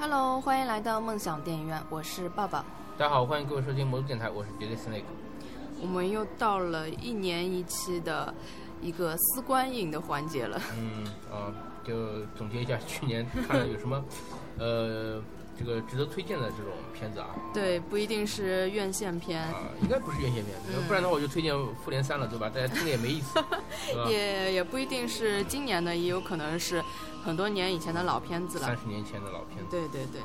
[0.00, 2.64] Hello，欢迎来到梦想电影院，我是抱抱。
[2.96, 5.06] 大家好，欢迎各位收听魔都电台，我是杰杰斯内克。
[5.82, 8.32] 我们又到了一年一期的
[8.80, 10.58] 一个私观影的环节了。
[10.74, 11.52] 嗯啊，
[11.84, 14.02] 就总结一下去年看了有什么，
[14.58, 15.22] 呃，
[15.58, 17.28] 这个值得推荐的这种片子啊。
[17.52, 19.42] 对，不一定是院线片。
[19.42, 20.56] 啊，应该不是院线片，
[20.88, 21.54] 不然的话我就推荐
[21.84, 22.48] 《复联三》了，对吧？
[22.48, 23.38] 大家听了也没意思。
[24.08, 26.82] 也也不一定是今年的，也有可能是
[27.24, 28.66] 很多年以前的老片子了。
[28.66, 29.66] 三十年前的老片子。
[29.70, 30.20] 对对对。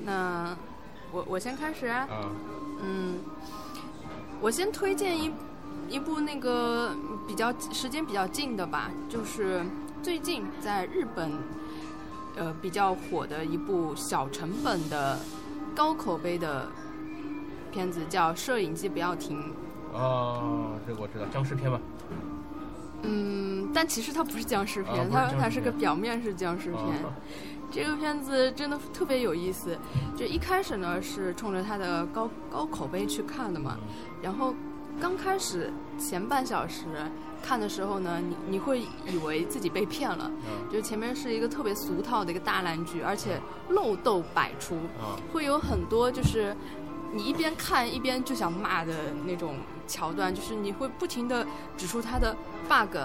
[0.00, 0.56] 那
[1.12, 1.86] 我我先开始。
[1.86, 2.06] 啊。
[2.82, 3.18] 嗯。
[4.40, 5.32] 我先推荐一
[5.88, 6.94] 一部那个
[7.26, 9.64] 比较时间比较近的吧，就是
[10.02, 11.32] 最近在日本
[12.36, 15.18] 呃比较火的一部小成本的
[15.74, 16.68] 高口碑的
[17.72, 19.40] 片子，叫《摄影机不要停》。
[19.94, 21.80] 哦，这个我知道，僵尸片吧？
[23.02, 26.82] 嗯，但其实它不是僵尸片，它它是个表面是僵尸片。
[27.70, 29.76] 这个片子真的特别有意思，
[30.16, 33.76] 就一开始呢是冲着它的高高口碑去看的嘛，
[34.22, 34.54] 然后
[35.00, 36.84] 刚开始前半小时
[37.42, 40.30] 看的时候呢，你你会以为自己被骗了，
[40.72, 44.78] 就前面是一个特别俗套的一个大烂剧，而且漏洞百出，
[45.32, 46.56] 会有很多就是
[47.12, 52.36] 你一边看一边就想骂的那种桥段，就是你会不停的指出它的
[52.68, 52.96] bug。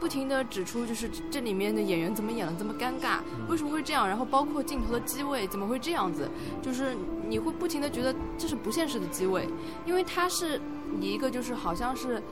[0.00, 4.06] 不停的指出，就是这里面的演员怎么演的这么尴尬，为什么会这样？
[4.06, 6.30] 然后包括镜头的机位怎么会这样子？
[6.62, 6.96] 就是
[7.28, 9.48] 你会不停的觉得这是不现实的机位，
[9.84, 10.60] 因为它是
[11.00, 12.22] 一个就是好像是，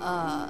[0.00, 0.46] 呃，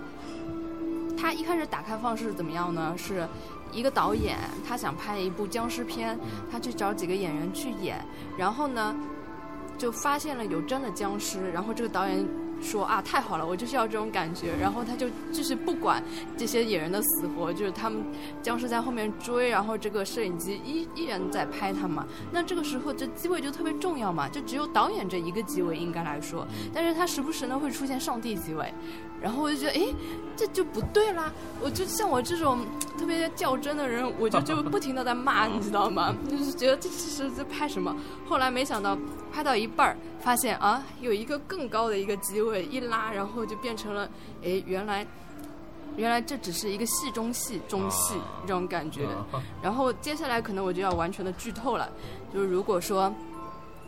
[1.17, 2.93] 他一开始打开方式怎么样呢？
[2.99, 3.25] 是
[3.71, 6.19] 一个导演他想拍一部僵尸片，
[6.51, 8.05] 他去找几个演员去演，
[8.37, 8.97] 然后呢
[9.79, 12.27] 就发现了有真的僵尸，然后这个导演。
[12.63, 14.55] 说啊，太好了，我就是要这种感觉。
[14.59, 16.03] 然后他就就是不管
[16.35, 18.03] 这些野人的死活，就是他们
[18.43, 22.03] 僵尸在后面追，然后这个摄影机依依然在拍他们。
[22.33, 28.73] 那这个时候这机位就特别重要嘛，就只有导演这一个机位应该来说，但是他时不时呢会出现上帝机位。
[29.25, 29.95] 然后我就觉得，哎，
[30.37, 31.33] 这就不对啦！
[31.63, 32.59] 我就像我这种
[32.99, 36.15] 特别较真的人，我就就不停的在骂，你知道吗？
[36.31, 37.97] 就是觉得这是在拍什么？
[38.29, 38.99] 后来没想到
[39.33, 44.07] 拍到一半儿，发现啊，有一个更高的一个机位一拉，然后就变成了，
[44.43, 45.07] 哎，原来
[45.97, 48.13] 原来这只是一个戏中戏中戏
[48.43, 49.09] 这种感觉。
[49.63, 51.91] 然后接下来可能我就要完全的剧透了，
[52.31, 53.11] 就是如果说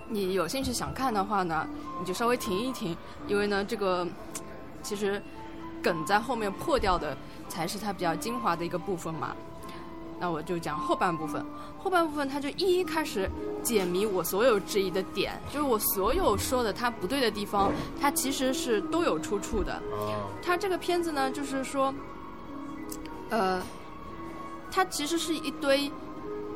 [0.08, 1.68] 你有兴趣想看的话呢，
[2.00, 2.96] 你就稍微停一停，
[3.28, 4.08] 因为呢这个。
[4.86, 5.20] 其实，
[5.82, 7.16] 梗在后面破掉的
[7.48, 9.34] 才是它比较精华的一个部分嘛。
[10.20, 11.44] 那我就讲后半部分，
[11.76, 13.28] 后半部分它就一一开始
[13.64, 19.82] 解谜我所有质疑的点，就是我所有说的它不对的地方，它其实是都有出处的。
[20.40, 21.92] 他这个片子呢，就是说，
[23.30, 23.60] 呃，
[24.70, 25.90] 它其实是一堆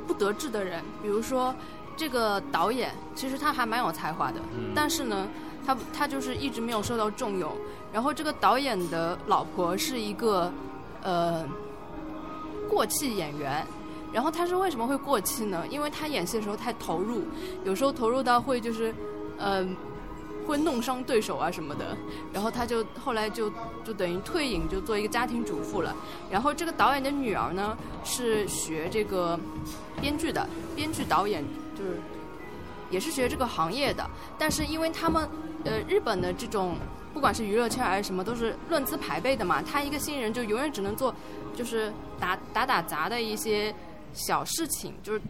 [0.07, 1.53] 不得志的人，比如说
[1.97, 4.41] 这个导演，其实他还蛮有才华的，
[4.73, 5.27] 但是呢。
[5.67, 7.55] 他他就是一直没有受到重用，
[7.93, 10.53] 然后这个导演的老婆是一个
[11.03, 11.45] 呃
[12.69, 13.67] 过气演员，
[14.13, 15.65] 然后他是为什么会过气呢？
[15.69, 17.23] 因为他演戏的时候太投入，
[17.65, 18.95] 有时候投入到会就是
[19.39, 19.67] 呃
[20.47, 21.97] 会弄伤对手啊什么的，
[22.33, 23.51] 然后他就后来就
[23.85, 25.95] 就等于退隐，就做一个家庭主妇了。
[26.31, 29.39] 然后这个导演的女儿呢是学这个
[30.01, 31.45] 编剧的，编剧导演
[31.77, 32.01] 就是
[32.89, 34.09] 也是学这个行业的，
[34.39, 35.29] 但是因为他们。
[35.63, 36.75] 呃，日本的这种
[37.13, 39.63] 不管是娱乐圈还是什么，都是论资排辈的嘛。
[39.63, 41.15] 他一个新人就永远只能做，
[41.57, 43.75] 就是打打打杂的一些
[44.13, 45.21] 小事情，就是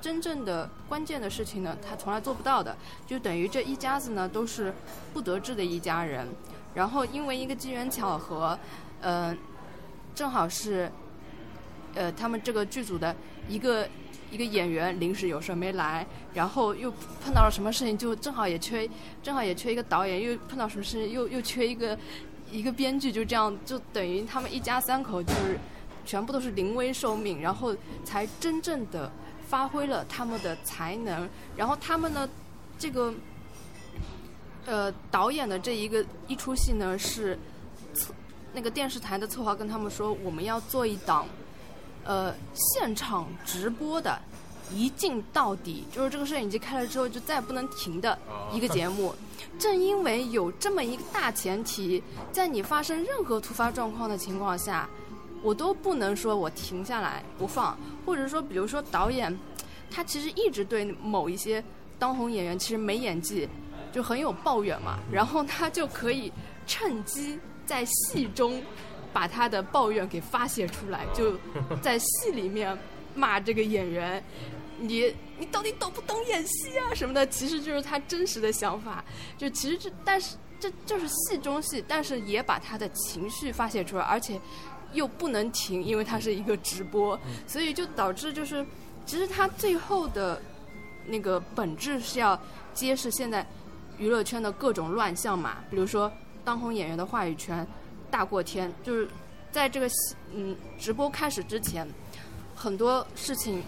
[0.00, 2.76] 真正的关键的事情呢，他从来做不到的。
[3.06, 4.72] 就等于这一家子呢都是
[5.12, 6.26] 不得志的一家人。
[6.74, 8.58] 然后因为一个机缘巧合，
[9.00, 9.36] 呃，
[10.14, 10.90] 正好是
[11.94, 13.14] 呃他们这个剧组的
[13.48, 13.88] 一个。
[14.30, 16.90] 一个演员临时有事没来，然后又
[17.22, 18.88] 碰到了什么事情，就正好也缺，
[19.22, 21.98] 正好也缺一个导演，又碰到什么事情，又又缺一个
[22.50, 25.58] 一个编剧，就这样，就等于他们一家三口就是
[26.06, 27.74] 全部都是临危受命，然后
[28.04, 29.10] 才真正的
[29.48, 31.28] 发挥了他们的才能。
[31.56, 32.28] 然后他们呢，
[32.78, 33.12] 这个
[34.66, 37.36] 呃导演的这一个一出戏呢是
[38.52, 41.26] 那个电视台的策划跟他们说，我们要做一档。
[42.04, 44.20] 呃，现场直播的，
[44.72, 48.18] 一镜到底，就是这个摄影机开了之后就再也不能停的
[48.52, 49.14] 一个节目。
[49.58, 52.02] 正因为有这么一个大前提，
[52.32, 54.88] 在你发生任何突发状况的情况下，
[55.42, 57.76] 我都不能说我停下来不放，
[58.06, 59.36] 或者说，比如说导演，
[59.90, 61.62] 他其实一直对某一些
[61.98, 63.48] 当红演员其实没演技，
[63.92, 66.32] 就很有抱怨嘛，然后他就可以
[66.66, 68.62] 趁机在戏中。
[69.12, 71.34] 把他的抱怨给发泄出来，就
[71.82, 72.76] 在戏里面
[73.14, 74.22] 骂这个演员，
[74.78, 79.04] 你你到底懂不懂演戏啊什么的，其实就是他真实的想法。
[79.36, 84.40] 就其实这，但是这就是戏中戏，但是也把他的情绪发泄出来，而且
[84.92, 88.64] 又不能停，因为它是一个直播，所以就导致就是，
[89.06, 90.40] 其实他最后的
[91.06, 92.38] 那个本质是要
[92.74, 93.46] 揭示现在
[93.98, 96.10] 娱乐圈的各种乱象嘛，比如说
[96.44, 97.66] 当红演员的话语权
[98.10, 99.08] 大过天，就是
[99.52, 99.88] 在这个
[100.34, 101.88] 嗯直播开始之前，
[102.54, 103.62] 很多事情。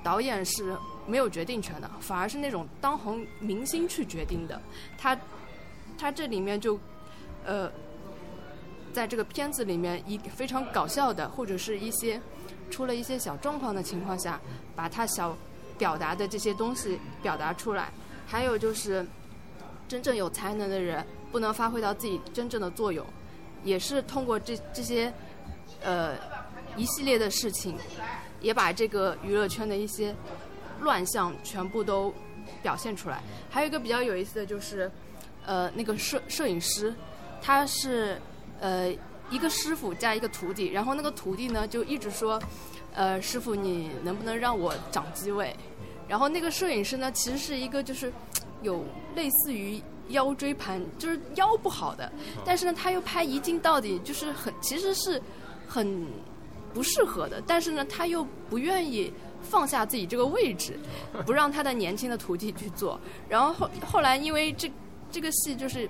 [0.00, 0.74] 导演是
[1.06, 4.58] 没有决定权的，反而是那种当红明星去决定的。
[4.96, 5.18] 他，
[5.98, 6.78] 他这里面就，
[7.44, 7.70] 呃，
[8.92, 12.18] 在这个片子里面，一非常搞笑的，或者是一些
[12.70, 14.40] 出了一些小状况的情况下，
[14.74, 15.36] 把他想
[15.76, 17.92] 表达的这些东西表达出来。
[18.24, 19.04] 还有就是，
[19.88, 23.04] 真正有才能的人不能发挥到自己真正的作用，
[23.64, 25.12] 也是通过这这些，
[25.82, 26.16] 呃，
[26.76, 27.76] 一系列的事情。
[28.40, 30.14] 也把这个娱乐圈的一些
[30.80, 32.14] 乱象全部都
[32.62, 33.20] 表现出来。
[33.50, 34.88] 还有一个比较有意思的就是，
[35.44, 36.94] 呃，那个摄摄影师，
[37.42, 38.16] 他是
[38.60, 38.94] 呃
[39.28, 42.40] 一个师傅加一个徒弟，然后那个徒弟呢就一直说，
[42.94, 45.52] 呃，师傅你能不能让我长机位？
[46.06, 48.12] 然后那个摄影师呢其实是一个就是
[48.62, 48.84] 有
[49.16, 52.10] 类似于腰椎盘，就是腰不好的，
[52.44, 55.20] 但是呢他又拍一镜到底，就是很其实是
[55.66, 56.06] 很。
[56.74, 59.10] 不适合的，但是呢，他又不愿意
[59.42, 60.78] 放下自己这个位置，
[61.24, 63.00] 不让他的年轻的徒弟去做。
[63.26, 64.70] 然后后后来，因为这
[65.10, 65.88] 这个戏就是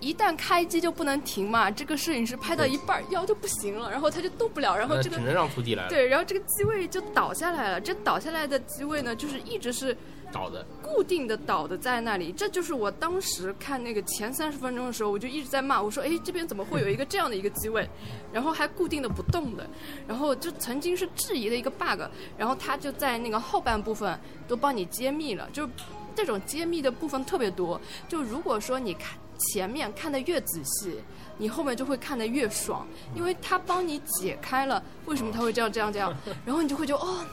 [0.00, 5.88] 一旦开机就不能停嘛，这个摄影师拍到一半腰就不行了，然后他就动不了，然后这个只能让徒弟来。
[5.88, 7.80] 对，然后这个机位就倒下来了。
[7.80, 9.94] 这倒下来的机位呢，就是一直是。
[10.34, 17.88] 倒的，固定的倒的在那里，这就是我当时看那个前三十分钟的时候，我就一直在骂，我说，哎，这边怎么会有一个这样的一个机位，
[18.32, 19.64] 然后还固定的不动的，
[20.08, 22.00] 然后就曾经是质疑的一个 bug，
[22.36, 25.68] 然后他就在那个后半部分都帮你揭秘了，就
[26.16, 30.98] 这种揭秘的部分特别多，就如果说你看前面看的越仔细，
[31.38, 32.84] 你后面就会看的越爽，
[33.14, 36.12] 因为他帮你解开了为什么他会这样这样这样，
[36.44, 37.24] 然后你就会觉得哦。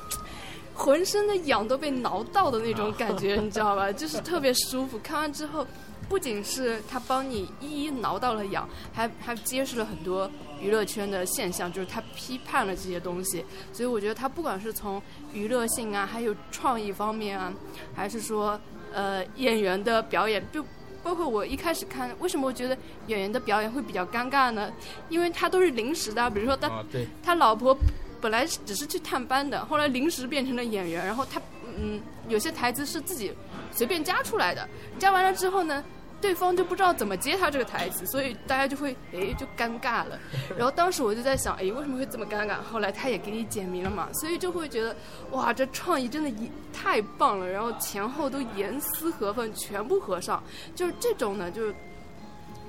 [0.73, 3.91] 浑身的痒都被挠到的那种感觉， 你知道吧？
[3.91, 4.97] 就是特别舒服。
[4.99, 5.65] 看完之后，
[6.09, 10.29] 不仅是他帮你一一挠到了痒，还还揭示了很多
[10.59, 13.45] 娱乐圈的现象，就是他批判了这些东西。
[13.71, 15.01] 所以我觉得他不管是从
[15.33, 17.53] 娱乐性啊，还有创意方面啊，
[17.95, 18.59] 还是说
[18.93, 20.65] 呃演员的表演，就
[21.03, 22.77] 包括我一开始看，为什么我觉得
[23.07, 24.71] 演员的表演会比较尴尬呢？
[25.09, 26.83] 因为他都是临时的，比如说他
[27.23, 27.77] 他老婆。
[28.21, 31.41] 本来只是去探班的，后来临时变成了演员，然后他
[31.77, 33.33] 嗯，有些台词是自己
[33.71, 34.67] 随便加出来的，
[34.99, 35.83] 加完了之后呢，
[36.19, 40.19] 对方就不知道怎么接他这个台词，所以大家就会哎就尴尬了。
[40.57, 42.61] 然后当时我就在想，哎为什么会这么尴尬？
[42.61, 44.95] 后来他也给你解谜了嘛，所以就会觉得
[45.31, 46.31] 哇，这创意真的
[46.73, 50.43] 太棒了，然后前后都严丝合缝，全部合上，
[50.75, 51.73] 就是这种呢，就是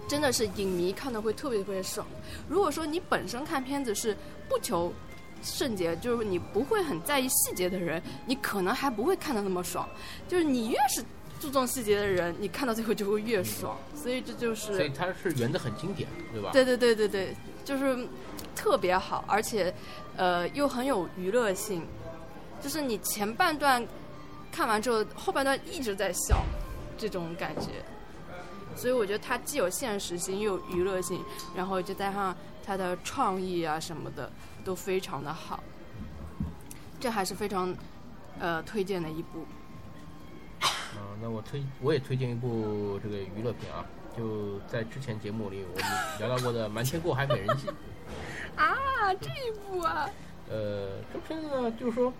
[0.06, 2.06] 真的是影迷看的会特别特别爽。
[2.48, 4.16] 如果说你本身看片子是
[4.48, 4.93] 不求。
[5.42, 9.88] 圣洁就是你不会很在意细节的人，你可能还不会看的那么爽。
[10.28, 11.04] 就是你越是
[11.40, 13.76] 注重细节的人，你看到最后就会越爽。
[13.94, 16.50] 所以这就是，所以它是圆的很经典，对吧？
[16.52, 18.06] 对对对对对，就是
[18.54, 19.74] 特别好，而且
[20.16, 21.84] 呃又很有娱乐性。
[22.60, 23.84] 就是你前半段
[24.52, 26.44] 看完之后，后半段一直在笑，
[26.96, 27.69] 这种感觉。
[28.76, 31.20] 所以我觉得它既有现实性，又有娱乐性，
[31.56, 34.31] 然后就加上它的创意啊什么的。
[34.64, 35.62] 都非常的好，
[37.00, 37.74] 这还是非常
[38.38, 39.46] 呃推荐的一部。
[40.60, 43.84] 啊，那我推我也推荐一部这个娱乐片啊，
[44.16, 45.88] 就在之前节目里我们
[46.19, 47.66] 聊到过的《瞒天过海：美人计》。
[48.56, 50.08] 啊，这一部啊。
[50.50, 52.12] 呃，这片子呢，就是说，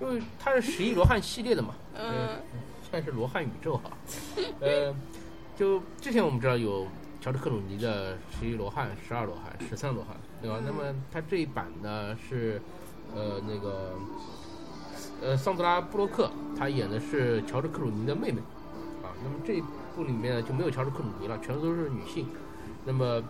[0.00, 2.40] 因为它是十一罗汉系列的嘛，嗯，
[2.88, 3.90] 算是罗汉宇宙哈。
[4.60, 4.94] 呃，
[5.56, 6.86] 就之前我们知道有
[7.20, 10.14] 乔治克鲁尼的《十一罗汉》《十二罗汉》《十三罗汉》。
[10.42, 10.58] 对吧？
[10.64, 10.82] 那么
[11.12, 12.58] 他这一版呢是，
[13.14, 13.92] 呃，那个，
[15.20, 18.40] 呃，桑德拉布洛克，她演的是乔治克鲁尼的妹妹，
[19.02, 19.62] 啊，那么这一
[19.94, 22.26] 部里面呢就没有乔治克鲁尼了，全都是女性。
[22.86, 23.22] 那么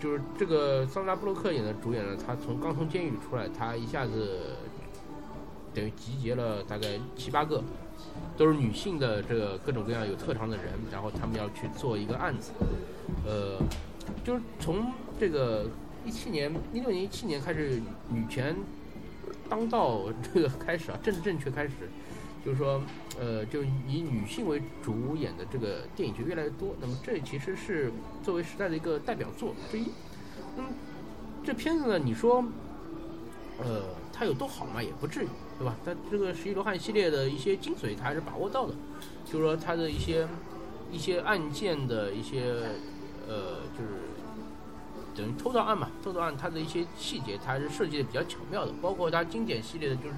[0.00, 4.56] 就是这个桑德拉布洛克演的主演呢，他从刚从监狱里出来，他一下子
[5.74, 7.62] 等于集结了大概七八个，
[8.38, 12.52] 都是女性的这个各种各样有特长的人，然后他们要去做一个案子，
[13.26, 13.58] 呃，
[14.24, 15.66] 就是从这个。
[16.04, 18.56] 一七年、一六年、一七年开始，女权
[19.48, 20.04] 当道
[20.34, 21.72] 这个开始啊，政治正确开始，
[22.44, 22.82] 就是说，
[23.20, 26.74] 呃，就以女性为主演的这个电影就越来越多。
[26.80, 27.92] 那么这其实是
[28.22, 29.86] 作为时代的一个代表作之一。
[30.56, 30.64] 嗯，
[31.44, 32.44] 这片子呢，你说，
[33.58, 34.82] 呃，它有多好嘛？
[34.82, 35.28] 也不至于，
[35.58, 35.76] 对对吧？
[35.84, 38.74] 它这个十一罗汉系列的一些精髓，它还是把握到的，
[39.24, 40.26] 就是说它的一些
[40.90, 42.42] 一些案件的一些
[43.28, 43.90] 呃，就是
[45.14, 50.14] 等于偷盗案嘛，偷盗案它的一些细节，它还是设计的比较巧妙的，包括它经典系列的就是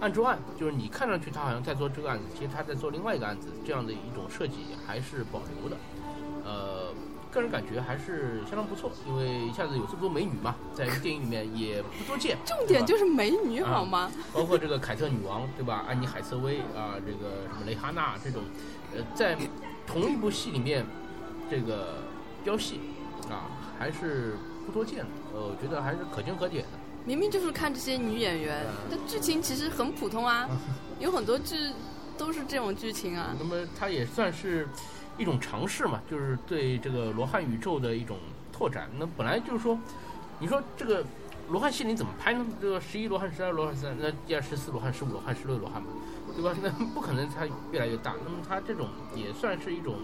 [0.00, 5.76] 案中案，就是你看上去他好像在做这个案子，其实他在做另外一个案子，这样的一种设计还是保留的，
[6.44, 6.94] 呃。
[7.34, 12.38] 个人感觉还是相当不错，因为一下子有这么多美女嘛，在电影里面也不多见。
[12.46, 14.08] 重点就是美女好吗？
[14.32, 15.84] 包括这个凯特女王对吧？
[15.88, 18.40] 安妮海瑟薇啊，这个什么蕾哈娜这种，
[18.94, 19.36] 呃，在
[19.84, 20.86] 同一部戏里面
[21.50, 22.04] 这个
[22.44, 22.78] 飙戏
[23.28, 23.50] 啊，
[23.84, 25.06] 还是不多见的。
[25.34, 26.70] 呃，我觉得还是可圈可点的。
[27.04, 30.48] 明明就是看这些女演员，但剧情其实很普通啊，
[30.98, 31.54] 有很多剧
[32.16, 33.36] 都是这种剧情啊。
[33.38, 34.66] 那么它也算是。
[35.16, 38.16] 一种尝试嘛，就是对这个罗汉宇宙的一种
[38.52, 38.90] 拓展。
[38.98, 39.78] 那本来就是说，
[40.40, 41.04] 你说这个
[41.50, 42.44] 罗汉系列怎么拍呢？
[42.60, 45.86] 这个十一罗汉、十二罗汉、三，那第二十四罗汉、十五罗汉、十六罗汉嘛，
[46.34, 46.52] 对吧？
[46.60, 48.16] 那 不可能它越来越大。
[48.24, 49.94] 那么它这种也算是一种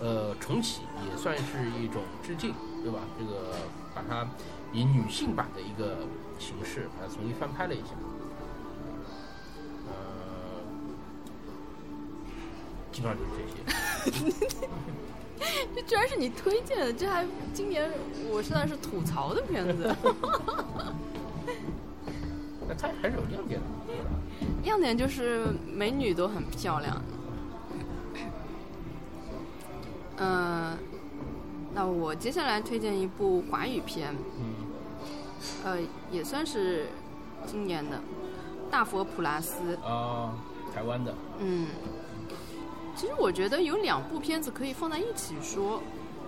[0.00, 3.00] 呃重启，也算是一种致敬，对吧？
[3.18, 3.56] 这个
[3.94, 4.26] 把它
[4.72, 5.98] 以女性版的一个
[6.38, 7.90] 形式把它重新翻拍了一下。
[12.92, 14.34] 基本上就是这些。
[15.74, 17.90] 这居然是你推荐的，这还今年
[18.30, 19.94] 我算是吐槽的片子。
[22.68, 23.66] 那它还是有亮点的。
[24.64, 27.02] 亮点就是美女都很漂亮。
[30.18, 30.76] 嗯，
[31.72, 34.14] 那我接下来推荐一部华语片。
[34.38, 34.54] 嗯。
[35.64, 35.78] 呃，
[36.10, 36.88] 也算是
[37.46, 37.96] 今年的
[38.70, 39.76] 《大佛普拉斯》。
[39.86, 40.34] 啊，
[40.74, 41.14] 台湾的。
[41.38, 41.66] 嗯。
[42.96, 45.80] 其实我觉得有两部片子可以放在一起说，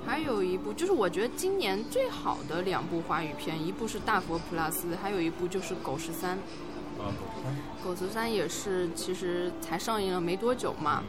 [0.06, 6.36] 还有一部就是我觉得今年最好的两部华语片，一部是《大佛普拉斯》，还有一部就是《狗十三》。
[6.98, 7.56] 啊，狗十三。
[7.84, 11.02] 狗十三也是，其实才上映了没多久嘛。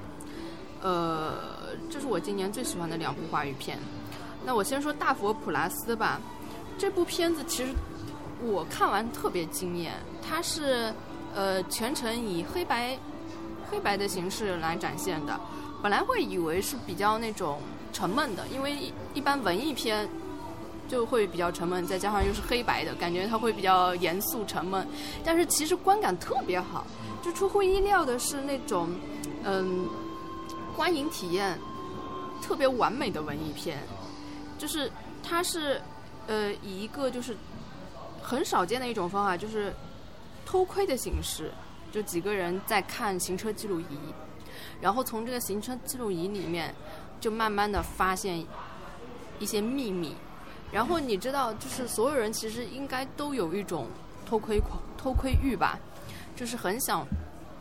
[0.82, 3.80] 呃，这是我今年最喜欢的两部华语片。
[4.46, 6.20] 那我先说《大佛普拉斯》吧，
[6.78, 7.74] 这部片子其实
[8.42, 9.94] 我看完特别惊艳，
[10.28, 10.94] 它是
[11.34, 12.98] 呃全程以黑白。
[13.72, 15.40] 黑白的形式来展现的，
[15.82, 17.60] 本来会以为是比较那种
[17.92, 20.08] 沉闷的，因为一般文艺片
[20.88, 24.88] 就会比较沉闷，再加上又是黑白的，感觉它会比较严肃沉闷。
[25.24, 26.86] 但是其实观感特别好，
[27.24, 28.90] 就出乎意料的是那种
[29.44, 29.88] 嗯，
[30.76, 31.58] 观影体验
[32.44, 33.80] 特别完美的文艺片，
[34.64, 34.90] 就是
[35.22, 35.82] 它是
[36.26, 37.36] 呃以一个就是
[38.22, 39.74] 很少见的一种方法，就是
[40.46, 41.52] 偷窥的形式。
[41.92, 43.98] 就几个人在看行车记录仪，
[44.80, 46.74] 然后从这个行车记录仪里面，
[47.20, 48.44] 就慢慢的发现
[49.38, 50.16] 一些秘密。
[50.72, 53.88] 然后你知道，就是所有人其实应该都有一种
[54.26, 55.78] 偷窥狂、偷窥欲吧，
[56.38, 57.06] 就是很想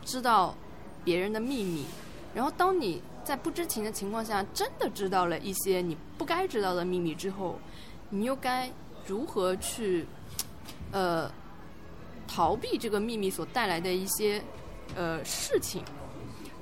[0.05, 0.55] 知道
[1.03, 1.85] 别人的秘密。
[2.33, 7.59] 然后当你在不知情的情况下，真的知道了一些你不该知道的秘密之后，
[8.09, 8.71] 你又该
[9.05, 10.05] 如何去
[10.91, 11.31] 呃？
[12.25, 14.41] 逃避这个秘密所带来的一些
[14.95, 15.83] 呃事情，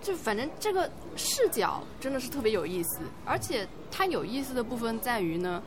[0.01, 5.61] 就反正这个视角真的是特别有意思，而且它有意思的部分在于呢，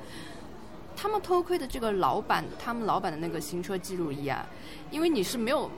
[0.96, 4.44] 他们偷窥的这个老板，他们老板的那个行车记录仪啊，
[4.90, 5.70] 因为你是没有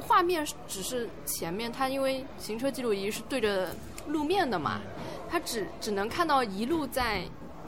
[0.00, 3.74] 画面，只是前面，它因为行车记录仪是对着
[4.08, 4.80] 路面的嘛，
[5.28, 7.22] 他只只能看到一路在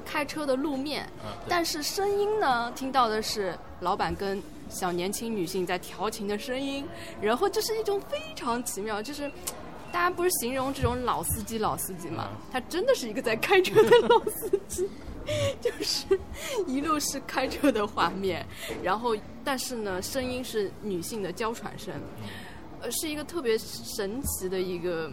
[0.04, 1.09] 开车的路面，
[1.49, 4.42] 但是声音呢，听到的是老板跟。
[4.71, 6.87] 小年轻女性在调情的声音，
[7.23, 9.23] 然后这是一种非常奇妙，就是
[9.90, 14.87] 大家不是形容这种老司机老司机嘛，他真的是一个在开车的老司机，
[15.59, 16.04] 就是
[16.66, 18.47] 一路是开车的画面，
[18.83, 21.95] 然后但是呢，声音是女性的娇喘声，
[22.83, 25.11] 呃，是一个特别神奇的一个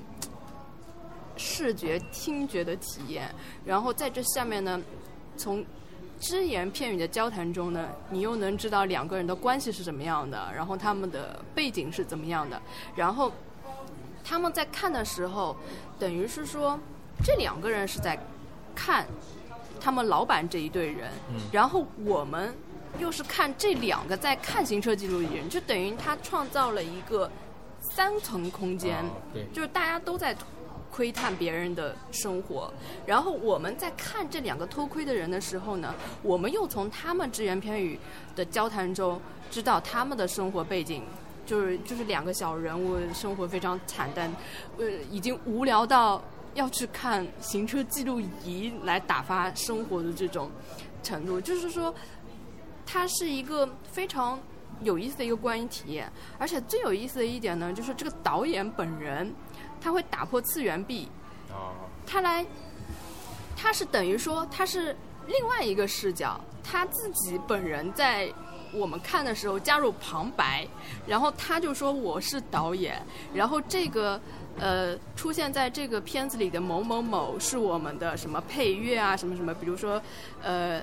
[1.37, 3.33] 视觉听觉的体验，
[3.65, 4.81] 然后在这下面呢，
[5.37, 5.65] 从。
[6.17, 12.59] 只言片语的交谈中呢，你又能知道两个人的关系是怎么样的，然后他们的背景是怎么样的，
[12.95, 13.29] 然后
[14.23, 15.55] 他们在看的时候，
[15.99, 16.79] 等于是说
[17.21, 18.17] 这两个人是在
[18.73, 19.05] 看
[19.77, 21.11] 他们老板这一对人，
[21.51, 22.55] 然后我们
[22.97, 27.29] 又是看这两个在看行车记录仪人，就等于他创造了一个
[27.81, 29.03] 三层空间，
[29.53, 30.33] 就是大家都在。
[30.95, 32.73] 窥探别人的生活，
[33.05, 37.99] 然后我们在看这两个偷窥的人的时候呢，我们又从他们只言片语
[38.33, 39.19] 的交谈中
[39.51, 41.03] 知道他们的生活背景，
[41.45, 44.33] 就是就是两个小人物生活非常惨淡，
[44.77, 46.23] 呃，已经无聊到
[46.53, 50.49] 要去看行车记录仪来打发生活的这种
[51.03, 51.93] 程度，就是说，
[52.85, 54.39] 它是一个非常
[54.81, 56.09] 有意思的一个观影体验。
[56.39, 59.33] 而且最有意思的一点呢，就是这个导演本人，
[59.85, 61.07] 他会打破次元壁，
[62.07, 62.43] 他来，
[63.55, 68.33] 他是等于说他是另外一个视角，他自己本人在
[68.73, 70.67] 我们看的时候加入旁白，
[71.05, 72.99] 然后他就说我是导演，
[73.31, 74.19] 然后这个。
[74.57, 79.53] 呃，出现在这个片子里的某某某是我们的什么配乐啊，什么什么？
[79.53, 80.01] 比如说，
[80.41, 80.81] 呃，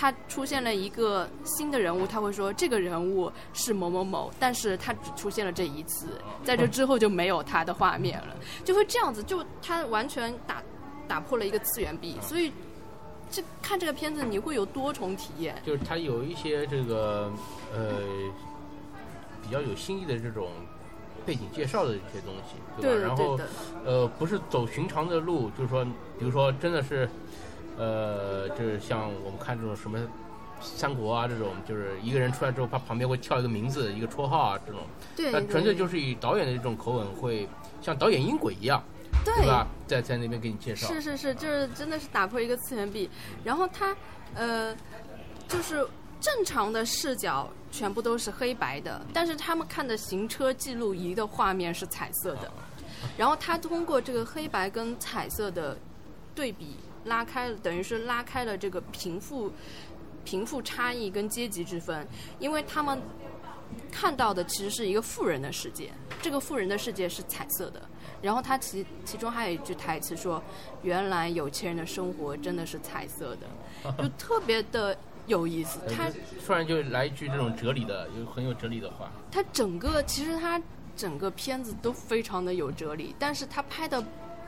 [0.00, 10.62] 他出现了一个新的人物，他会说这个人物是某某某，但是他只出现了这一次，在这之后就没有他的画面了，就会这样子，就他完全打
[11.06, 12.50] 打破了一个次元壁，所以
[13.30, 15.60] 这看这个片子你会有多重体验。
[15.66, 17.30] 就是他有一些这个
[17.74, 18.00] 呃
[19.42, 20.48] 比较有新意的这种。
[21.26, 23.02] 背景介绍的一些东西，对吧？
[23.02, 23.38] 然后，
[23.84, 25.84] 呃，不是走寻常的路，就是说，
[26.18, 27.06] 比如说，真的是，
[27.80, 29.98] 呃，就是像我们看这种什么
[30.60, 34.82] 三国啊这种，就是一个人出来之后，他旁边会跳一个名字、一个绰号啊这种，
[35.16, 37.48] 对，他纯粹就是以导演的这种口吻，会
[37.80, 38.82] 像导演音轨一样，
[39.24, 39.46] 对。
[39.46, 39.66] 吧？
[39.86, 43.08] 在在那边给你介绍，是是是，就是真的是打破一个次元壁，
[43.42, 43.96] 然后他，
[44.34, 44.76] 呃，
[45.48, 45.86] 就是。
[46.22, 52.52] 正常的视角全部都是黑白的，但是他们看的行车记录仪的画面是彩色的，
[53.16, 55.78] 然后他通过这个黑白跟彩色的
[56.34, 59.52] 对比拉开，等于是拉开了这个贫富
[60.24, 62.06] 贫富差异跟阶级之分，
[62.38, 63.00] 因为他们
[63.90, 65.90] 看到的其实是一个富人的世界，
[66.20, 67.80] 这个富人的世界是彩色的，
[68.20, 70.42] 然后他其其中还有一句台词说
[70.82, 73.46] ：“原来有钱人的生活真的是彩色的”，
[74.02, 74.96] 就特别的。
[75.26, 76.10] 有意思，他
[76.44, 79.12] 突然就来一句这种哲理的，有很有哲理的话。
[79.30, 80.60] 他整个其实他
[80.96, 84.02] 整个片子都非常的有哲理，但是他拍的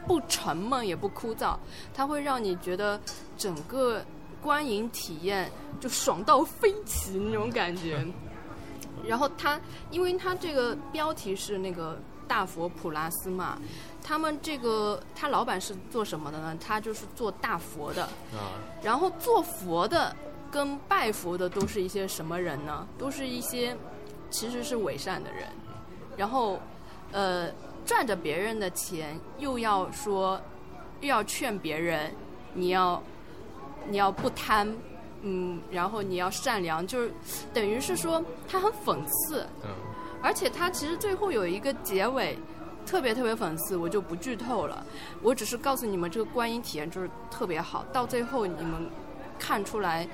[0.07, 1.57] 不沉闷也不枯燥，
[1.95, 3.01] 它会让你觉得
[3.37, 4.05] 整个
[4.43, 8.05] 观影体验就爽到飞起那种感觉。
[9.07, 13.59] 然后他，因为他这个标题是那个大佛普拉斯嘛，
[14.03, 16.57] 他们这个他老板是做什么的呢？
[16.61, 18.05] 他就是做大佛的。
[18.05, 18.55] 啊。
[18.83, 20.15] 然后做佛的。
[20.53, 22.87] 跟拜佛的都是一些什么人呢？
[22.99, 23.75] 都是一些
[24.29, 25.49] 其实是伪善的人，
[26.15, 26.61] 然后
[27.11, 27.49] 呃
[27.85, 30.41] 赚着别人的钱，又要说
[31.01, 32.13] 又要劝别人
[32.55, 33.03] 你要
[33.89, 34.73] 你要不贪，
[35.23, 37.13] 嗯，然后你要善良，就是
[37.53, 39.71] 等于是说他很讽刺，嗯，
[40.23, 42.39] 而且他其实最后有一个结尾
[42.87, 44.85] 特别特别讽刺，我就不剧透了，
[45.23, 48.89] 我只是告诉你们这个观影体验就是特别好，到最后你们
[49.39, 50.09] 看出来。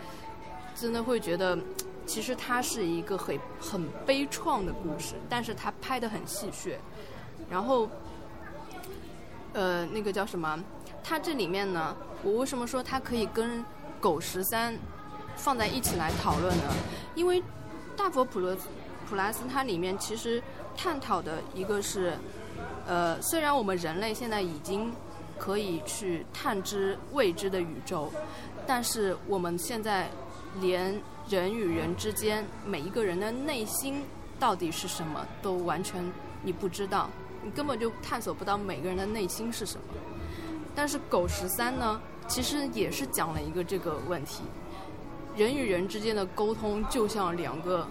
[0.81, 1.59] 真的会觉得，
[2.07, 6.77] 其实它是一个很很悲怆的故事，但是它拍的很戏谑。
[7.51, 7.89] 然后，
[9.53, 10.59] 呃，那个叫什么？
[11.03, 13.61] 它这里面呢，我为什么说它可以跟
[14.01, 14.75] 《狗十三》
[15.37, 16.65] 放在一起来讨论呢？
[17.15, 17.41] 因为
[17.97, 18.57] 《大佛普罗
[19.09, 20.43] 普拉斯》它里面其实
[20.77, 22.17] 探讨的一个是，
[22.87, 24.93] 呃，虽然我们人类现在已经
[25.39, 28.13] 可以去探知未知的宇宙，
[28.67, 30.09] 但是我们现在。
[30.63, 34.03] 连人与人之间，每一个人的内心
[34.41, 36.03] 到底是什么，都完全
[36.43, 37.11] 你不知道，
[37.49, 39.83] 你根本就探索不到每个人的内心是什么。
[40.77, 44.43] 但是《狗十三》呢，其实也是讲了一个这个问题：
[45.35, 47.89] 人与人之间的沟通就像两个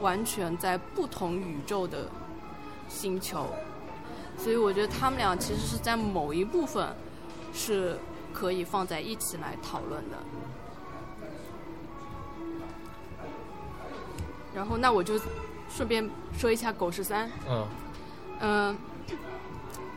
[0.00, 2.08] 完全在不同宇宙的
[2.88, 3.48] 星球，
[4.38, 6.88] 所以我觉得他们俩其实是在某一部分
[7.52, 7.98] 是
[8.32, 10.16] 可以放在一起来讨论的。
[14.54, 15.20] 然后，那我就
[15.68, 17.26] 顺便说一下《狗十三》。
[17.48, 17.66] 嗯。
[18.44, 18.74] 嗯，《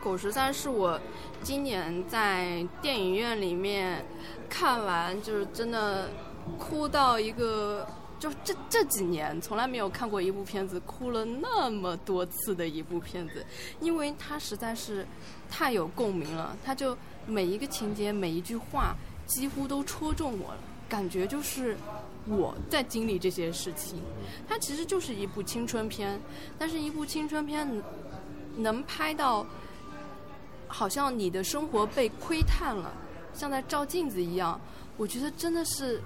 [0.02, 1.00] 狗十三》是我
[1.42, 4.04] 今年在电影院里面
[4.48, 6.08] 看完，就是真的
[6.58, 7.86] 哭到一个，
[8.18, 13.44] 就这这几年从来没有看过一部片子哭了那么多次的一部片子，
[13.80, 15.06] 因为它实在是
[15.50, 16.56] 太有共鸣了。
[16.64, 18.94] 它就每一个情节、每一句话，
[19.26, 21.76] 几乎都戳中我了，感觉就是。
[22.28, 24.02] 我在经历这些事情，
[24.48, 26.20] 它其实就是一部青春片，
[26.58, 27.64] 但是一部青春片
[28.56, 29.46] 能拍到，
[30.66, 32.92] 好像你的生活被窥探了，
[33.32, 34.60] 像在照镜子一样。
[34.96, 36.00] 我觉得真的是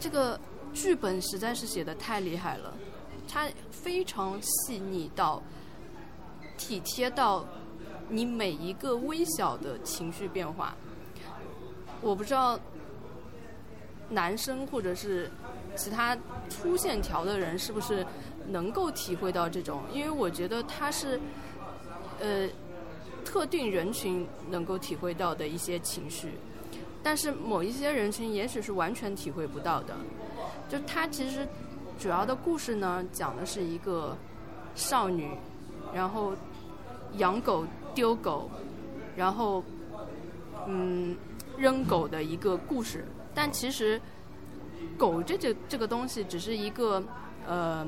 [0.00, 0.40] 这个
[0.72, 2.74] 剧本实在是写的太厉害了，
[3.28, 5.42] 它非常细腻到
[6.56, 7.44] 体贴到
[8.08, 10.74] 你每一个微小的情绪变化。
[12.00, 12.58] 我不知道
[14.08, 15.30] 男生或者是。
[15.76, 16.16] 其他
[16.48, 18.06] 粗线条的人是不是
[18.46, 19.82] 能够体会到这种？
[19.92, 21.20] 因为我觉得它是，
[22.20, 22.48] 呃，
[23.24, 26.32] 特定人群能够体会到的一些情绪，
[27.02, 29.94] 但是某一些人群也许是完全体会不到的。
[30.68, 31.46] 就他其实
[31.98, 34.16] 主要的故事呢，讲的是一个
[34.74, 35.30] 少女，
[35.94, 36.32] 然后
[37.18, 38.50] 养狗丢狗，
[39.16, 39.62] 然后
[40.66, 41.16] 嗯
[41.56, 43.04] 扔狗的一个故事。
[43.34, 44.00] 但其实
[44.96, 47.02] 狗这这这个东西只是一个
[47.46, 47.86] 呃，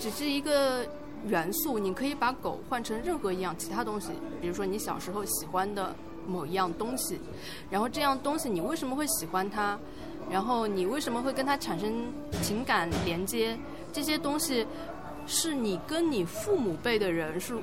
[0.00, 0.86] 只是一个
[1.26, 1.78] 元素。
[1.78, 4.08] 你可以把狗换成任何一样其他东西，
[4.40, 5.94] 比如说你小时候喜欢的
[6.26, 7.18] 某一样东西，
[7.70, 9.78] 然后这样东西你为什么会喜欢它？
[10.30, 11.92] 然后你为什么会跟它产生
[12.42, 13.58] 情感连接？
[13.92, 14.64] 这些东西
[15.26, 17.56] 是你跟你父母辈的人是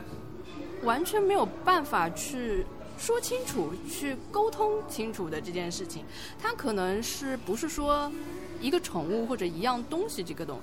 [0.83, 2.65] 完全没有办法去
[2.97, 6.03] 说清楚、去沟通清楚的这件事情。
[6.37, 8.11] 它可能是不是说
[8.59, 10.59] 一个宠物或者一样东西这个东，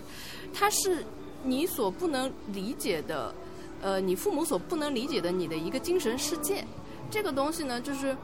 [0.52, 1.02] 它是
[1.44, 3.34] 你所不能理解的，
[3.80, 6.64] 呃，你父母所不能理解的你的一个精神世界。
[7.10, 8.16] 这个东西呢，就是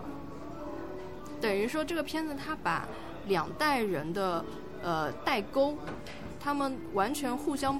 [1.40, 2.88] 等于说这个片子它把。
[3.28, 4.42] 两代人的
[4.82, 5.76] 呃代沟，
[6.40, 7.78] 他们完全互相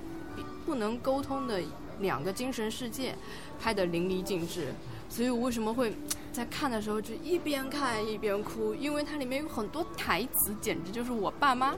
[0.67, 1.61] 不能沟通的
[1.99, 3.17] 两个精神世界，
[3.59, 4.69] 拍得淋漓尽致。
[5.09, 5.97] 所以我为什么会
[6.31, 8.75] 在看的时候就一边看一边哭？
[8.75, 11.75] 因为它里面有很多台词，简直就是我爸妈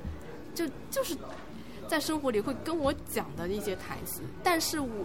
[0.52, 1.16] 就就是
[1.92, 4.22] 在生活里会跟我讲的一些台词。
[4.42, 5.04] 但是我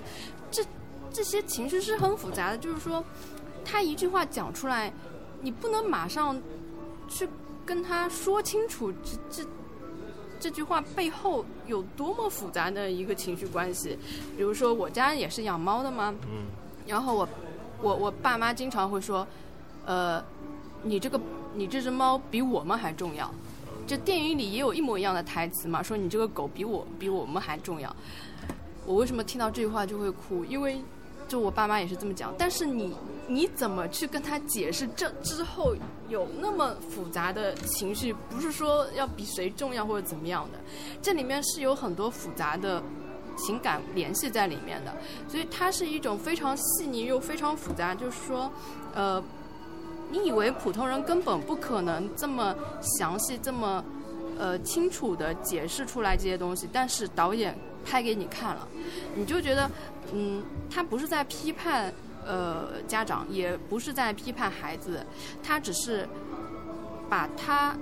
[0.49, 0.63] 这
[1.11, 3.03] 这些情绪是很复杂的，就是说
[3.65, 4.93] 他一句话讲出来，
[5.41, 6.41] 你不能马上
[7.09, 7.27] 去。
[7.67, 9.49] 跟他说清楚这这
[10.39, 13.99] 这句话背后有多么复杂的一个情绪关系，
[14.37, 16.45] 比如说我家也是养猫的嘛，嗯，
[16.87, 17.27] 然后我
[17.81, 19.27] 我我爸妈经常会说，
[19.85, 20.23] 呃，
[20.81, 21.19] 你这个
[21.55, 23.29] 你这只猫比我们还重要，
[23.87, 27.95] 这电影里也有一模一样的台词嘛，说你这个狗比我比我们还重要，
[28.85, 30.43] 我为什么听到这句话就会哭？
[30.45, 30.79] 因为
[31.27, 32.93] 就我爸妈也是这么讲，但是你。
[33.29, 35.75] 你怎么去跟他解释这之后
[36.07, 38.13] 有那么复杂的情绪？
[38.29, 40.59] 不是说要比谁重要或者怎么样的，
[41.01, 42.81] 这里面是有很多复杂的
[43.35, 44.95] 情感联系在里面的，
[45.27, 47.93] 所以它是一种非常细腻又非常复杂。
[47.93, 48.49] 就是说，
[48.95, 49.21] 呃，
[50.09, 53.83] 你以为普通人根本不可能这么详细、这么
[54.37, 58.67] 呃清楚的解释出来这些东西，但是导演拍给你看了，
[59.15, 59.69] 你就觉得，
[60.13, 61.93] 嗯，他不是在批判。
[62.29, 65.01] 呃，家长也不是在批判孩子，
[65.41, 66.05] 他只是
[67.07, 67.73] 把他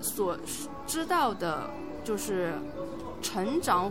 [0.00, 0.36] 所
[0.84, 1.70] 知道的，
[2.02, 2.54] 就是
[3.22, 3.88] 成长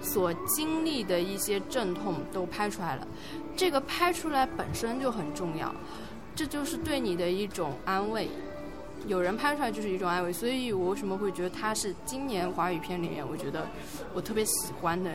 [0.00, 3.06] 所经历的一些阵痛都拍出来了。
[3.54, 5.74] 这个拍出来本身就很重要，
[6.38, 8.28] 这就是对你的一种安慰。
[9.08, 13.66] 有人拍出来就是一种安慰，所以我为什么会觉得它是今年华语片里面，我觉得
[14.14, 15.10] 我特别喜欢的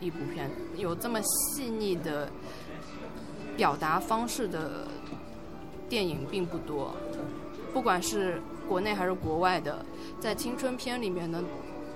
[0.00, 2.30] 一部片，有这么细腻的。
[3.56, 4.86] 表达方式的
[5.88, 6.94] 电影并不多，
[7.72, 9.84] 不管是国内还是国外的，
[10.20, 11.44] 在青春片里面能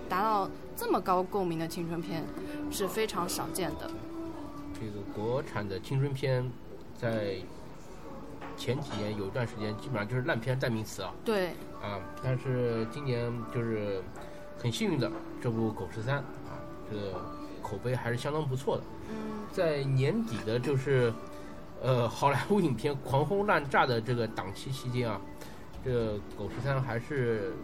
[0.08, 2.24] 达到这么高共鸣的青春片
[2.68, 3.88] 是非常少见的。
[4.74, 6.50] 这个国产的青春片
[6.98, 7.36] 在
[8.56, 11.12] 前几年有一段时间基本上就是烂片代名词啊。
[11.24, 11.48] 对。
[11.82, 14.02] 啊，但是今年就是
[14.58, 15.10] 很幸运的，
[15.40, 16.58] 这部《狗十三》啊，
[16.90, 17.12] 这个
[17.62, 18.82] 口碑还是相当不错的。
[19.10, 19.44] 嗯。
[19.52, 21.12] 在年底的就是。
[21.84, 25.20] 呃，好莱坞影片狂轰滥炸的这个档期期间啊，
[25.84, 27.54] 这个《狗十三》还是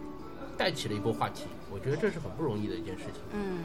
[0.57, 1.45] 带起了一波话题。
[1.71, 3.23] 我觉得这是很不容易的一件事情。
[3.33, 3.59] 嗯。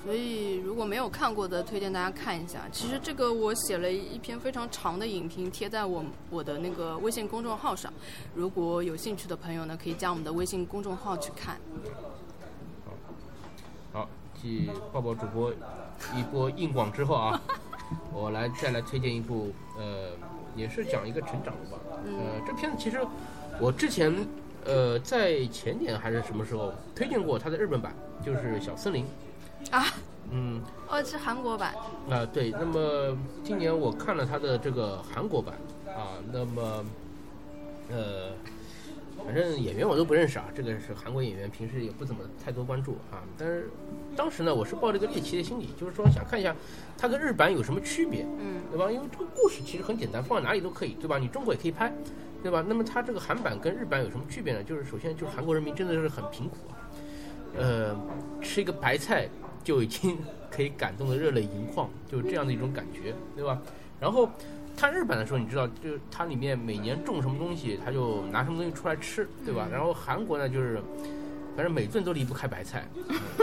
[0.00, 0.04] 啊。
[0.04, 2.60] 所以如果没有看过的，推荐大家看一下。
[2.72, 7.92] 其实这个我写了一篇非常长的影评，贴在我我的那个微信公众号上。
[8.34, 11.58] 如果有兴趣的朋友呢，可以加我们的微信公众号去看。
[13.92, 14.08] 好，
[14.40, 15.52] 继抱抱主播
[16.16, 17.40] 一波硬广之后啊。
[18.14, 20.10] 我来再来推荐一部，呃，
[20.54, 21.78] 也是讲一个成长的吧。
[22.06, 23.04] 呃，这片子其实
[23.60, 24.14] 我之前
[24.64, 27.92] 呃在前年还是什么时候推荐过它的日本版，
[28.24, 29.04] 就是《小森林》
[29.70, 29.86] 啊。
[30.30, 30.60] 嗯。
[30.88, 31.74] 哦，是韩国版。
[32.08, 32.50] 啊，对。
[32.50, 35.54] 那么今年我看了他的这个韩国版
[35.86, 36.84] 啊，那么
[37.90, 38.32] 呃。
[39.22, 43.20] 反正演员我都不认识啊，这个是韩国演员，平时也不怎么太多关注啊。
[43.36, 43.68] 但是
[44.16, 46.56] 当时呢，我是抱着一个猎奇的心理，就是说想看一下
[46.96, 48.90] 它跟日版有什么区别，嗯，对吧？
[48.90, 51.18] 因为这个故事其实很简单，放在哪里都可以，对吧？
[51.18, 51.92] 你中国也可以拍，
[52.42, 52.64] 对吧？
[52.66, 54.62] 那么它这个韩版跟日版有什么区别呢？
[54.64, 56.88] 就是首先就是韩国人民真的是很贫苦啊，
[57.58, 57.94] 呃，
[58.40, 59.28] 吃一个白菜
[59.64, 60.18] 就已经
[60.50, 63.60] 可以感动的热泪盈眶，就是这样的一种感觉，对吧？
[64.00, 64.28] 然后。
[64.76, 69.68] 看日本的时候，你知道，就是它里面每年种什么东西，它就拿什么东西出来吃，对吧？
[69.70, 70.80] 然后韩国呢，就是
[71.54, 72.88] 反正每顿都离不开白菜，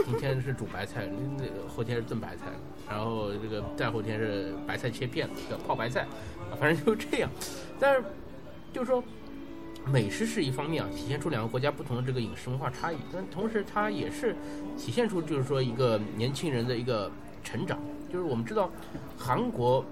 [0.04, 2.46] 今天是煮白菜，那后天是炖白菜，
[2.90, 6.08] 然后这个再后天是白菜切片，叫泡白菜，
[6.60, 7.30] 反正就这样。
[7.80, 8.04] 但是
[8.74, 9.04] 就是说，
[9.92, 14.36] 美食是一方面啊，体现出两个国家不同的这个饮食文化差异，但同时它也是
[14.78, 17.10] 体现出就是说一个年轻人的一个
[17.44, 17.80] 成长。
[18.12, 18.70] 就是我们知道，
[19.18, 19.84] 韩国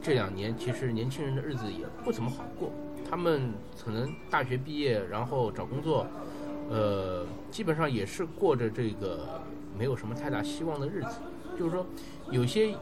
[0.00, 2.70] 这两年其实年轻人的日子也不怎么好过，
[3.08, 3.52] 他们
[3.84, 6.06] 可能大学毕业然后找工作，
[6.70, 9.40] 呃，基本上也是过着这个
[9.76, 11.20] 没有什么太大希望的日子。
[11.58, 11.84] 就是说，
[12.30, 12.74] 有些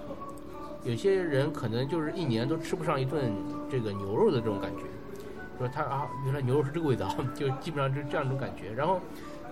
[0.85, 3.33] 有些人可能就是一年都吃不上一顿
[3.71, 4.83] 这个牛肉的这种感觉。
[5.59, 8.73] 说他啊，原来牛肉是这个味道， 就基本上就是这样一种感觉。
[8.73, 9.01] 然后，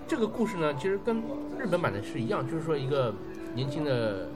[0.07, 1.17] 这个故事呢，其实跟
[1.57, 3.13] 日本版的是一样，就是说一个
[3.53, 4.27] 年轻的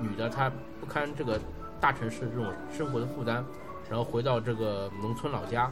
[0.00, 0.50] 女的，她
[0.80, 1.38] 不堪这个
[1.80, 3.44] 大城市这种生活的负担，
[3.88, 5.70] 然后回到这个农村老家，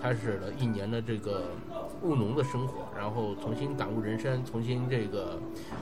[0.00, 1.46] 开始了一年的这个
[2.02, 5.38] 务农的生活，然后重新感悟人生，重新这个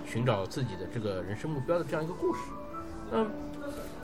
[0.07, 2.41] 寻找自己的这个人生目标的这样一个故事。
[3.13, 3.29] 嗯，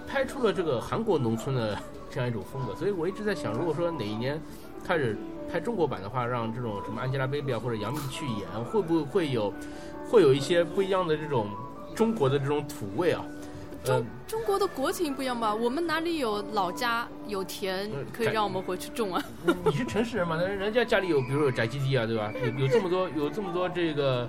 [0.06, 1.78] 拍出了这个韩国农村的
[2.10, 2.74] 这样一种风格。
[2.74, 4.38] 所以我一直在想，如果说哪一年。
[4.84, 5.16] 开始
[5.50, 9.52] 拍中国版的话，让这种什么 Angelababy 啊或者杨幂去演，会不会会有，
[10.08, 11.48] 会有一些不一样的这种
[11.94, 13.24] 中国的这种土味啊？
[13.82, 15.54] 中中国的国情不一样吧？
[15.54, 19.24] 我们哪里有老家有田可以让我们回去种啊？
[19.64, 20.36] 你是城市人嘛？
[20.36, 22.30] 那人家家里有，比如有宅基地啊，对吧？
[22.44, 24.28] 有有这么多有这么多这个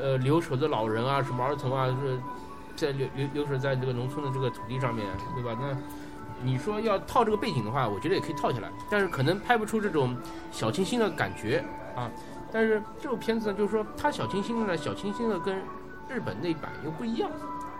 [0.00, 2.18] 呃留守的老人啊，什么儿童啊，是
[2.76, 5.58] 在留留留守在这个农村的这个土地上面，对吧？
[5.60, 5.76] 那。
[6.42, 10.16] 你说要套这个背景的话，我觉得也可以套下来，但是可能拍不出这种
[10.52, 11.64] 小清新的感觉
[11.96, 12.10] 啊。
[12.52, 15.56] 但是这部片子呢，就是说它小清新的呢，小清新的跟
[16.08, 17.30] 日本那版又不一样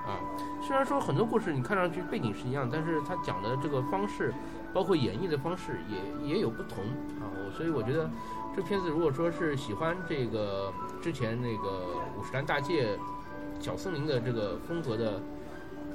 [0.07, 0.19] 啊。
[0.66, 4.35] 虽然说很多故事你看上去背景是一样，但是它讲的这个方式，
[4.75, 6.85] 包括演绎的方式也也有不同
[7.21, 7.31] 啊。
[7.33, 8.11] 我所以我觉得
[8.57, 11.87] 这片子如果说是喜欢这个之前那个
[12.19, 12.99] 五十岚大介
[13.61, 15.23] 小森林的这个风格的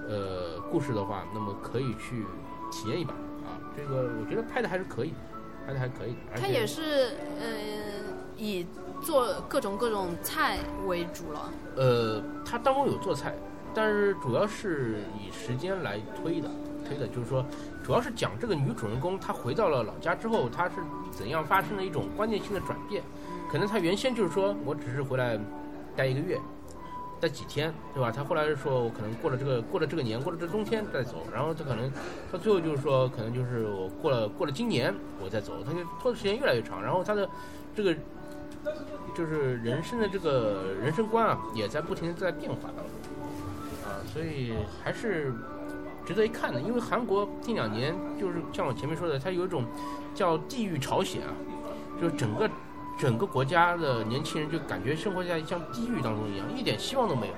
[0.08, 2.26] 呃故事的话，那么可以去。
[2.72, 5.14] 体验一把啊，这个我觉得拍的还是可以，
[5.68, 6.16] 拍的还可以。
[6.36, 7.46] 它也是呃
[8.38, 8.66] 以
[9.04, 11.50] 做各种各种菜为主了。
[11.76, 13.36] 呃，它当中有做菜，
[13.74, 16.50] 但是主要是以时间来推的，
[16.88, 17.46] 推的就是说，
[17.84, 20.76] 主要是讲这个女主人公她回到了老家之后，她是
[21.12, 23.04] 怎样发生了一种关键性的转变。
[23.52, 25.40] 可能她原先就是说我只是回来
[25.96, 26.40] 待一个月。
[27.22, 28.12] 待几天，对吧？
[28.12, 31.24] 他后来说，我可能过了这个过了这个年，过了这冬天再走。
[31.32, 31.90] 然后他可能
[32.32, 34.92] 到最后就是说，可能就是我过了过了今年
[35.24, 35.64] 我再走。
[35.64, 36.82] 他就拖的时间越来越长。
[36.82, 37.30] 然后他的
[37.76, 37.96] 这个
[39.16, 42.86] 就是人生的这个人生观啊，也在不停的在变化当中
[43.86, 45.32] 啊，所以还是
[46.06, 46.60] 值得一看的。
[46.60, 49.64] 因为韩国近两年就是像我前面说的，它有一种
[50.16, 51.32] 叫地域朝鲜啊，
[52.02, 52.50] 就是整个。
[53.02, 57.34] 整个国家的年轻人就感觉生活在像地狱当中一样，一点希望都没有，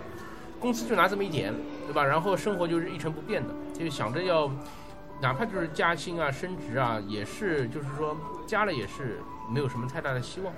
[0.59, 1.53] 工资就拿这么一点，
[1.87, 2.03] 对吧？
[2.03, 4.51] 然后生活就是一成不变的，就想着要，
[5.21, 8.13] 哪怕就是加薪啊、升职啊，也是就是说
[8.45, 10.53] 加了也是没有什么太大的希望，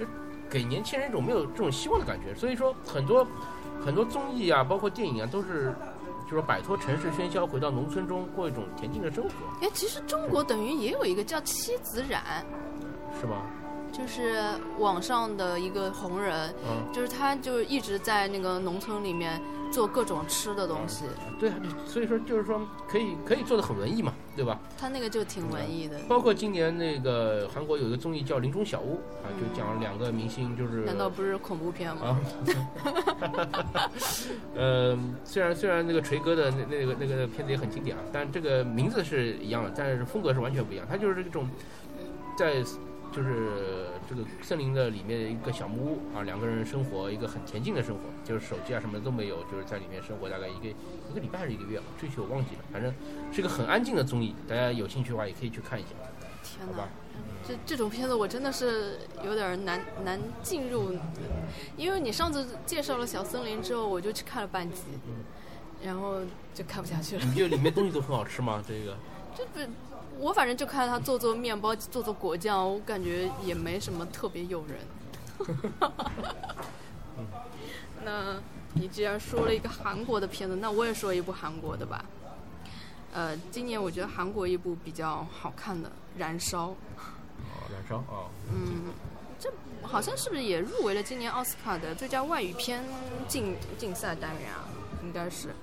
[0.00, 0.06] 就
[0.48, 2.34] 给年轻人一种没有这种希望的感觉。
[2.34, 3.26] 所以说很多
[3.84, 5.74] 很多综艺啊，包括电影啊，都是
[6.30, 9.30] 就是摆脱城市喧嚣，回到农村中过一种恬静的生活。
[9.60, 12.42] 哎，其实中国等于也有一个叫妻子染，
[13.20, 13.42] 是吧？
[13.92, 14.34] 就是
[14.78, 16.52] 网上的一个红人，
[16.92, 19.40] 就是他，就是一直在那个农村里面
[19.72, 21.04] 做各种吃的东西。
[21.40, 24.60] 对啊，所以说就是说可以可以做的很文艺嘛，对吧？
[24.78, 25.98] 他那个就挺文艺的。
[26.08, 28.94] 包括今年那个韩国有一个综艺叫《林中小屋》，
[29.24, 32.20] 啊，就讲两个明星，就是难道不是恐怖片吗？
[33.22, 33.90] 啊，
[34.54, 40.86] 呃， 虽然虽然那个锤哥的那那个那个片子也很经典啊，但这个名字是一样的，但是风格是完全不一样。
[40.88, 41.48] 他就是这种
[42.36, 42.62] 在。
[43.16, 52.92] 就是这个森林的里面的一个小木屋啊，两个人生活一个很恬静的生活，就是手机啊什么都没有，就是在里面生活大概一个一个礼拜还是一个月，具体我忘记了，反正
[53.32, 55.88] 是一个很安静的综艺，大家有兴趣的话也可以去看一下。
[56.44, 56.86] 天哪，
[57.48, 60.94] 这这种片子我真的是有点难难进入，
[61.78, 64.82] 因为你上次介绍了小森林之后，我就去看了半集，
[65.82, 66.20] 然后
[66.52, 67.24] 就看不下去了。
[67.24, 68.62] 你觉得里面东西都很好吃吗？
[68.68, 68.94] 这个？
[69.34, 69.60] 这不。
[70.18, 74.78] 我反正就看他做做面包，做做果酱，我感觉也没什么特别诱人。
[78.04, 78.36] 那
[78.74, 82.04] 你既然说了一个韩国的片子，那我也说一部韩国的吧。
[83.12, 86.68] 呃，今年我觉得韩国一部比较好看的《燃烧》。
[86.70, 86.74] 哦，
[87.72, 88.28] 燃烧哦。
[88.52, 88.92] 嗯，
[89.38, 89.52] 这
[89.82, 92.84] 好像是不是也入围了今年奥斯卡的最佳外语片
[93.28, 94.64] 竞竞赛单元啊？
[95.02, 95.54] 应该是。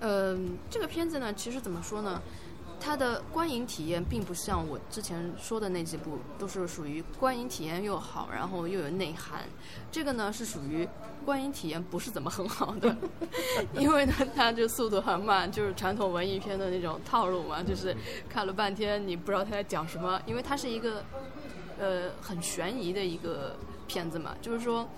[0.00, 2.20] 嗯，这个片子呢，其实怎么说呢？
[2.80, 9.42] 它的观影体验并不像我之前说的那几部，都是属于观影体验又好，然后又有内涵。
[9.92, 10.88] 这个呢是属于
[11.24, 12.96] 观影体验不是怎么很好的，
[13.76, 17.94] 因为呢它就速度很慢，就是传统文艺片的那种套路嘛，就是
[18.28, 21.04] 看了半天你不知道他在讲什么，因为它是一个
[21.78, 23.54] 呃很悬疑的一个
[23.86, 24.88] 片子嘛，就是说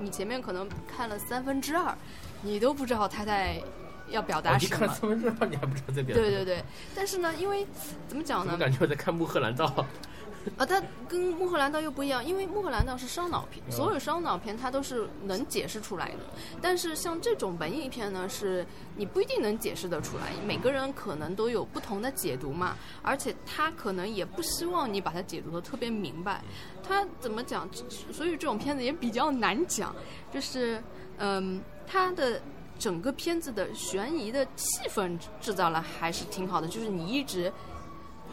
[0.00, 1.96] 你前面可能看了三分之二，
[2.42, 3.62] 你都不知道他在
[4.08, 4.76] 要表达什么。
[4.76, 6.22] 你看三分之二，你还不知道在表达？
[6.22, 7.66] 对对对，但是呢，因为
[8.08, 8.52] 怎么讲呢？
[8.54, 9.66] 我感觉我在看《穆赫兰道》。
[10.58, 16.18] 啊，它跟《穆赫兰道》又不一样，因为《穆赫兰道》是烧脑片，所有烧脑片它都是能解释出来的。
[16.60, 22.76] 但是像这种文艺片呢，是你不一定能解释得出来，每个人可能都有不同的解读嘛。
[23.02, 26.42] 而且他可能也不希望你把它解读的特别明白。
[26.82, 27.68] 他怎么讲？
[28.10, 29.94] 所以这种片子也比较难讲。
[30.34, 30.82] 就是，
[31.18, 32.42] 嗯，他的
[32.82, 37.52] 整个片子的悬疑的气氛制造了还是挺好的，就是你一直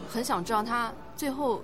[0.08, 1.62] 很想知道他最后。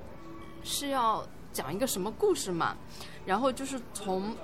[0.68, 2.76] 是要讲一个什么故事嘛？
[3.24, 4.34] 然后就是从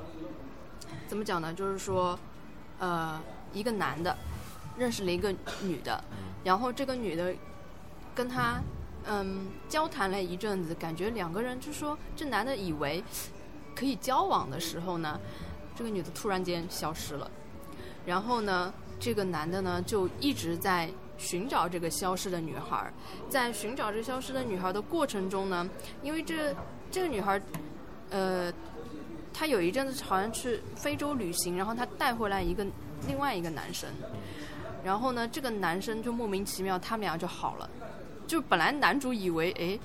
[1.09, 1.53] 怎么讲呢？
[1.53, 2.17] 就是说，
[2.79, 3.21] 呃，
[3.53, 4.17] 一个男的
[4.79, 6.05] 认识了一个女的，
[6.45, 7.35] 然后这个女的
[8.15, 8.63] 跟他
[9.05, 13.03] 嗯交谈了一阵子，感觉两个人就说这男的以为
[13.75, 15.19] 可以交往的时候呢，
[15.75, 17.29] 这个女的突然间消失了，
[18.07, 20.89] 然后呢，这个男的呢就一直在。
[21.19, 22.93] 寻找这个消失的女孩，
[23.29, 25.69] 在寻找这消失的女孩的过程中呢，
[26.03, 26.53] 因为这
[26.91, 27.41] 这个女孩，
[28.11, 28.53] 呃，
[29.33, 32.67] 她有一阵子好像去非洲旅行，然后她带回来一个
[33.07, 33.89] 另外一个男生，
[34.83, 37.71] 然后呢，这个男生就莫名其妙，他们俩就好了，
[38.27, 39.79] 就本来男主以为，哎，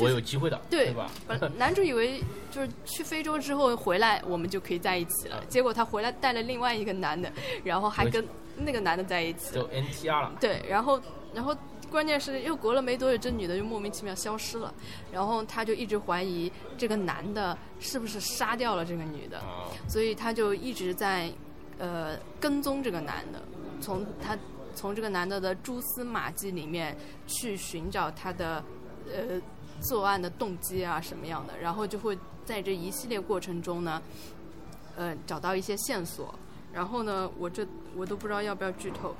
[0.00, 1.10] 我有机会的，对吧？
[1.26, 7.30] 本男主以为就是去非洲之后回来，我们就可以在一起了，结果他回来带了另外一个男的，
[7.64, 8.24] 然后还跟。
[8.58, 10.32] 那个男的在一起，就 NTR 了。
[10.40, 10.98] 对，然后，
[11.34, 11.54] 然后
[11.90, 14.72] 关键是又隔了没多久，这女的就莫名其妙消失了，
[15.12, 19.42] 然后他就一直怀疑这个男的是不是杀掉了这个女的，
[19.86, 21.30] 所以他就一直在
[21.76, 23.42] 呃跟踪这个男的，
[23.82, 24.34] 从他
[24.74, 26.96] 从这个男的的蛛丝马迹里面
[27.26, 28.64] 去寻找他的
[29.14, 29.38] 呃
[29.80, 34.02] 作案的动机啊什么样的，然后就会在这一系列过程中呢，
[34.96, 36.34] 呃找到一些线索。
[36.72, 39.14] 然后呢，我这我都不知道要不要剧透，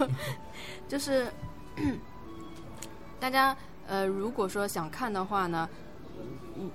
[0.86, 1.26] 就是
[3.18, 5.66] 大家呃，如果说想看的话呢，
[6.58, 6.70] 嗯，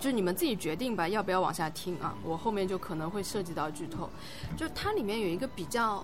[0.00, 2.14] 就你们自己决定吧，要不要往下听啊？
[2.24, 4.08] 我后面就可能会涉及到剧透。
[4.56, 6.02] 就是它里面有一个比较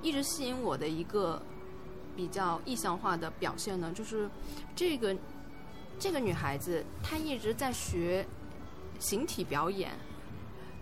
[0.00, 1.42] 一直吸引我的一个
[2.14, 4.30] 比较意象化的表现呢，就是
[4.76, 5.16] 这个
[6.00, 8.26] 这个女孩子她一直在学
[8.98, 9.92] 形体表演，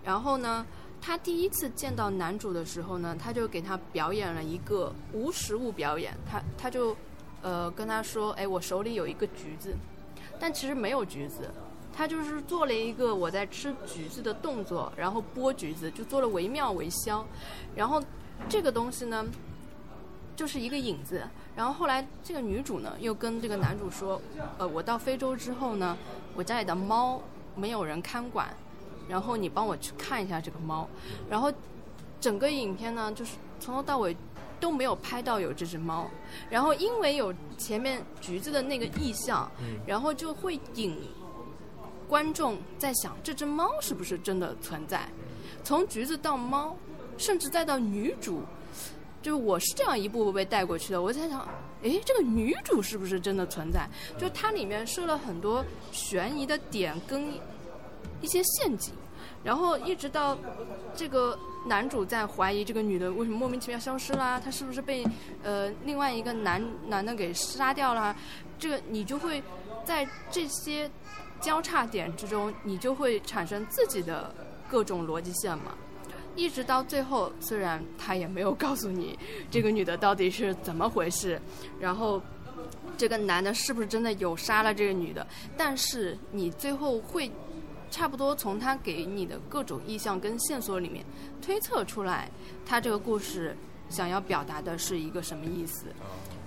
[0.02, 0.64] 然后呢。
[1.00, 6.12] 她第一次见到男主的时候呢，她就给他表演了一个无实物表演。
[6.28, 6.96] 他他就，
[7.40, 9.76] 呃，跟他说：“哎，我手里有一个橘子，
[10.40, 11.48] 但其实没有橘子。
[11.92, 17.24] 他就是做了一个我在吃橘子的动作，然后剥橘子，就做了惟妙惟肖。
[17.76, 18.02] 然后
[18.48, 19.24] 这个东西呢，
[20.34, 21.22] 就是一个影子。
[21.58, 24.22] 然后后来这个女主呢，又跟这个男主说：，
[24.58, 25.98] 呃，我到非洲之后呢，
[26.36, 27.20] 我家里的猫
[27.56, 28.48] 没有人看管。”
[29.10, 30.86] 然后你帮我去看一下这个猫，
[31.28, 31.52] 然后
[32.20, 34.16] 整个影片呢，就是从头到尾
[34.60, 36.08] 都没有拍到有这只猫。
[36.48, 39.50] 然后因为有前面橘子的那个意象，
[39.84, 40.96] 然后就会引
[42.06, 45.08] 观众在想这只猫是不是真的存在。
[45.64, 46.76] 从橘子到猫，
[47.16, 48.42] 甚至再到女主，
[49.28, 51.00] 就我是这样一步步被带过去的。
[51.00, 51.40] 我在想，
[51.82, 53.88] 哎，这个女主是不是真的存在？
[54.18, 57.32] 就它里面设了很多悬疑的点跟。
[58.20, 58.92] 一些陷阱，
[59.44, 60.36] 然后一直到
[60.92, 65.06] 这个男主在怀疑这个女的为什么莫名其妙消失啦，她是不是被
[65.44, 68.16] 呃另外一个男男的给杀掉了？
[68.58, 69.40] 这个你就会
[69.84, 70.90] 在这些
[71.40, 74.34] 交叉点之中，你就会产生自己的
[74.68, 75.76] 各种逻辑线嘛。
[76.38, 79.18] 一直到最后，虽然他也没有告诉你
[79.50, 81.40] 这个女的到底是怎么回事，
[81.80, 82.22] 然后
[82.96, 87.30] 这个男的是不是真的有杀了这个女的，但是你最后会。
[87.90, 91.02] 差不多从他给你的各种意向跟线索里面
[91.40, 92.30] 推测出来，
[92.66, 93.56] 他这个故事
[93.88, 95.86] 想要表达的是一个什么意思？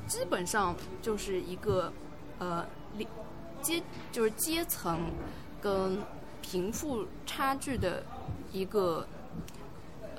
[0.05, 1.91] 基本上就是一个
[2.37, 2.63] 呃
[3.59, 4.99] 阶就是阶层
[5.59, 5.97] 跟
[6.43, 8.03] 贫富差距的
[8.51, 9.07] 一个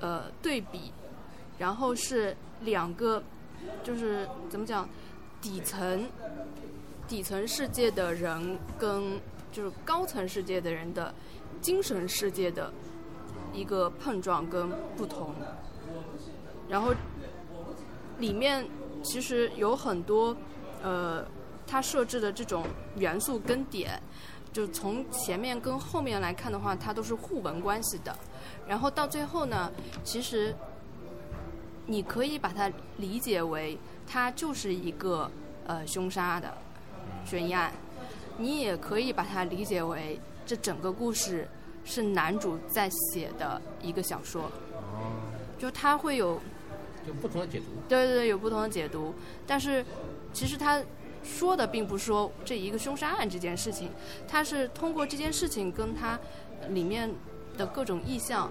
[0.02, 0.92] 呃对比，
[1.58, 3.22] 然后是两个
[3.82, 4.86] 就是怎么讲
[5.40, 6.06] 底层
[7.08, 9.18] 底层世界的人跟。
[9.52, 11.14] 就是高层世界的人的
[11.60, 12.72] 精神世界的
[13.52, 15.34] 一个碰撞跟不同，
[16.70, 16.94] 然后
[18.18, 18.66] 里面
[19.02, 20.34] 其实有很多
[20.82, 21.22] 呃，
[21.66, 22.64] 它设置的这种
[22.96, 24.02] 元素跟点，
[24.54, 28.16] 就从前面跟后面来看的话，它都是互文关系的。
[28.68, 29.70] 然后到最后呢，
[30.04, 30.54] 其实
[31.86, 35.30] 你可以把它理解为，它就是一个
[35.66, 36.52] 呃凶杀的
[37.24, 37.72] 悬疑案。
[38.38, 41.46] 你也可以把它理解为这整个故事
[41.84, 44.44] 是男主在写的一个小说。
[44.44, 45.20] 哦，
[45.58, 46.40] 就他会有
[47.06, 47.66] 就不同的解读。
[47.88, 49.14] 对对对，有不同的解读。
[49.46, 49.84] 但是
[50.32, 50.82] 其实他
[51.22, 53.90] 说的并不是说这一个凶杀案这件事情，
[54.26, 56.18] 他是通过这件事情跟他
[56.70, 57.10] 里面
[57.56, 58.50] 的各种意象，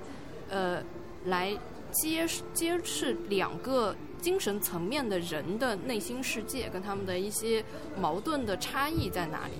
[0.49, 0.81] 呃，
[1.25, 1.57] 来
[1.91, 7.63] 揭示揭示两个精神层面的人的内心世界跟他们的一些
[7.99, 9.53] 矛盾的差异在哪里。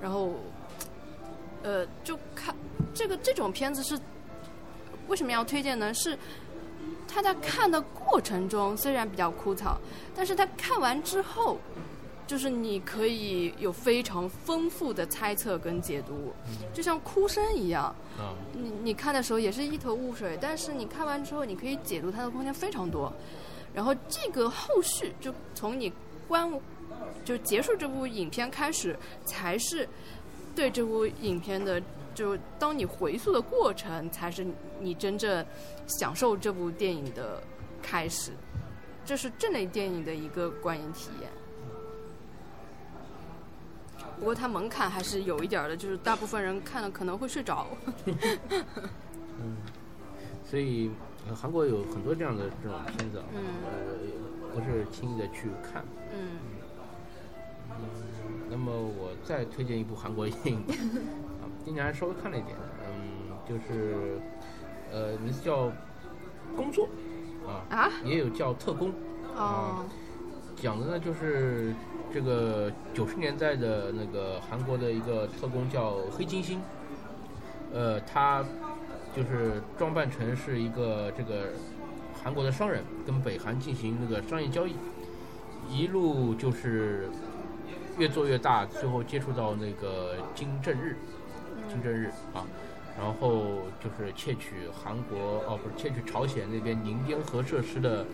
[0.00, 0.32] 然后，
[1.62, 2.54] 呃，就看
[2.94, 3.98] 这个这种片子是
[5.08, 5.92] 为什么要推荐呢？
[5.94, 6.18] 是
[7.08, 9.76] 他在看的过程中虽然比较枯燥，
[10.14, 11.58] 但是他看完之后，
[12.26, 16.32] 就是你可以有非常丰富的猜测跟解读，
[16.74, 17.84] 就像哭声一样。
[18.18, 23.12] 啊，你你看的时候也是一头雾水，但是你看完之后，你可以解读它的空间非常多。
[23.72, 25.92] 然后这个后续就从你
[26.26, 26.50] 观
[27.24, 29.88] 就结束这部影片开始，才是
[30.54, 31.80] 对这部影片的
[32.14, 34.46] 就当你回溯的过程，才是
[34.80, 35.44] 你真正
[35.86, 37.42] 享受这部电影的
[37.82, 38.32] 开始。
[39.04, 41.30] 这是这类电影的一个观影体验。
[44.18, 47.66] 不过它门槛还是有一点的，就是大部分人看了可能会睡着。
[49.42, 49.56] 嗯，
[50.44, 50.90] 所以
[51.28, 53.42] 呃韩国有很多这样的这种片子啊，嗯。
[53.64, 53.70] 呃，
[54.54, 55.84] 不是轻易的去看。
[56.12, 56.38] 嗯。
[58.48, 60.60] 那么我再推荐一部韩国电影，
[61.42, 62.56] 啊，今年还稍微看了一点，
[62.86, 64.18] 嗯，就是
[64.90, 65.66] 呃名字叫
[66.56, 66.88] 《工作》，
[67.46, 67.90] 啊，啊？
[68.02, 68.88] 也有叫《特工》，
[69.36, 69.84] 哦。
[70.56, 71.74] 讲的呢就是
[72.16, 76.58] 这个九十年代的那个韩国的一个特工叫黑金星，
[77.74, 78.42] 呃，他
[79.14, 81.48] 就是装扮成是一个这个
[82.24, 84.74] 韩国的商人，跟北韩进行那个商业交易，
[85.70, 87.10] 一路就是
[87.98, 90.96] 越做越大，最后接触到那个金正日，
[91.68, 92.46] 金正日啊。
[92.98, 98.06] 然后就是窃取韩国哦，不是窃取朝鲜那边宁边核设施的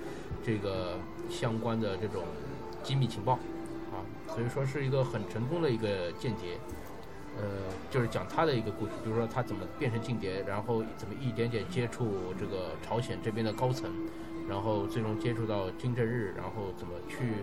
[0.44, 0.96] 这个
[1.30, 2.24] 相关的这种
[2.82, 3.34] 机密情报。
[3.34, 3.38] 啊，
[4.32, 6.58] 所以说是一个很成功的一个间谍。
[7.34, 7.48] 呃，
[7.90, 13.90] 就是讲他的一个故事，比如说他怎么变成间谍，然后怎么一点点接触这个朝鲜这边的高层，
[14.46, 17.36] 然后最终接触到金正日，然后怎么去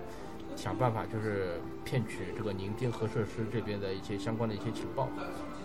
[0.55, 5.05] 想办法就是骗取这个宁边核设施这边的一些相关的一些情报，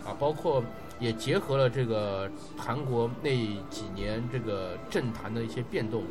[0.06, 0.64] 啊，包括
[0.98, 3.28] 也结合了这个韩国那
[3.68, 6.02] 几年这个政坛的一些变动，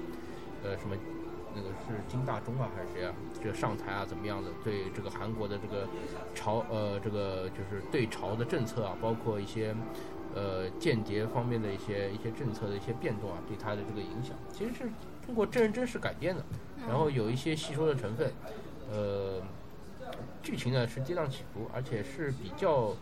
[0.64, 0.96] 呃，什么
[1.56, 3.14] 那个是金大中啊还是谁啊？
[3.42, 4.50] 这个上台啊怎么样的？
[4.64, 5.88] 对这个韩国的这个
[6.34, 9.76] 朝呃这个就是对朝的政策啊，包括一些
[10.36, 14.90] 呃间谍方面的一些一些政策的一些变动啊，对他的这个影响，其实是
[15.26, 16.44] 通过真人真事改编的，
[16.88, 18.32] 然后有一些戏说的成分，
[18.92, 19.42] 呃，
[20.42, 22.94] 剧情呢是跌宕起伏，而且是比较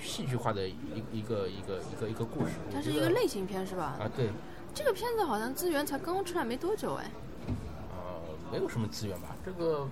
[0.00, 0.74] 戏剧化的一
[1.12, 2.52] 一个一个一个一个故事。
[2.72, 3.96] 它是一个类型片是吧？
[4.00, 4.28] 啊，对，
[4.74, 7.10] 这个片子好像资源才刚刚出来没多久哎。
[8.52, 9.34] 呃，没有什么资源吧？
[9.44, 9.88] 这个，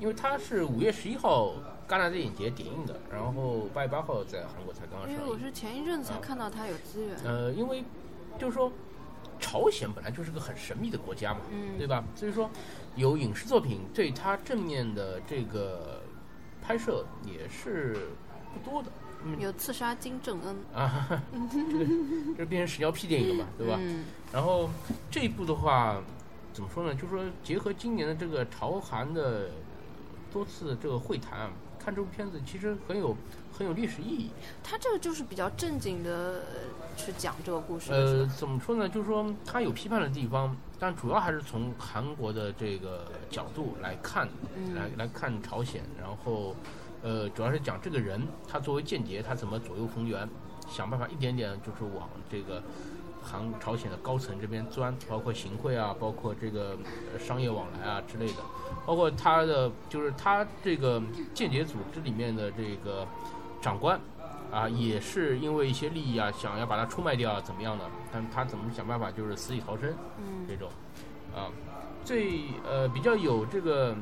[0.00, 1.52] 因为它是五月十一号
[1.88, 5.14] 戛纳电影节点映的，然后八月八号在韩国才刚刚上映。
[5.14, 7.16] 因为我是前一阵子才看到它有资源。
[7.24, 7.84] 呃，因为
[8.38, 8.72] 就是说，
[9.38, 12.02] 朝鲜本来就是个很神秘的国家嘛，嗯对吧？
[12.14, 12.48] 所以说，
[12.96, 16.00] 有影视作品对它正面的这个
[16.62, 18.08] 拍摄也是
[18.54, 18.88] 不多的。
[19.26, 21.08] 嗯有刺杀金正恩，啊，
[21.50, 21.86] 这个
[22.36, 23.78] 这变成屎尿屁电影了嘛，对吧？
[23.80, 24.68] 嗯然后
[25.10, 25.98] 这一部的话，
[26.54, 26.94] 怎么说呢？
[26.94, 29.50] 就是说结合今年的这个朝韩的
[30.32, 31.50] 多次这个会谈啊，
[31.80, 33.16] 看这部片子其实很有
[33.52, 34.30] 很有历史意义。
[34.62, 36.42] 他这个就是比较正经的
[36.96, 38.88] 去讲这个故事，呃，怎么说呢？
[38.88, 46.54] 就是说他有批判的地方，但主要还是从韩国的这个角度来看，嗯来来看朝鲜，然后
[47.02, 50.28] 呃，主要是讲这个人他作为间谍，他怎么左右逢源，
[50.70, 52.62] 想办法一点点就是往这个
[53.24, 56.76] 韩朝鲜的高层这边钻，包括行贿啊，包括这个
[57.12, 58.42] 呃商业往来啊之类的，
[58.84, 61.02] 包括他的就是他这个
[61.32, 63.06] 间谍组织里面的这个
[63.60, 63.98] 长官。
[64.52, 67.84] 啊，也是因为一些利益啊，想要把他出卖掉啊，怎么样的？
[68.12, 70.46] 但是他怎么想办法就是死里逃生嗯。
[70.46, 70.68] 这种，
[71.34, 71.50] 啊，
[72.04, 73.96] 最呃比较有这个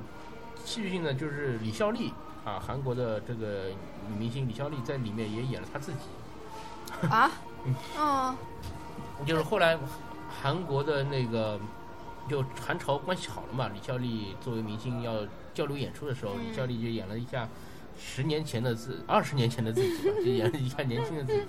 [0.62, 2.12] 戏剧性的就是李孝利
[2.44, 3.68] 啊，韩国的这个
[4.10, 7.30] 女明星李孝利在里面也演了她自己，啊，
[7.96, 8.34] 哦，
[9.26, 9.78] 就是后来
[10.28, 11.60] 韩国的那个
[12.28, 17.48] 就韩朝关系好了嘛，李孝利作为明星要交流演出的时候，嗯李孝利就演了一下
[17.98, 21.42] 十年前的自，二十年前的自己吧，就演了一下年轻的自己，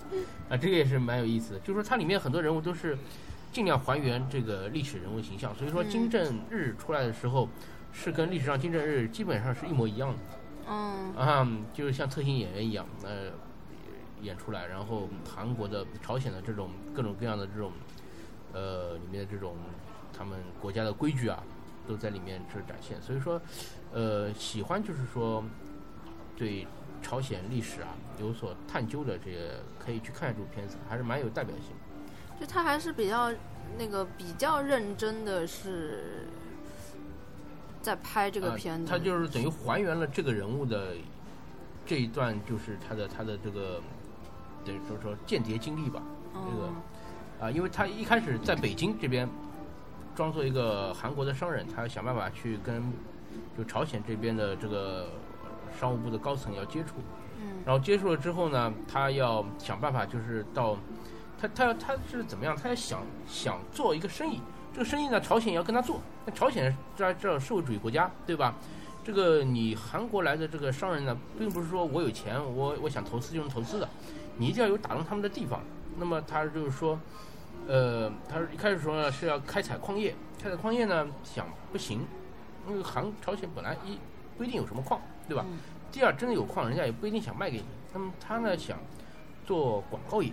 [0.49, 1.59] 啊，这个也是蛮有意思的。
[1.59, 2.97] 就是说它里面很多人物都是
[3.51, 7.47] 尽量还原这个历史人物形象，所以说嗯金正日出来的时候
[7.91, 10.17] 是跟历史上金正日基本上是一模一样的。
[10.67, 13.31] 嗯啊，就是像特型演员一样，呃，
[14.23, 17.71] 演出来，然后韩国的、朝鲜的这种各种各样的这种，
[18.53, 19.55] 呃，里面的这种
[20.17, 21.43] 他们国家的规矩啊，
[21.87, 23.01] 都在里面是展现。
[23.01, 23.41] 所以说，
[23.91, 25.43] 呃，喜欢就是说
[26.35, 26.65] 对
[27.01, 31.75] 朝鲜历史啊有所探究的这些，可以去看这部片子，还是蛮有代表性。
[32.39, 33.31] 就他还是比较
[33.77, 36.25] 那个比较认真的是
[37.81, 40.95] 在拍这个片子，他就是等于还原了这个人物的
[41.85, 43.81] 这一段，就是他的他的这个
[44.65, 46.01] 等于说说间谍经历吧。
[46.33, 49.29] 这个啊，因为他一开始在北京这边
[50.15, 52.83] 装作一个韩国的商人，他要想办法去跟
[53.57, 55.07] 就朝鲜这边的这个
[55.79, 56.95] 商务部的高层要接触。
[57.41, 57.61] 嗯。
[57.65, 60.77] 然后接触了之后呢，他要想办法就是到
[61.39, 62.55] 他他他是怎么样？
[62.55, 64.39] 他要想想做一个生意。
[64.73, 66.01] 这个生意呢，朝鲜也要跟他做。
[66.25, 68.55] 那朝鲜这这社会主义国家，对吧？
[69.03, 73.89] 这个你韩国来的这个商人呢，并不是说我有钱，我我想投资就能投资的，
[74.37, 75.61] 你一定要有打动他们的地方。
[75.97, 76.99] 那么他就是说，
[77.67, 82.05] 呃，他一开始说呢是要开采矿业，开采矿业呢想不行，
[82.67, 83.97] 因为韩朝鲜本来一
[84.37, 85.45] 不一定有什么矿，对吧？
[85.91, 87.65] 第二，真的有矿，人家也不一定想卖给你。
[87.93, 88.79] 那么他呢想
[89.45, 90.31] 做广告业，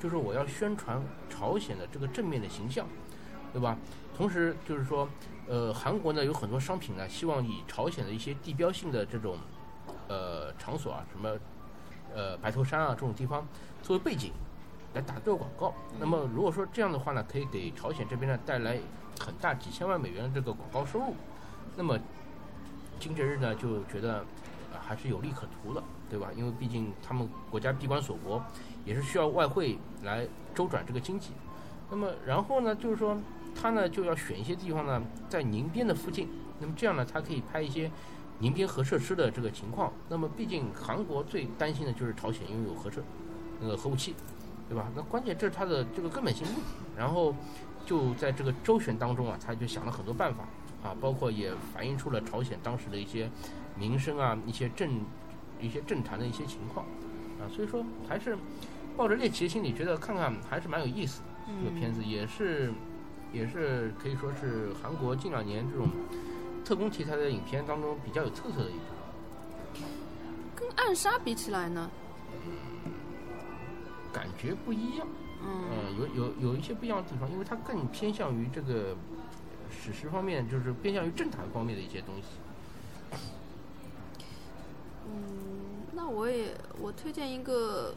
[0.00, 2.86] 就是我要宣传朝鲜的这个正面的形象。
[3.52, 3.78] 对吧？
[4.16, 5.08] 同时就是说，
[5.46, 9.38] 呃，韩国呢有很多商品呢，希望以朝鲜的一些地标性的这种，
[10.08, 11.38] 呃，场所啊，什么，
[12.14, 13.46] 呃，白头山啊这种地方
[13.82, 14.32] 作为背景
[14.94, 15.74] 来打这个广告。
[15.98, 18.78] 那么如果说这样的话呢，可以给朝鲜这边呢带来
[19.20, 21.14] 很大几千万美元的这个广告收入。
[21.76, 21.98] 那么
[23.00, 24.24] 金正日呢就觉得
[24.80, 26.28] 还是有利可图的，对吧？
[26.36, 28.42] 因为毕竟他们国家闭关锁国，
[28.84, 31.32] 也是需要外汇来周转这个经济。
[31.90, 33.16] 那么然后呢，就是说。
[33.56, 37.88] 他呢就要选一些地方呢，在宁边的附近，那么这样呢，他可以拍一些
[38.38, 39.92] 宁边核设施的这个情况。
[40.08, 43.02] 那么毕竟韩国最担心的就是朝鲜拥有核设
[43.60, 44.14] 那个核武器，
[44.68, 44.90] 对吧？
[44.94, 46.60] 那关键这是他的这个根本性目的。
[46.96, 47.34] 然后
[47.86, 50.44] 就在这个周旋当中啊，他就想了很多办法
[50.82, 53.30] 啊，包括也反映出了朝鲜当时的一些
[53.78, 55.00] 民生啊、一些政、
[55.60, 56.84] 一些政坛的一些情况
[57.40, 57.48] 啊。
[57.54, 58.36] 所以说还是
[58.96, 61.26] 抱着猎奇的心理，觉得看看还是蛮有意思的。
[61.62, 62.72] 这个片子也是。
[63.32, 65.88] 也是可以说是韩国近两年这种
[66.64, 68.80] 特工题材的影片当中比较有特色的一部。
[70.56, 71.90] 跟暗杀比起来呢，
[74.12, 75.06] 感觉不一样。
[75.46, 78.96] 嗯，有有有一些不一样的地方，因为它更偏向于这个
[79.70, 83.18] 史诗方面，就是偏向于政坛方面的一些东西。
[85.06, 85.12] 嗯，
[85.92, 87.94] 那我也我推荐一个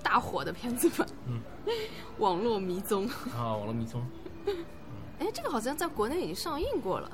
[0.00, 1.04] 大火的片子吧。
[1.26, 1.40] 嗯，
[2.18, 3.08] 网络迷踪。
[3.36, 4.00] 啊，网络迷踪。
[5.18, 7.10] 哎，这个好像在国内已经上映过了。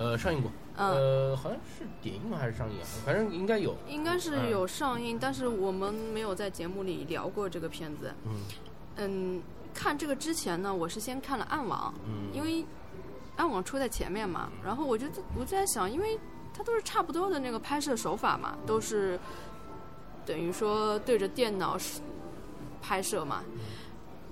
[0.00, 0.50] 呃，上映过。
[0.76, 2.86] 呃，好像是点映还是上映啊？
[3.04, 3.76] 反正应该有。
[3.86, 8.10] 应该是有上映，但是我们没有在节目里聊过这个片子。
[8.24, 8.40] 嗯。
[8.96, 9.42] 嗯，
[9.74, 11.92] 看这个之前呢，我是先看了暗网。
[12.06, 12.30] 嗯。
[12.32, 12.64] 因为
[13.36, 15.06] 暗网出在前面嘛，然后我就
[15.38, 16.18] 我就在想，因为
[16.54, 19.20] 它都是差不多的那个拍摄手法嘛，都是
[20.24, 21.76] 等于说对着电脑
[22.80, 23.44] 拍摄嘛。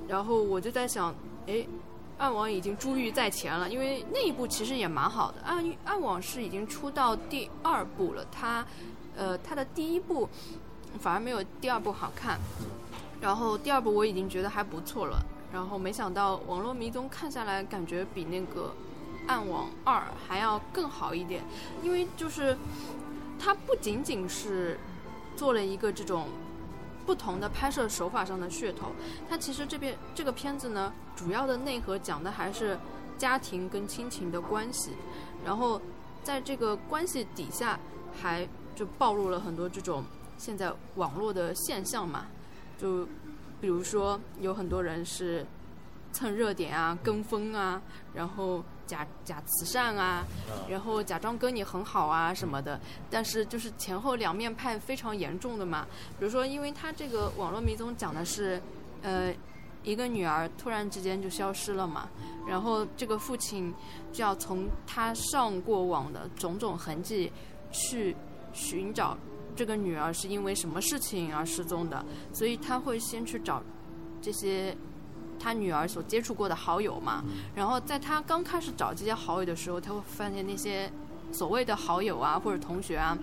[0.08, 1.14] 然后我就在想，
[1.46, 1.66] 哎。
[2.18, 5.40] 暗网已经珠玉在前了，因为那一部其实也蛮好的。
[5.42, 8.66] 暗暗网是已经出到第二部了，它，
[9.16, 10.28] 呃，它的第一部
[10.98, 12.38] 反而没有第二部好看。
[13.20, 18.74] 然后第二部我已经觉得还不错了，然后没想到《网络迷踪》看下来感觉比那个
[19.26, 21.44] 暗网二还要更好一点，
[21.82, 22.56] 因为就是
[23.38, 24.78] 它不仅仅是
[25.36, 26.26] 做了一个这种。
[27.08, 28.92] 不同的拍摄手法上的噱头，
[29.30, 32.78] 它其实这边这个片子呢，主要的内核讲的还是
[33.16, 34.90] 家庭跟亲情的关系，
[35.42, 35.80] 然后
[36.22, 37.80] 在这个关系底下，
[38.20, 38.46] 还
[38.76, 40.04] 就暴露了很多这种
[40.36, 42.26] 现在网络的现象嘛，
[42.76, 43.08] 就
[43.58, 45.46] 比如说有很多人是
[46.12, 47.80] 蹭热点啊、跟风啊，
[48.12, 48.62] 然后。
[48.88, 50.26] 假假慈善啊，
[50.68, 52.80] 然后假装跟你很好啊什么的，
[53.10, 55.86] 但是就是前后两面派非常严重的嘛。
[56.18, 58.60] 比如说，因为他这个网络迷踪讲的是，
[59.02, 59.32] 呃，
[59.84, 62.08] 一个女儿突然之间就消失了嘛，
[62.48, 63.72] 然后这个父亲
[64.10, 67.30] 就要从他上过网的种种痕迹
[67.70, 68.16] 去
[68.54, 69.16] 寻找
[69.54, 73.62] 这个女儿是因为什么事情而失踪的，所以他会先去找
[74.22, 74.74] 这些。
[75.38, 77.24] 他女儿所接触过的好友嘛，
[77.54, 80.90] 然后在他刚开始找这些好友的时候，他会发现那些
[81.32, 83.16] 所谓的好友啊或者同学啊，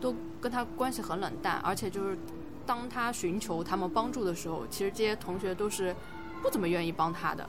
[0.00, 2.18] 都跟他关系很冷淡，而且就是
[2.66, 5.94] 当他寻求他们帮助的时候，其实这些同学都是
[6.42, 7.48] 不怎么愿意帮他的。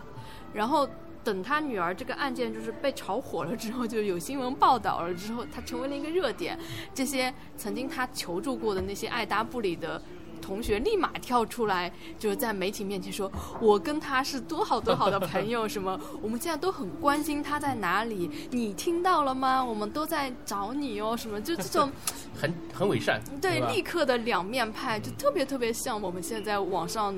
[0.53, 0.87] 然后
[1.23, 6.59] 等他女儿这个案件就是被炒火了之后，就有新闻报道了之后，他成为了一个热点。
[6.93, 10.01] 这些曾经他求助过的那些爱答不理的
[10.43, 11.89] 同学，立马跳出来，
[12.19, 13.31] 就是在媒体面前说
[13.61, 19.63] ：“我跟他是多好多好的朋友，什么 我们现在都很关心他在哪里，你听到了吗？
[19.63, 21.89] 我们都在找你哦，什么就这种
[22.39, 27.15] 很很伪善，对，立刻的两面派，就特别特别像我们现在网上。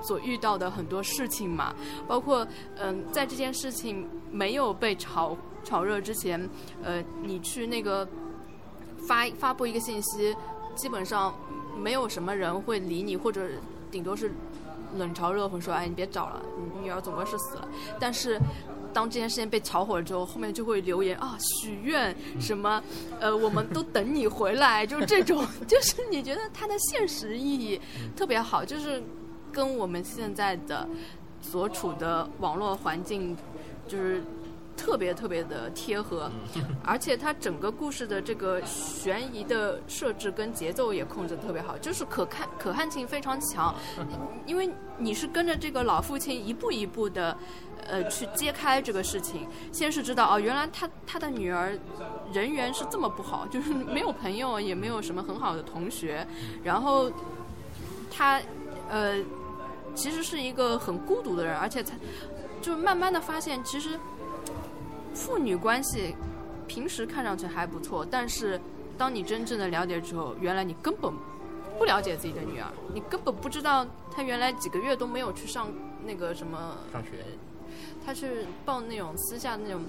[0.00, 1.74] 所遇到的很多事情嘛，
[2.06, 6.48] 包括嗯，在这件事情没有被炒炒热之前，
[6.84, 8.06] 呃，你去那个
[9.08, 10.36] 发发布一个信息，
[10.76, 11.34] 基本上
[11.78, 13.42] 没有什么人会理你，或者
[13.90, 14.30] 顶多是
[14.96, 16.42] 冷嘲热讽说：“哎，你别找了，
[16.74, 17.68] 你女儿总归是死了。”
[17.98, 18.38] 但是
[18.92, 22.82] 当这件事情被炒火了之后，后面就会留言啊，许愿什么，
[23.20, 27.80] 呃，我们都等你回来，就这种， 就是你觉得它的现实意义
[28.16, 29.02] 特别好，就是。
[29.50, 30.86] 跟我们现在的
[31.40, 33.34] 所处的网络环境，
[33.88, 34.22] 就是
[34.78, 36.30] 特别特别的贴合，
[36.84, 43.74] 而且它整个故事的这个悬疑的设置跟节奏也控制特别好，就是可看可看性非常强，
[44.46, 47.36] 因为你是跟着这个老父亲一步一步的
[47.86, 51.76] 呃去揭开这个事情，先是知道哦，原来他他的女儿
[52.32, 56.26] 人缘是这么不好，就是没有朋友，也没有什么很好的同学，
[56.62, 57.10] 然后
[58.10, 58.40] 他
[58.88, 59.18] 呃。
[59.94, 61.90] 其实是一个很孤独的人，而且他
[62.62, 63.98] 就慢慢的发现，其实
[65.18, 66.14] 父女关系
[66.68, 68.60] 平时看上去还不错，但是
[68.96, 71.12] 当你真正的了解之后，原来你根本
[71.76, 75.68] 不了解自己的女儿，你根本不知道她原来几个月都没有去上
[76.04, 77.24] 那个什么上学，
[78.06, 79.82] 她去报那种私下那种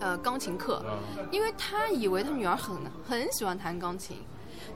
[0.00, 0.84] 呃钢琴课，
[1.30, 2.76] 因为他以为他女儿很
[3.08, 4.16] 很喜欢弹钢琴。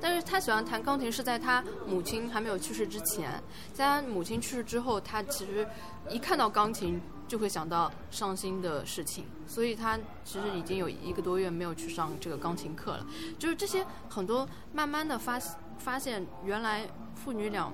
[0.00, 3.42] 但是他喜欢弹钢琴是在他母亲还没有去世之前，
[3.72, 5.66] 在他母亲去世之后，他其实
[6.08, 7.00] 一看到钢琴
[7.30, 13.06] 就会想到伤心的事情，所以他其实已经有一个多月没有去上这个钢琴课了。
[13.38, 15.38] 就是这些很多慢慢的发
[15.78, 17.72] 发现，原来父女俩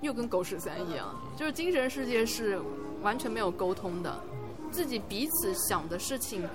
[0.00, 2.58] 又跟狗屎三一样，就是精神世界是
[3.02, 4.18] 完全没有沟通的，
[4.72, 6.48] 自己彼此想的事情，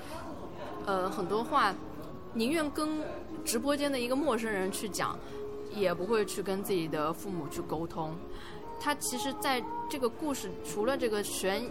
[0.87, 1.71] 呃，很多话
[2.33, 2.99] 宁愿跟。
[3.43, 5.17] 直播间的一个陌生人去讲，
[5.73, 8.15] 也不会去跟自己的父母去沟通。
[8.79, 11.63] 他其实在这个故事，除了这个悬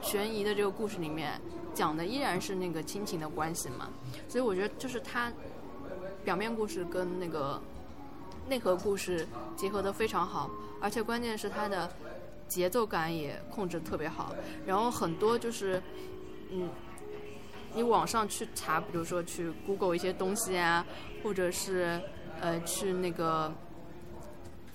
[0.00, 1.40] 悬疑的这个故事里面，
[1.74, 3.88] 讲的依然是那个亲情的关系嘛。
[4.28, 5.32] 所以我觉得，就是他
[6.24, 7.60] 表面故事跟那个
[8.48, 9.26] 内核故事
[9.56, 11.90] 结合的非常好，而且关键是他的
[12.48, 14.34] 节奏感也控制特别好。
[14.66, 15.82] 然后很多就是，
[16.50, 16.68] 嗯。
[17.72, 20.84] 你网上去查，比如说去 Google 一些东西啊，
[21.22, 22.00] 或者是
[22.40, 23.52] 呃去那个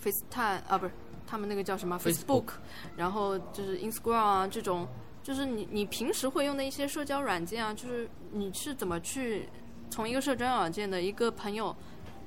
[0.01, 0.93] FaceTime 啊，不是
[1.27, 2.51] 他们那个叫什么 Facebook，
[2.95, 4.87] 然后就是 Instagram 啊这种，
[5.25, 9.49] 就是你你平时会用的一些社交软件啊，就是你是怎么去
[9.89, 11.75] 从一个社交软件的一个朋友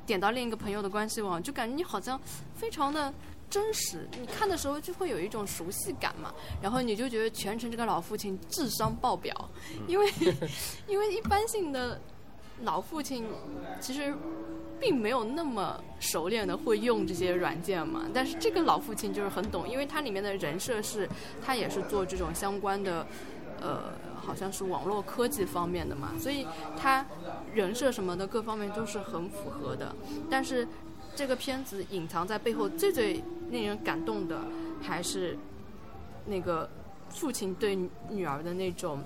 [0.04, 2.20] 点到另一个朋友的关系网，就感觉你好像
[2.56, 3.14] 非常的。
[3.50, 9.34] 真实，你看的时候就会有一种熟悉感嘛，然后你就觉得全程这个老父亲智商爆表，
[9.86, 10.06] 因为
[10.86, 11.98] 因为一般性的
[12.62, 13.24] 老父亲
[13.80, 14.14] 其实
[14.80, 21.08] 并没有那么熟练的会用这些软件嘛，但是这个老父亲就是很懂，因为它里面的人设是
[21.44, 23.06] 他也是做这种相关的，
[23.60, 26.46] 呃，好像是网络科技方面的嘛，所以
[26.76, 27.04] 他
[27.54, 29.94] 人设什么的各方面都是很符合的，
[30.30, 30.66] 但是
[31.16, 33.22] 这个片子隐藏在背后最最。
[33.50, 34.42] 令人感动的
[34.82, 35.34] 还是
[36.26, 36.68] 那个
[37.08, 37.74] 父亲对
[38.10, 39.02] 女儿的那种，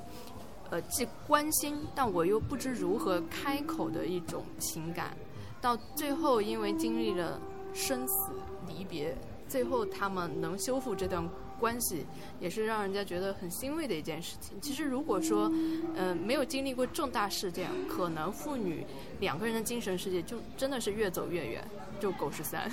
[0.73, 5.15] 呃，既关心，但我又不知如何开口的一种情感。
[5.61, 7.39] 到最后，因为经历了
[7.75, 8.33] 生死
[8.67, 9.15] 离别，
[9.47, 11.29] 最后他们能修复这段
[11.61, 12.07] 关系，
[12.41, 14.59] 也是让人家觉得很欣慰的一件事情。
[14.63, 15.53] 其实，如果说，
[15.95, 18.87] 嗯，没有经历过重大事件，可能父女
[19.21, 21.63] 两个人的精神世界就真的是越走越远。
[22.01, 22.69] 就狗十三，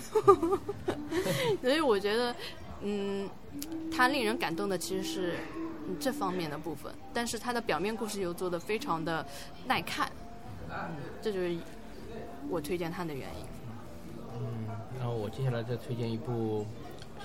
[1.61, 2.35] 所以我觉得，
[2.81, 3.29] 嗯，
[3.91, 5.33] 他令人感动的其实是
[5.99, 9.25] 这方面的部分，但是它的表面故事又做的非常的
[9.67, 10.11] 耐看，
[10.69, 10.75] 嗯，
[11.21, 11.57] 这就是
[12.49, 13.45] 我推荐它的原因。
[14.37, 14.67] 嗯，
[14.99, 16.65] 然后我接下来再推荐一部，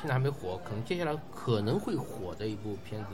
[0.01, 3.09] 现在还没火，可能接下来可能会火的一部片子，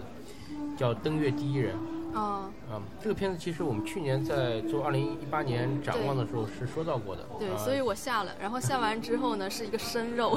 [0.76, 1.74] 叫《登月第一人》。
[2.12, 7.24] 啊，嗯，这个片子其实我们去年在做二零一八年展望的时候是说到过的。
[7.38, 10.36] 对，所以我下了，然后下完之后呢，是一个生肉，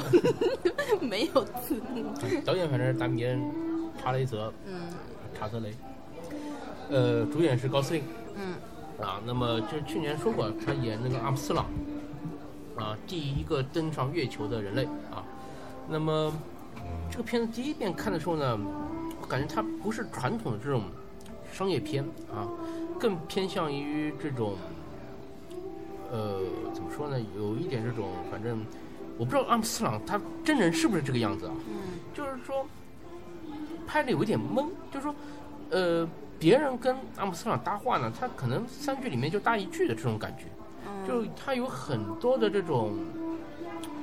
[1.02, 2.12] 没有字幕。
[2.44, 3.40] 导演反正是达米恩·
[4.00, 4.88] 查雷泽，嗯，
[5.34, 5.74] 查泽雷。
[6.90, 8.02] 呃，主演是高司令。
[8.34, 8.54] 嗯。
[9.04, 11.66] 啊，那么就是去年说过，他演那个阿姆斯朗，
[12.76, 15.24] 啊，第一个登上月球的人类啊。
[15.88, 16.32] 那么
[17.10, 18.58] 这个片子第一遍看的时候呢，
[19.20, 20.82] 我感觉它不是传统的这种。
[21.52, 22.02] 商业片
[22.34, 22.48] 啊，
[22.98, 24.56] 更偏向于这种，
[26.10, 26.40] 呃，
[26.72, 27.16] 怎么说呢？
[27.36, 28.66] 有一点这种，反正
[29.16, 31.54] 我不知道阿姆斯特朗他真人是不是这个样子啊？
[31.68, 32.66] 嗯，就是说
[33.86, 35.14] 拍的有一点懵，就是说，
[35.70, 36.08] 呃，
[36.38, 40.44] 别人跟阿姆斯特朗搭话呢，他可能三句里面就搭一句的这种感觉，
[41.06, 42.94] 就他有很多的这种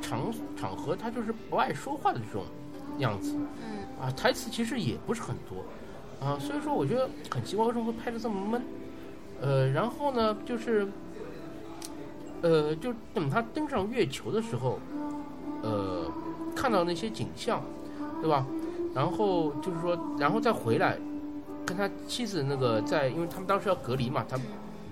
[0.02, 2.44] 场场合，他就是不爱说话的这种
[3.00, 3.36] 样子。
[3.36, 8.62] 嗯，啊，台词其实也不是很多，啊，所以说我觉得很奇怪，为什么会拍的这么闷？
[9.42, 10.88] 呃，然后呢，就是，
[12.42, 14.80] 呃，就等他登上月球的时候，
[15.64, 16.12] 呃，
[16.56, 17.64] 看到那些景象，
[18.22, 18.46] 对吧？
[18.94, 20.98] 然后就是说，然后再回来，
[21.66, 24.38] 跟他妻子那个在，因为他们当时要隔离嘛，他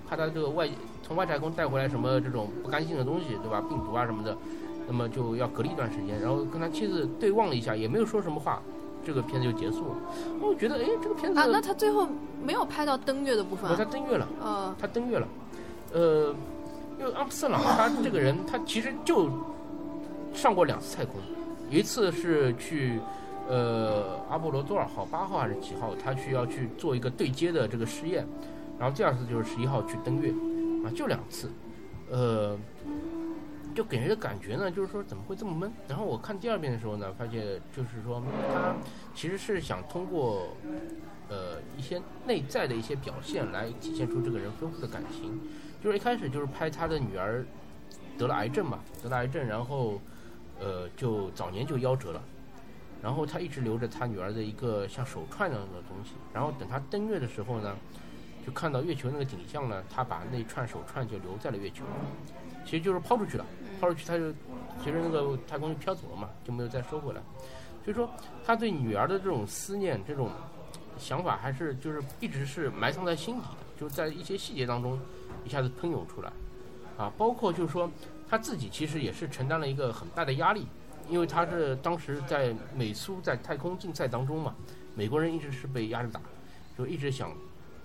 [0.08, 0.68] 怕他这个外
[1.02, 3.60] 从外太空带回来什么这种不干净的东西，对吧？
[3.68, 4.36] 病毒啊什么的，
[4.86, 6.20] 那么就要隔离一段时间。
[6.20, 8.62] 然后跟他妻子对望了一下，也没有说什么话，
[9.04, 9.96] 这个片子就结束了。
[10.40, 12.08] 我觉得，哎，这个片子啊，那他最后
[12.42, 15.28] 没有拍到登月的部分哦，他登月了，呃，他登月了，
[15.92, 16.34] 呃，
[16.98, 19.28] 因为阿姆斯特朗他这个人，他其实就
[20.32, 21.16] 上过两次太空，
[21.70, 22.98] 有一次是去
[23.50, 28.24] 呃阿波罗多少号，八号还是几号，他需要去做一个对接的这个试验，
[28.78, 30.30] 然后第二次就是十一号去登月，
[30.84, 31.50] 啊，就两次，
[32.10, 32.56] 呃，
[33.74, 35.72] 就给人的感觉呢，就是说怎么会这么闷？
[35.88, 38.22] 然后我看第二遍的时候呢，发现就是说
[38.54, 38.76] 他
[39.16, 40.56] 其实是想通过
[41.28, 45.40] 呃一些内在的一些表现来体现出这个人丰富的感情。
[45.82, 47.44] 就是一开始就是拍他的女儿
[48.16, 49.98] 得了癌症嘛，得了癌症，然后
[50.60, 52.22] 呃就早年就夭折了，
[53.02, 57.74] 然后他一直留着他女儿的一个像手串那样的东西，然后等他登月的时候呢，
[58.46, 61.84] 就看到月球那个景象呢，他把那串手串就留在了月球，
[62.64, 63.46] 其实就是抛出去了，
[63.80, 64.30] 抛出去他就
[64.82, 67.20] 其实那个太空就飘走了嘛，就没有再收回来。
[67.82, 68.08] 所以说
[68.44, 70.28] 他对女儿的这种思念、这种
[70.98, 74.98] 想法，还是就是一直是埋藏在心底的，就是在一些细节当中
[75.44, 76.30] 一下子喷涌出来，
[76.98, 77.90] 啊，包括就是说
[78.28, 80.66] 他自己其实也是承担了一个很大的压力，
[81.10, 84.54] 因为他是当时在美苏在太空竞赛当中嘛，
[84.94, 86.20] 美国人一直是被压着打，
[86.78, 87.32] 就一直想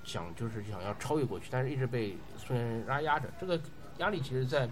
[0.04, 3.60] 想就是想要超越过去，但是一直被苏联人压压着，这个
[3.98, 4.70] 压力其实在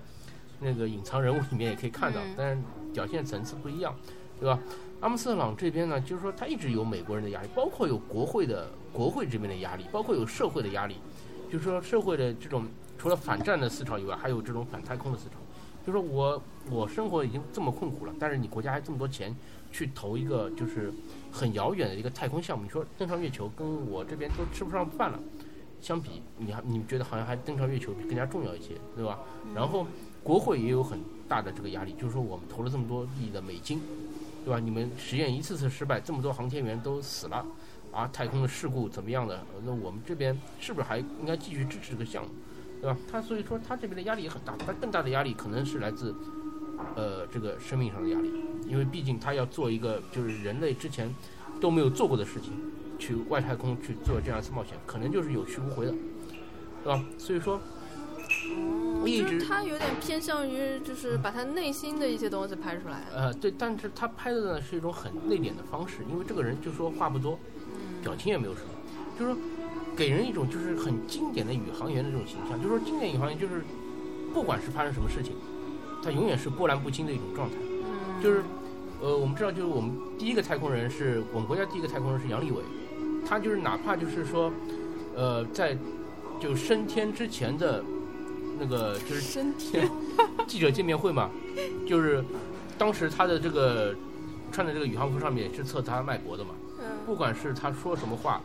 [0.59, 2.61] 那个隐藏人物里面也可以看到，但是
[2.93, 3.93] 表现层次不一样，
[4.39, 4.59] 对吧？
[5.01, 10.97] 阿姆斯特朗这边呢，就是说他一直有美国人的压力，包括有国会的国会这边的压力，包括有社会的压力，
[11.51, 12.65] 就是说社会的这种
[12.97, 15.35] 除了反战的思潮以外，还有这种反太空的思潮。
[15.86, 19.36] 就说我我生活已经这么困苦了，但是你国家还这么多钱
[19.71, 20.91] 去投一个就是
[21.31, 25.19] 很遥远的一个太空项目，你说登上月球跟我这边都吃不上饭了，
[25.81, 29.19] 相比你还你觉得好像还登上月球更加重要一些，对吧？
[29.53, 29.86] 然后
[30.23, 33.81] 国会也有很大的这个压力，就是说我们投了这么多亿的美金。
[34.45, 34.59] 对吧？
[34.59, 37.45] 你们实验一次次失败，这么多航天员都死了，
[37.93, 39.41] 啊，太空的事故怎么样的？
[39.63, 42.29] 那我们这边是不是还应该继续支持这个项目？
[42.84, 42.97] 对吧？
[43.09, 46.13] 他所以说他这边的压力也很大，他更大的压力可能是来自，
[46.95, 48.29] 呃，这个生命上的压力，
[48.67, 51.09] 因为毕竟他要做一个就是人类之前
[51.61, 52.51] 都没有做过的事情，
[52.99, 55.93] 去外太空去做这样一次冒险，可能就是有去无回的，
[56.84, 57.01] 对吧？
[57.17, 57.57] 所以说。
[59.05, 63.03] 一直就是他有点偏向于，就是把他内心的一些东西拍出来。
[63.13, 67.38] 呃，对，但是他拍的呢是一种很内敛的方式，因为这个人就说话不多，
[68.01, 68.67] 表情也没有什么，
[69.19, 69.41] 就是说
[69.95, 72.57] 给人一种就是很经典的宇航员的这种形象。
[72.61, 73.63] 就是说经典宇航员就是
[74.34, 75.34] 不管是发生什么事情，
[76.03, 77.55] 他永远是波澜不惊的一种状态。
[78.21, 78.43] 就是
[79.01, 82.61] 呃，我们知道，就是我们第一个太空人是我们国家第一个太空人是杨利伟，
[83.28, 84.51] 他就是哪怕就是说
[85.15, 85.78] 呃在
[86.39, 87.84] 就升天之前的。
[88.59, 89.89] 那个就是升天
[90.45, 91.28] 记者见面会嘛，
[91.88, 92.24] 就是
[92.78, 93.95] 当时他的这个
[94.51, 96.51] 穿的这个宇航服上面是测他脉搏的嘛，
[97.03, 98.39] 不管是他说什么话，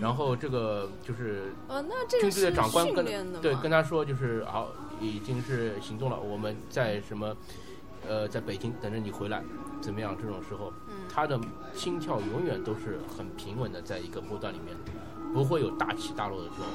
[0.00, 3.04] 然后这个就是呃，那这个军队的长官跟
[3.40, 4.70] 对跟他说就是好
[5.00, 7.36] 已经是行动了，我们在什么
[8.08, 9.42] 呃在北京等着你回来，
[9.80, 10.16] 怎么样？
[10.20, 10.72] 这种时候，
[11.08, 11.38] 他的
[11.74, 14.74] 心跳永远都是很平稳的，在一个波段里面，
[15.34, 16.66] 不会有大起大落的这种。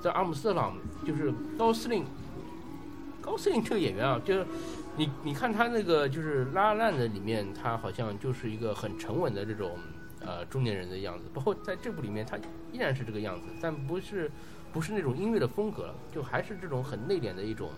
[0.00, 2.04] 在阿姆斯特朗就是高司令，
[3.20, 4.46] 高司令这个演员啊，就是
[4.96, 9.76] 你你看他那个就是《拉拉烂》的里面，他好像就是一个很沉稳的这种
[10.20, 11.24] 呃中年人的样子。
[11.32, 12.36] 包括在这部里面，他
[12.72, 14.30] 依然是这个样子，但不是
[14.72, 17.70] 不是那种音乐的风格了，就还是这种很内敛的一种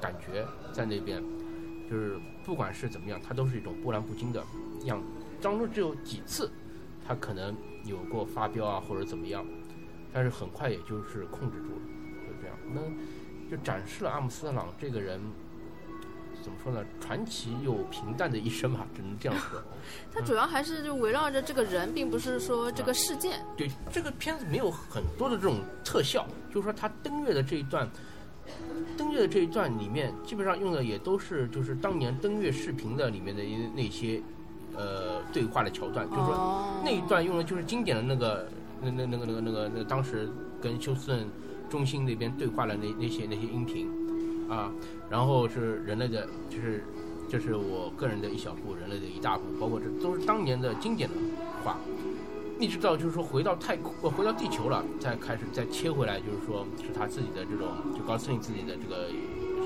[0.00, 1.22] 感觉在那边。
[1.90, 4.42] 就是不管是怎么样，他都是一种波澜不惊的
[4.84, 5.06] 样子。
[5.42, 6.50] 当中只有几次，
[7.06, 9.44] 他可能有过发飙啊，或者怎么样。
[10.12, 11.82] 但是很快也就是控制住了，
[12.26, 15.20] 就这样，那就展示了阿姆斯特朗这个人
[16.44, 16.84] 怎么说呢？
[17.00, 19.58] 传奇又平淡的一生吧，只能这样说。
[20.12, 23.40] 它主要还是就围绕着这个人，并不是说这个事件。
[23.56, 27.88] 对，这个片子没有很多的这种特效，就是说他登月的这一段，
[28.94, 33.42] 登月的这一段里面，基本上用的也都是就是当年登月视频的里面的
[33.74, 34.20] 那些
[34.76, 38.46] 呃对话的桥段，就是说那一段用的就是经典的那个
[38.82, 40.28] 那那那个那个那个那个当时
[40.60, 41.26] 跟休斯顿
[41.70, 43.88] 中心那边对话的那那些那些音频
[44.48, 44.70] 啊，
[45.10, 46.84] 然后是人类的，就是
[47.28, 51.14] 这是我个人的一小步，人类的一大步，包括这都是当年的经典的
[51.64, 51.76] 话。
[52.60, 57.66] 一直到就是说回到太空，回到地球了，再开始再切回来，就是说是他自己的这种，
[57.98, 59.08] 就高斯林自己的这个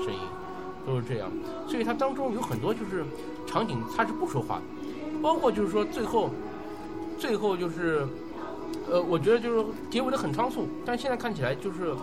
[0.03, 0.19] 声音，
[0.87, 1.29] 都是这样。
[1.67, 3.05] 所以它当中有很多就是
[3.45, 4.63] 场景，他是不说话的，
[5.21, 6.31] 包括就是说最后，
[7.19, 8.07] 最后就是，
[8.89, 11.93] 呃，我觉得就是结尾的很仓促，但现在看起来就是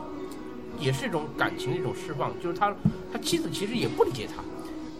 [0.78, 2.74] 也是一种感情的一种释放，就是他
[3.12, 4.42] 他妻子其实也不理解他。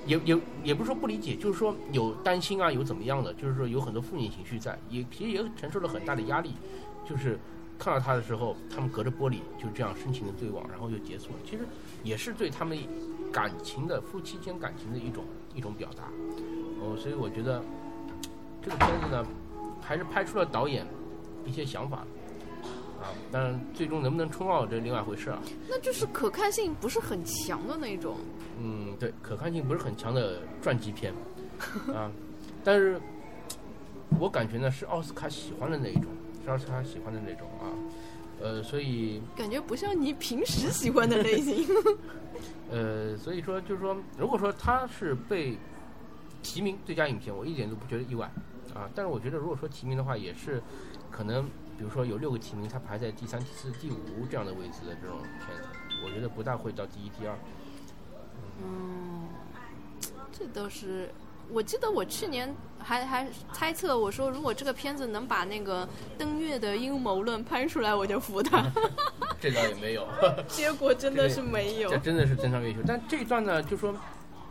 [0.07, 6.55] 也也也不是说不理解，就是说有担心啊，有怎么样的，就是说有很多负面情绪在，也其实也承受了很大的压力。
[7.05, 7.37] 就是
[7.77, 11.35] 看到他的时候，他们隔着玻璃就这样深情的对望，然后就结束了。
[11.45, 11.65] 其实
[12.05, 12.79] 也是对他们
[13.33, 15.25] 感情的夫妻间感情的一种
[15.57, 16.05] 一种表达。
[16.81, 17.61] 哦，所以我觉得
[18.63, 19.27] 这个片子呢，
[19.81, 20.87] 还是拍出了导演
[21.45, 22.07] 一些想法。
[23.07, 25.41] 啊，当然，最终能不能冲奥这另外一回事啊。
[25.69, 28.17] 那就是可看性不是很强的那种。
[28.61, 31.13] 嗯，对，可看性不是很强的传记片
[31.95, 32.11] 啊。
[32.65, 33.01] 但是，
[34.19, 36.07] 我感觉呢是奥斯卡喜欢的那一种，
[36.45, 37.71] 是奥斯卡喜欢的那种啊。
[38.41, 41.65] 呃，所以感觉不像你平时喜欢的类型。
[42.71, 45.57] 呃，所以说就是说，如果说他是被
[46.43, 48.31] 提名最佳影片，我一点都不觉得意外
[48.75, 48.91] 啊。
[48.95, 50.63] 但是我觉得，如果说提名的话，也是
[51.11, 51.49] 可能。
[51.77, 55.69] 比如说有六个提名，它排在第三、第四、第五这样的位置的这种片子，
[56.05, 57.37] 我觉得不大会到第一、第二。
[58.63, 59.29] 嗯，
[60.33, 61.11] 这都是，
[61.51, 68.65] 我记得我去年还还猜测，我说如果这个片子能把那个登月的阴谋论拍出来，我就服他。
[69.41, 70.09] 这倒也没有。
[70.49, 71.91] 结果真的是没有。
[71.91, 73.95] 这真的是登上月球，但这一段呢，就说。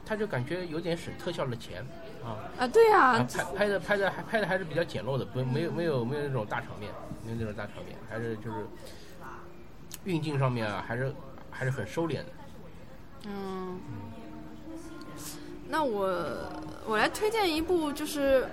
[0.07, 1.83] 他就感觉有点省特效的钱，
[2.25, 2.37] 啊。
[2.59, 6.91] 啊对啊，拍拍的拍的还拍的还是比较简陋的，不没有没有没有那种大场面，
[7.23, 8.65] 没有那种大场面，还是就是
[10.03, 11.13] 运镜上面啊，还是
[11.51, 12.25] 还是很收敛的。
[13.27, 13.79] 嗯，
[15.69, 16.07] 那我
[16.87, 18.47] 我来推荐一部就是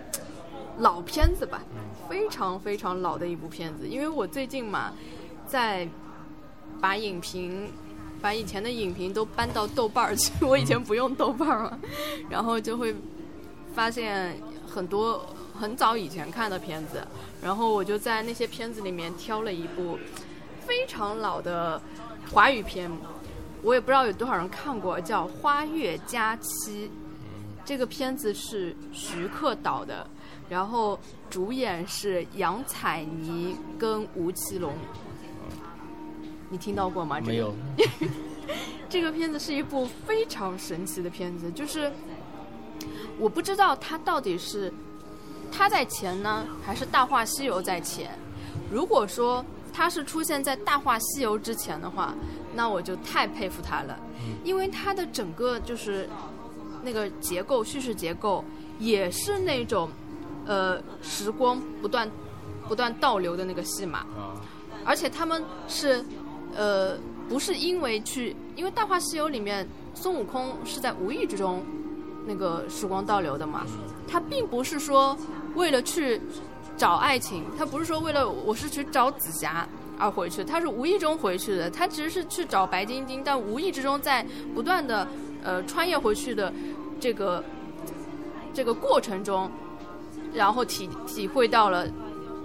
[0.78, 1.62] 老片子吧，
[2.08, 4.92] 非常非常老的一部片子，因为我最近嘛
[5.46, 5.88] 在
[6.80, 7.70] 把影评。
[8.20, 11.76] 把以前的影评都搬到豆瓣儿去，我以前不用豆瓣儿嘛，
[12.30, 12.94] 然后就会
[13.74, 15.24] 发现很多
[15.58, 17.06] 很早以前看的片子，
[17.42, 19.98] 然后我就在那些片子里面挑了一部
[20.66, 21.80] 非常老的
[22.30, 22.90] 华语片，
[23.62, 26.88] 我也不知道有多少人看过，叫《花月佳期》。
[27.64, 30.04] 这个片子是徐克导的，
[30.48, 30.98] 然后
[31.30, 34.74] 主演是杨采妮跟吴奇隆。
[36.50, 37.20] 你听到过吗？
[37.20, 37.54] 没有。
[38.90, 41.90] 这个片子是一部非常神奇的片子，就是
[43.18, 44.72] 我不知道他到底是
[45.50, 48.18] 他在前呢，还是《大话西游》在前。
[48.70, 52.14] 如果说他是出现在《大话西游》之前的话，
[52.54, 53.98] 那我就太佩服他了，
[54.44, 56.08] 因为他的整个就是
[56.82, 58.44] 那个结构、叙事结构
[58.78, 59.88] 也是那种
[60.46, 62.10] 呃时光不断
[62.68, 64.06] 不断倒流的那个戏码，
[64.84, 66.04] 而且他们是。
[66.54, 66.98] 呃，
[67.30, 71.64] 不是因为去，因为《大话西游》里面孙悟空是在无意之中
[72.26, 73.66] 那个时光倒流的嘛，
[74.08, 75.16] 他并不是说
[75.54, 76.20] 为了去
[76.76, 79.66] 找爱情，他不是说为了我是去找紫霞
[79.98, 85.06] 而回去，他是无意中回去的，他其实是去找白晶晶，但无意之中在不断的
[85.42, 86.52] 呃穿越回去的
[86.98, 87.44] 这个
[88.54, 89.50] 这个过程中，
[90.32, 91.86] 然后体体会到了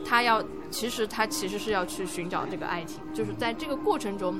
[0.05, 0.43] 他要。
[0.69, 4.37] 其实他其实是要去寻找这个爱情，就是在这个过程中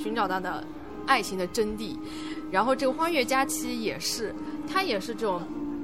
[0.00, 0.64] 寻找他的
[1.06, 1.96] 爱情的真谛。
[2.50, 4.34] 然后这个《花月佳期》也是，
[4.68, 5.40] 他也是这种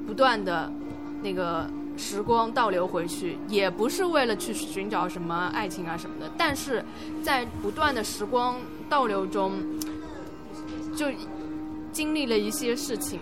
[0.07, 0.73] 不断的
[1.23, 6.85] 那个时光倒流回去，也不是为了去寻找什么爱情啊什么的，但是
[7.23, 8.57] 在不断的时光
[8.89, 9.53] 倒流中，
[10.95, 11.07] 就
[11.93, 13.21] 经历了一些事情，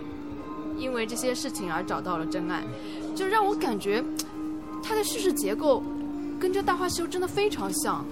[0.77, 2.63] 因为这些事情而找到了真爱，
[3.15, 4.03] 就让我感觉
[4.83, 5.83] 它的叙事结构。
[6.37, 8.05] 跟这《大话西游》真的非常像，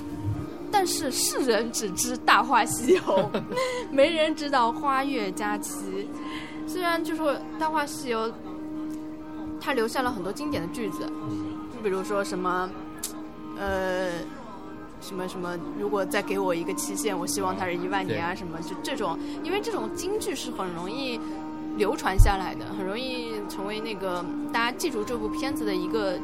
[0.73, 2.99] 但是世人只知《大话西游》，
[3.93, 5.79] 没人知道《花月佳期》。
[6.67, 8.27] 虽然就说《大话西游》，
[9.61, 11.05] 它留下了很多经典的句子，
[11.71, 12.67] 就比如说什么，
[13.55, 14.13] 呃，
[14.99, 21.19] 什么什么，如果再给我一个期限，我希望它是一万年啊，什么就这种，因为这种京剧是很容易
[21.77, 26.17] 流传下来的，很容易成为那个大家记住这部片子的一个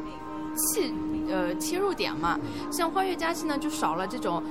[0.56, 0.90] 切
[1.30, 2.38] 呃切入点嘛。
[2.70, 4.42] 像《花月佳期》呢，就少了这种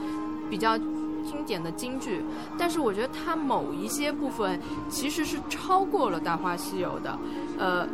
[0.50, 2.24] 比较经典的京剧，
[2.58, 4.60] 但是我觉得它某一些部分
[4.90, 7.20] 其实是超过了《大话西游》的，
[7.58, 7.88] 呃，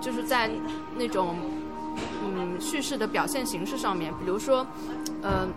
[0.00, 0.50] 就是在
[0.96, 1.36] 那种
[2.22, 4.66] 嗯叙事的表现形式上面，比如说，
[5.22, 5.48] 呃，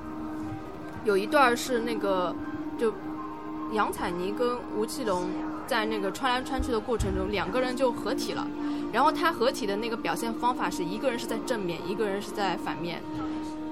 [1.04, 2.34] 有一段是那个
[2.78, 2.94] 就
[3.74, 5.30] 杨采妮跟吴奇隆。
[5.68, 8.48] 在那个穿来穿去的过程中，两个人就合体了。
[8.92, 13.04] 然后他合体的那个表现方法是一个人是在正面，一个人是在反面。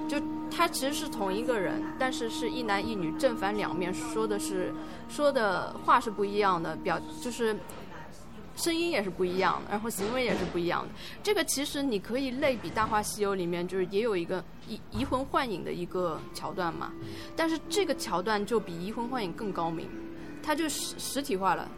[0.06, 0.20] 就
[0.54, 4.72] 他其实是同一个人，但是是一男一女正反两面，说的是
[5.08, 7.56] 说的话是不一样的，表就是
[8.54, 10.88] 声音也是不一样的，然后行为也是不一样的。
[11.22, 16.92] 这个其实你可以类比《大话西游》里面，就是也有一个移移魂换影的一个桥段嘛。
[17.34, 19.88] 但是这个桥段就比移魂换影更高明，
[20.42, 21.68] 它就实实体化了。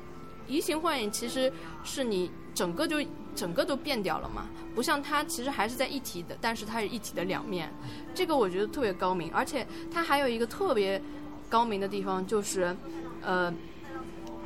[0.48, 1.52] 移形换影其实
[1.84, 2.96] 是你整个就
[3.34, 7.72] 整个都变掉了嘛，不像它其实还是在一体的，但是它是一体的两面，
[8.14, 11.00] 这个我觉得特别高明，而且它还有一个特别
[11.48, 12.74] 高明的地方就是，
[13.22, 13.52] 呃，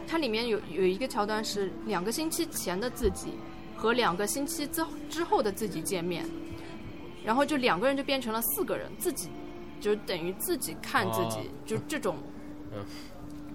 [0.06, 3.28] 它里面有有一个桥段是两个星期前的自己
[3.76, 6.26] 和两个星期之之后的自己见面，
[7.24, 9.30] 然后就两个人就变成了四个人，自己
[9.80, 12.16] 就等于自己看自己，就这种。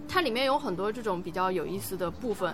[0.08, 2.54] 它里面有很多这种比较有意思的部分，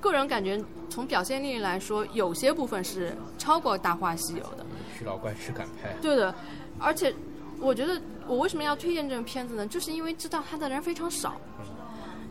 [0.00, 4.64] 个人感觉从表现力来说，有些部分是超过《大话西游》的。
[4.98, 5.94] 徐老怪是敢拍。
[6.00, 6.34] 对的，
[6.78, 7.14] 而且
[7.60, 9.66] 我觉得我为什么要推荐这个片子呢？
[9.66, 11.36] 就是因为知道它的人非常少。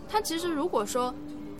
[0.10, 1.14] 它其实如果说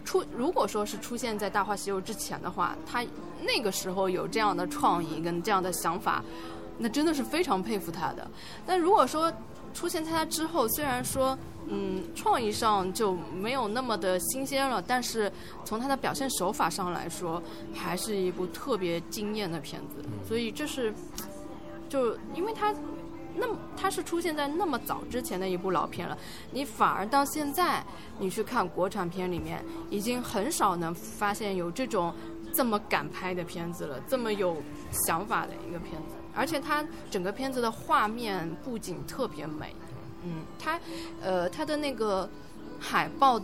[0.04, 3.04] 出，如果说是出现在《大话西游》之前的话，他
[3.42, 6.24] 那个时候有这样的创意跟这样的想法，
[6.78, 8.28] 那真的是非常佩服他的。
[8.66, 9.32] 但如果说
[9.76, 11.38] 出现在他之后，虽然说。
[11.68, 15.32] 嗯，创意上就没有那么的新鲜了，但是
[15.64, 17.42] 从它的表现手法上来说，
[17.74, 20.08] 还是一部特别惊艳的片子。
[20.28, 20.94] 所以这是，
[21.90, 22.72] 就因为它
[23.36, 26.16] 那么它是出现在那么早之前的一部老片了，
[26.52, 27.84] 你反而到现在
[28.20, 32.14] 你去看国产片里面，已经很少能发现有这种
[32.54, 34.56] 这么敢拍的片子了，这么有
[34.92, 39.74] 想法的一个片子，而且它整个片子的画面布景特别美。
[40.24, 40.80] 嗯，它，
[41.22, 42.30] 呃，它的那个
[42.80, 43.40] 海报，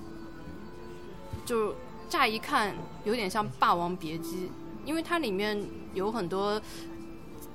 [1.45, 1.75] 就
[2.09, 2.75] 乍一看
[3.05, 4.45] 有点像《霸王别姬》，
[4.83, 5.63] 因为它里面
[5.93, 6.59] 有很多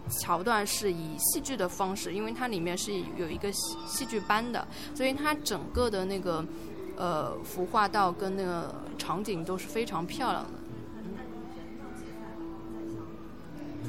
[0.09, 6.45] 桥段是以戏剧的方式，因为它里面是有一个戏戏剧班的，所以它整个的那个
[6.97, 10.51] 呃服化道跟那个场景都是非常漂亮的。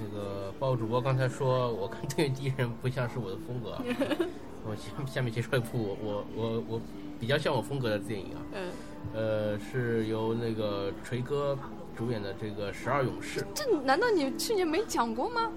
[0.02, 3.78] 那个包主播刚才说，我看对敌人不像是我的风格。
[4.70, 6.82] 我下下面介绍一部我我我我
[7.20, 8.70] 比较像我风格的电影啊，嗯，
[9.14, 11.58] 呃，是由那个锤哥
[11.96, 13.40] 主演的这个《十二勇士》。
[13.56, 15.50] 这难道你去年没讲过吗？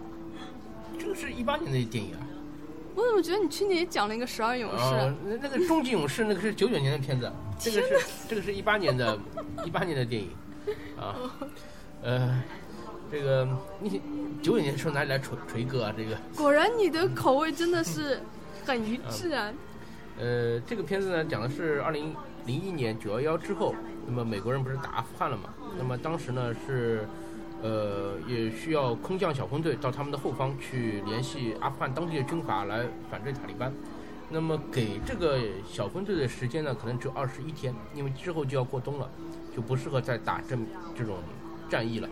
[0.97, 2.21] 这个是一八年的电影啊。
[2.95, 4.85] 我怎么觉得你去年也讲了一个《十二勇士》？
[5.25, 9.19] 那那个《终极勇士》那个是九九年的片子，这个是这个是一八年的，
[9.65, 10.31] 一八年的电影
[10.97, 11.17] 啊。
[12.03, 12.43] 呃，
[13.11, 13.49] 这个
[13.81, 14.01] 你
[14.43, 15.95] 九九年的时候哪里来锤锤哥啊？
[15.97, 18.21] 这个果然你的口味真的是。
[18.67, 19.51] 很一致啊。
[20.19, 23.75] 呃，这个片子呢，讲的是二零零一年九幺幺之后，
[24.07, 25.45] 那么美国人不是打阿富汗了嘛？
[25.79, 27.09] 那么当时呢是，
[27.63, 33.73] 呃，也需要空降小分队到他们的后方去联系阿富汗当地的军阀来反对塔利班。
[34.29, 39.11] 那么给这个小分队的时间呢，可能只有二十一天，因为之后就要过冬了，
[39.57, 40.57] 就不适合再打这
[40.95, 41.17] 这种
[41.69, 42.09] 战役了。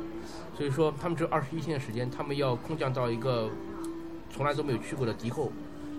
[0.59, 3.49] 所以说，他们只有二十一天的时间，他们要空降到一个
[4.29, 5.53] 从来都没有去过的敌后。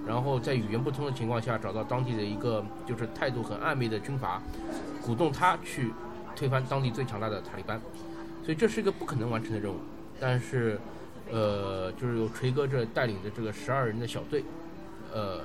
[0.06, 4.42] 然后在语言不通的情况下，找到当地的一个就是态度很暧昧的军阀，
[5.02, 5.94] 鼓动他去
[6.36, 7.80] 推翻当地最强大的塔利班，
[8.44, 9.78] 所以这是一个不可能完成的任务。
[10.20, 10.78] 但是，
[11.32, 14.44] 呃，就是由锤哥这带领的这个十二人的小队，
[15.14, 15.40] 呃，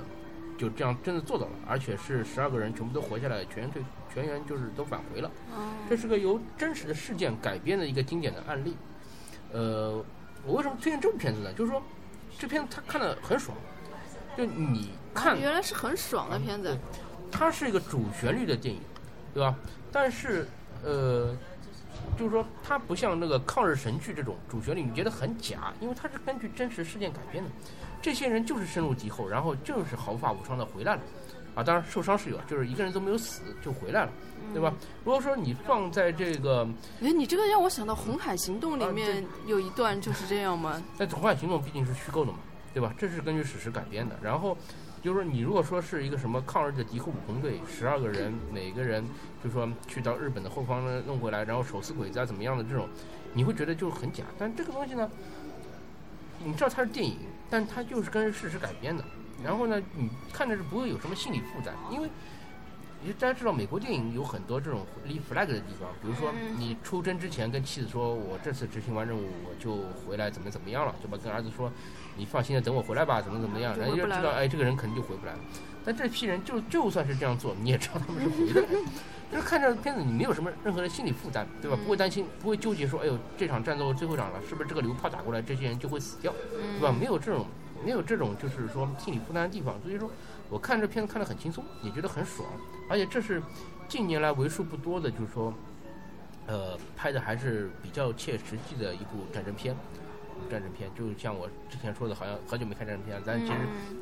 [0.57, 3.81] 就这样真的做到了，而且是十二个人全部都活下来，全员退，
[4.13, 5.31] 全员就是都返回了。
[5.89, 8.75] 这是个由真实的事件改编的一个经典的案例。
[9.55, 10.03] 呃，
[10.45, 11.53] 我为什么推荐这部片子呢？
[11.53, 11.81] 就是说，
[12.37, 13.55] 这片子他看的很爽。
[14.35, 16.77] 就你看，原来是很爽的片子。
[17.31, 18.81] 它是一个主旋律的电影，
[19.33, 19.55] 对吧？
[19.93, 20.45] 但是，
[20.83, 21.33] 呃，
[22.17, 27.49] 就是说，它不像那个抗日神剧这种主旋律，你觉得很假，因为它是根据真实事件改编的。
[28.01, 31.01] 这些人就是深入敌后，然后就是毫发无伤的回来了。
[31.55, 34.11] 啊，当然受伤是有，就是一个人都没有死就回来了，
[34.53, 34.73] 对吧？
[35.03, 36.67] 如果说你放在这个，
[37.01, 40.81] 哎，你这个让我想到《红海行动》里面有一段就是这样吗？
[40.97, 42.37] 但 《红海行动》毕竟是虚构的嘛。
[42.73, 42.93] 对吧？
[42.97, 44.19] 这是根据史实改编的。
[44.21, 44.57] 然后，
[45.01, 49.01] 就是说，你如果说是一个什么抗日的敌后武工队，十二个人，每个人
[49.41, 52.85] 就说去到日本的后方呢弄回来，然后手撕鬼子啊怎么样的这种，
[53.33, 54.25] 你会觉得就是很假。
[54.37, 55.09] 但这个东西呢，
[56.43, 57.17] 你知道它是电影，
[57.49, 59.01] 但它就是跟事实改编的。
[59.41, 62.09] 然后呢，你看着是不会有什么心理负担，因为。
[63.13, 71.17] 大家知道，美国电影有很多这种立 flag 的地方，比如说你出征之前跟妻子说：“我这次执行完任务，我就回来，怎么怎么样了？”对吧？
[71.23, 71.71] 跟儿子说
[72.17, 75.39] ：“你放心的，等我回来吧，怎么怎么样？”人家就知道，哎，这个人肯定就回不来了。
[75.83, 78.79] 但这批人就就算是这样做，你也知道他们是回来了。
[79.31, 81.75] 就是看这个片子，你没有什么任何的心理负担，对吧？
[81.83, 86.33] 不会担心，不会纠结说：“哎呦，这场战斗最后场了，是不是这个流炮打过来，这些人就会死掉，
[86.79, 87.45] 对吧？”没有这种，
[87.83, 89.79] 没有这种，就是说心理负担的地方。
[89.81, 90.09] 所以说，
[90.49, 92.47] 我看这片子看得很轻松，也觉得很爽，
[92.89, 93.41] 而且这是。
[93.87, 95.53] 近年来为数不多的，就是说，
[96.47, 99.75] 呃，拍的还是比较切实际的一部战争片，
[100.49, 103.59] 战争片，就像我之前说的，好像好久没看战争片了，但其实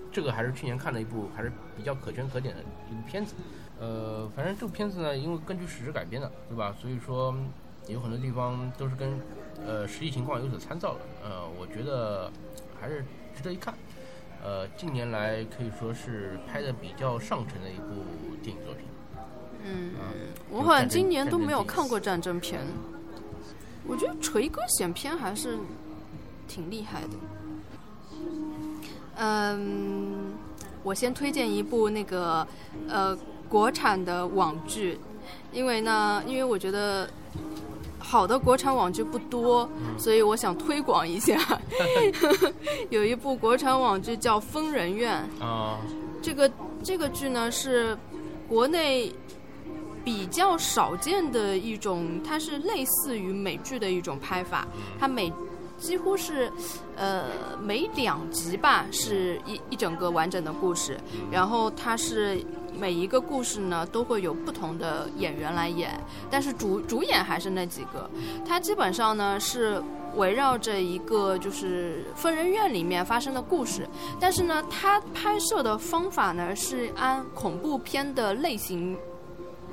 [0.09, 3.35] 这个还是去年看的一部还是比较可圈可点的一部片子。
[3.77, 6.73] 呃，反正这部片子呢，因为根据史实改编的，对吧？
[6.81, 7.35] 所以说
[7.89, 9.19] 有很多地方都是跟
[9.67, 10.99] 呃实际情况有所参照的。
[11.25, 12.31] 呃，我觉得
[12.79, 13.03] 还是
[13.35, 13.73] 值得一看。
[14.43, 18.03] 呃，近年来可以说是拍的比较上乘的一部
[18.43, 18.83] 电影作品。
[19.65, 19.91] 嗯，
[20.51, 22.59] 我好像今年都没有看过战争片。
[23.87, 25.57] 我觉得锤哥选片还是
[26.45, 27.09] 挺厉害的。
[29.15, 30.33] 嗯，
[30.83, 32.45] 我先推荐一部那个
[32.89, 33.17] 呃
[33.47, 34.99] 国产的网剧，
[35.53, 37.09] 因为呢，因为我觉得
[38.03, 41.39] 好的国产网剧不多，所以我想推广一下。
[42.91, 45.79] 有一部国产网剧叫《疯人院》啊，
[46.21, 46.51] 这个
[46.83, 47.97] 这个剧呢是
[48.47, 49.11] 国内。
[50.05, 54.67] 比较少见的一种，它是类似于美剧的一种拍法，
[54.99, 55.31] 它每
[55.77, 56.51] 几乎是，
[56.97, 57.23] 呃，
[57.61, 60.99] 每两集吧是一一整个完整的故事，
[61.31, 62.43] 然后它是
[62.77, 65.99] 每一个故事呢都会有不同的演员来演，
[66.29, 68.09] 但是主主演还是那几个，
[68.47, 69.81] 它基本上呢是
[70.15, 73.87] 围绕着一个就是疯人院里面发生的故事，
[74.19, 78.97] 但是呢它拍摄的方法呢是按恐怖片的类型。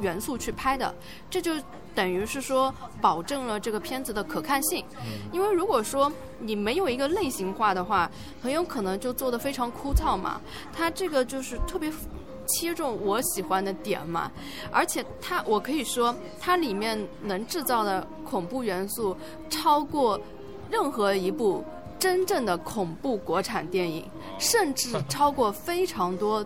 [0.01, 0.95] 元素去拍的，
[1.29, 1.53] 这就
[1.95, 4.83] 等于是说保证了这个片子的可看性。
[5.31, 8.11] 因为如果说你没有一个类型化的话，
[8.43, 10.41] 很有可能就做的非常枯燥嘛。
[10.73, 11.93] 它这个就是特别
[12.51, 14.31] 切中我喜欢的点嘛，
[14.71, 19.17] 而且它我可以说它里面能制造的恐怖元素
[19.49, 20.21] 超过
[20.71, 21.65] 任何一部
[21.99, 24.05] 真正的恐怖国产电影，
[24.39, 26.45] 甚至超过非常多。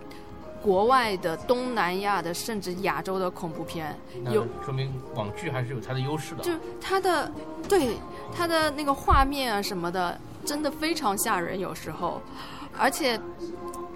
[0.63, 3.95] 国外的、东南亚的，甚至亚洲的恐怖片，
[4.33, 6.43] 有说明网剧还是有它的优势的。
[6.43, 7.31] 就它的，
[7.69, 7.95] 对
[8.35, 12.19] 它的那个画面啊什么的，真的非常吓人，有时候，
[12.79, 13.21] 而且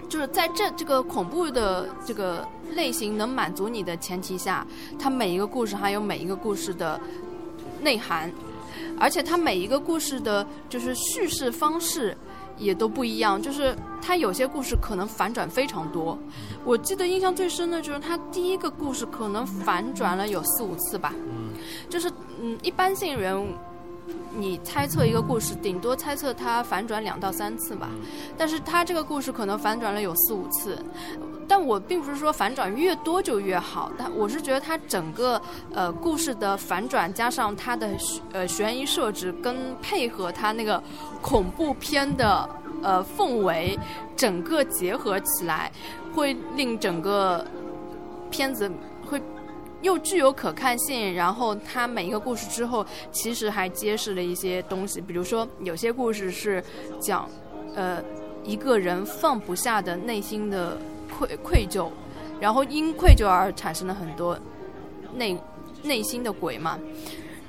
[0.09, 2.45] 就是在这这个恐怖的这个
[2.75, 4.65] 类型能满足你的前提下，
[4.97, 6.99] 它每一个故事还有每一个故事的
[7.81, 8.29] 内涵，
[8.99, 12.17] 而且它每一个故事的就是叙事方式。
[12.59, 16.19] 也都不一样，就是它有些故事可能反转非常多。
[16.65, 21.13] 我记得印象最深的就是它第一个故事可能反转了有四五次吧。
[21.15, 21.53] 嗯，
[21.89, 23.41] 就是嗯，一般性人，
[24.35, 27.89] 你猜测一个故事，顶多猜测它反转两到三次吧。
[28.37, 30.77] 但是它这个故事可能反转了有四五次。
[31.47, 35.41] 但我并不是说反转越多就越好，但我是觉得它整个
[35.73, 37.89] 呃故事的反转加上它的
[38.31, 40.81] 呃悬疑设置跟配合它那个
[41.23, 42.47] 恐怖片的
[42.83, 43.75] 呃氛围，
[44.15, 45.71] 整个结合起来，
[46.13, 47.43] 会令整个
[48.29, 48.71] 片子
[49.09, 49.19] 会
[49.81, 51.13] 又具有可看性。
[51.13, 56.63] 然后它每一个故事之后，其实还揭示了一些东西，比如说有些故事是
[56.99, 57.29] 讲
[57.75, 58.03] 呃
[58.43, 60.77] 一个人放不下的内心的。
[61.17, 61.89] 愧愧疚，
[62.39, 64.37] 然后因愧疚而产生了很多
[65.15, 65.35] 内
[65.81, 66.79] 内心的鬼嘛。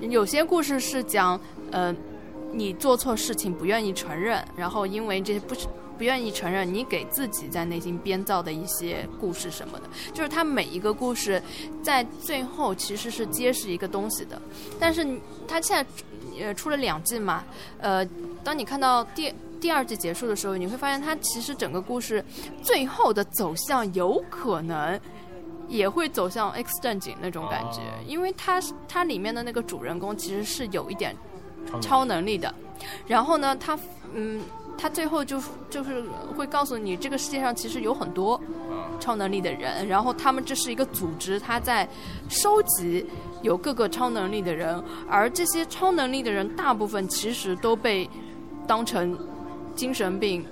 [0.00, 1.38] 有些故事是讲，
[1.70, 1.94] 呃，
[2.52, 5.54] 你做错事情不愿意承认，然后因为这些不
[6.00, 9.84] 不愿意承认，你给自己在内心编造的一些故事什么的。
[10.14, 11.42] 就是他每一个故事
[11.82, 14.40] 在最后其实是揭示一个东西的。
[14.78, 15.06] 但是
[15.46, 17.44] 他现在呃出了两季嘛，
[17.78, 18.02] 呃，
[18.42, 19.30] 当你看到第。
[19.60, 22.24] 第二季结束的时候，你会发现它其实整个故事
[22.62, 24.98] 最后的走向有可能
[25.68, 28.58] 也会走向 X 战警那种感觉，因为它
[28.88, 31.14] 它里面的那个主人公其实是有一点
[31.82, 32.54] 超能力的，
[33.06, 33.78] 然后呢，他
[34.14, 34.40] 嗯，
[34.80, 36.02] 他最后就就是
[36.36, 38.40] 会告诉你，这个世界上其实有很多
[38.98, 41.88] 超能力的人，然后他们这是一个组织，他在
[42.28, 43.04] 收集
[43.42, 48.08] 有各个超能力的人，而这些超能力的人大部分其实都被
[48.66, 49.18] 当成。
[49.76, 50.44] 精神病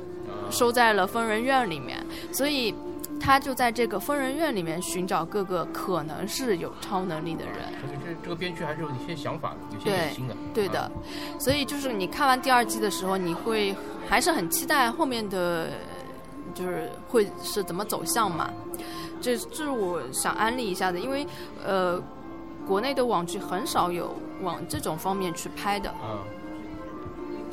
[0.49, 1.99] 收在了疯人院里面，
[2.33, 2.73] 所以
[3.21, 7.57] 他就在这个疯人院里面寻找各个可能是有超能力的人。
[8.05, 10.35] 这这个编剧还是有一些想法的，有些野心的。
[10.55, 10.91] 对的，
[11.39, 13.75] 所以就是你看完第二季的时候，你会
[14.09, 15.71] 还是很期待后面的，
[16.55, 18.51] 就是会是怎么走向嘛？
[19.21, 21.27] 这这是我想安利一下的，因为
[21.65, 22.01] 呃，
[22.67, 25.93] 国内的网剧很少有往这种方面去拍的。
[26.03, 26.19] 嗯。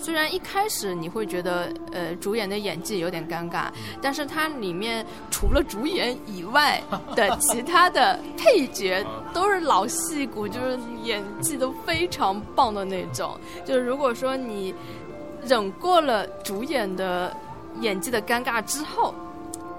[0.06, 3.70] 虽然一开始你会觉得呃主演的演技有点尴尬，
[4.00, 6.80] 但是它里面除了主演以外
[7.16, 9.04] 的其他的配角
[9.34, 13.36] 都是老戏骨，就是演技都非常棒的那种。
[13.66, 14.76] 就是如果说你
[15.44, 17.36] 忍过了主演的
[17.82, 19.12] 演技的尴尬之后。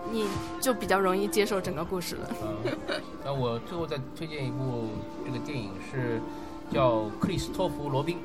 [0.09, 0.24] 你
[0.61, 2.31] 就比较容易接受整个故事了。
[3.27, 4.90] 那我最后再推荐一部
[5.24, 6.20] 这个电影是
[6.73, 8.23] 叫《克里斯托弗·罗宾》啊，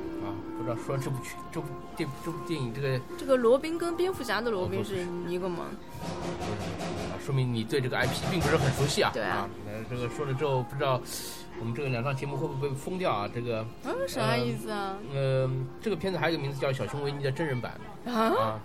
[0.62, 1.68] 不知道说这部剧这部
[1.98, 5.66] 电这部电影这个这个罗宾跟蝙蝠侠的罗宾是一个吗？
[6.02, 9.10] 啊，说明你对这个 IP 并不是很熟悉啊。
[9.14, 9.38] 对啊。
[9.38, 9.50] 啊
[9.90, 11.02] 这个说了之后，不知道
[11.60, 13.28] 我们这个两档节目会不会被封掉啊？
[13.34, 14.96] 这个嗯，啥意思啊？
[15.12, 17.74] 嗯，这个片子还有一个名字叫《小熊维尼》的真人版
[18.06, 18.60] 啊，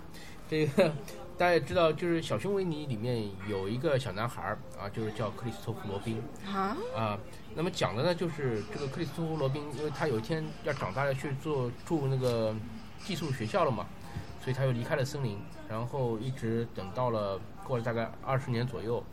[0.47, 0.91] 这个。
[1.37, 6.19] 大家也知道，就是《小熊维尼》里面有一个小男孩儿啊，就是叫克里斯托弗·罗宾
[6.51, 6.75] 啊。
[6.95, 7.19] 啊，
[7.57, 12.55] 那么讲的呢，就是这个克里斯托弗·罗宾，因为他有一天要长大要去做住那个
[13.03, 13.87] 寄宿学校了嘛，
[14.43, 19.03] 所以他又离开了森林，然后一直等到了过了大概二十年左右，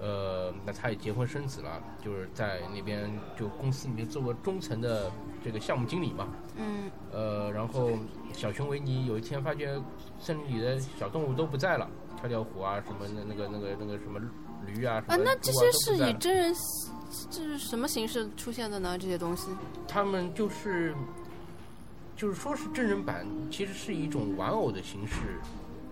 [0.00, 3.08] 呃，那他也结婚生子了，就是在那边
[3.38, 5.08] 就公司里面做个中层的
[5.44, 6.26] 这个项目经理嘛。
[6.56, 6.90] 嗯。
[7.12, 7.92] 呃，然后
[8.32, 9.80] 小熊维尼有一天发觉。
[10.18, 11.86] 森林里的小动物都不在了，
[12.18, 14.18] 跳跳虎啊，什么那那个那个那个什么
[14.64, 16.54] 驴啊，啊，那这些是以真人，
[17.30, 18.98] 这是什么形式出现的呢？
[18.98, 19.48] 这些东西？
[19.88, 20.94] 他们就是，
[22.16, 25.14] 就是说是真人版，其实是一种玩偶的形式。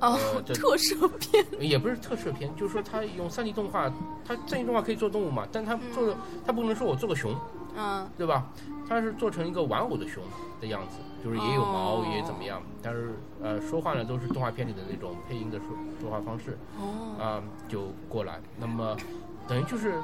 [0.01, 0.19] 哦，
[0.53, 1.45] 特摄片。
[1.61, 3.89] 也不是特摄片，就是说他用三 D 动画，
[4.27, 6.17] 他三 D 动画可以做动物嘛，但他做的
[6.47, 7.35] 他不能说我做个熊，
[7.77, 8.47] 嗯，对吧？
[8.89, 10.23] 他是做成一个玩偶的熊
[10.61, 10.97] 的样子。
[11.25, 15.69] 就是也有毛也怎么样，但是呃说话呢都是动画片里的那种配音的说
[15.99, 18.95] 说话方式，哦啊就过来，那么
[19.49, 19.95] 等于就是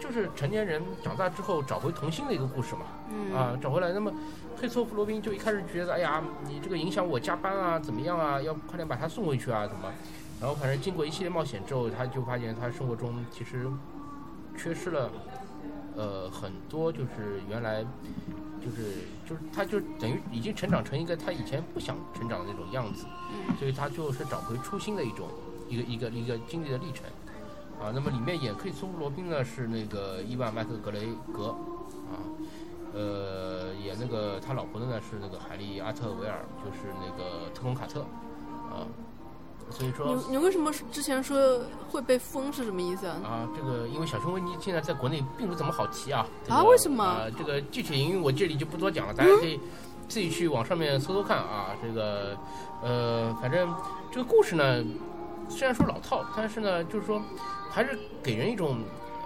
[0.00, 4.12] 就是成年人长大之后找回童心的一个故事嘛，啊找回来，那么
[4.56, 9.92] 黑索弗罗宾就一开始觉得哎呀你这个影响我加班啊怎么样啊要快点把他送回去啊怎么，
[10.40, 13.66] 然后反正经过一系列冒险之后，他就发现他生活中其实
[14.56, 15.10] 缺失了
[15.96, 17.84] 呃很多就是原来。
[18.60, 18.82] 就是
[19.24, 23.06] 就是，他就等于已经成长成一个他以前不想成长的那种样子，
[23.56, 25.28] 所以他就是找回初心的一种
[25.68, 27.04] 一个一个一个经历的历程，
[27.80, 31.54] 啊，那么里面演克里斯托弗罗宾呢是那个伊万麦克格雷格，
[32.10, 32.18] 啊，
[32.92, 38.00] 呃，演那个他老婆的呢是那个海莉阿特维尔，就是那个特工卡特，
[38.70, 38.86] 啊。
[39.70, 41.60] 所以说，你你为什么之前说
[41.90, 43.20] 会被封是什么意思啊？
[43.22, 46.26] 啊，这个因为小熊维尼现在在国内并不怎么好提啊。
[46.48, 47.04] 啊，为什么？
[47.04, 49.60] 啊，这个具体原因我这里就不多讲了，大家可以
[50.08, 51.76] 自己去网上面搜搜看啊。
[51.82, 52.34] 这个，
[52.82, 53.68] 呃，反正
[54.10, 54.82] 这个故事呢，
[55.48, 57.22] 虽然说老套，但是呢，就是说
[57.70, 58.78] 还是给人一种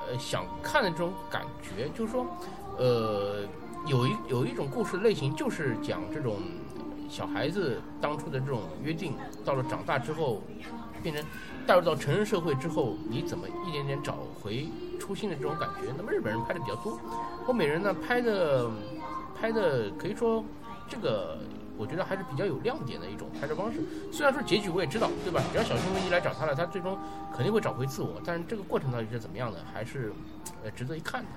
[0.09, 2.27] 呃想看的这种感觉，就是说，
[2.79, 3.45] 呃，
[3.87, 6.37] 有一有一种故事类型就是讲这种。
[7.09, 9.13] 小孩子当初的这种约定，
[9.45, 10.41] 到了长大之后，
[11.03, 11.23] 变成
[11.67, 14.67] 带入到成人社会之后，你怎么一点点找回
[14.99, 15.93] 初心的这种感觉？
[15.95, 16.99] 那么日本人拍的比较多，
[17.47, 18.71] 欧美人呢拍的
[19.39, 20.43] 拍的可以说
[20.89, 21.37] 这个
[21.83, 23.81] 我觉得还是比较有亮点的一种拍摄方式。
[24.13, 25.43] 虽然说结局我也知道，对吧？
[25.51, 26.97] 只要小熊维尼来找他了，他最终
[27.35, 30.13] 肯定会找回自我，但是这个过程到底是怎么样的，还是
[30.63, 31.29] 呃值得一看的。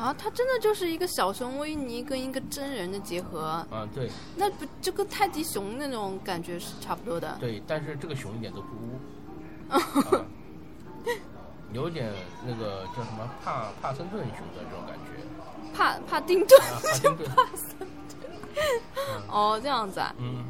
[0.00, 3.66] 啊，它真的就是一个小熊维尼跟一个真人的结合。
[3.68, 4.08] 啊，对。
[4.36, 7.36] 那不就跟泰迪熊那种感觉是差不多的。
[7.40, 9.00] 对，但是这个熊一点都不污。
[11.72, 12.12] 有点
[12.46, 15.10] 那个叫什么帕帕森顿熊的这种感觉。
[15.76, 16.58] 帕帕丁顿。
[16.80, 17.28] 帕丁顿。
[17.30, 17.88] 帕森顿。
[19.28, 20.14] 哦，这样子啊。
[20.18, 20.44] 嗯。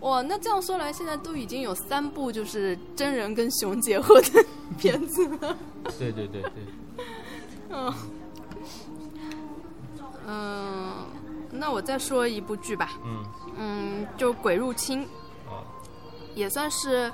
[0.00, 4.44] 哇，那这样说来，现在都已经有三部就是真人跟熊结合的
[4.78, 5.56] 片子了。
[5.98, 6.52] 对对对对。
[7.70, 7.94] 嗯。
[10.26, 10.92] 嗯，
[11.50, 12.92] 那我再说一部剧吧。
[13.04, 13.24] 嗯。
[13.58, 15.02] 嗯，就《鬼入侵》。
[16.34, 17.12] 也算是，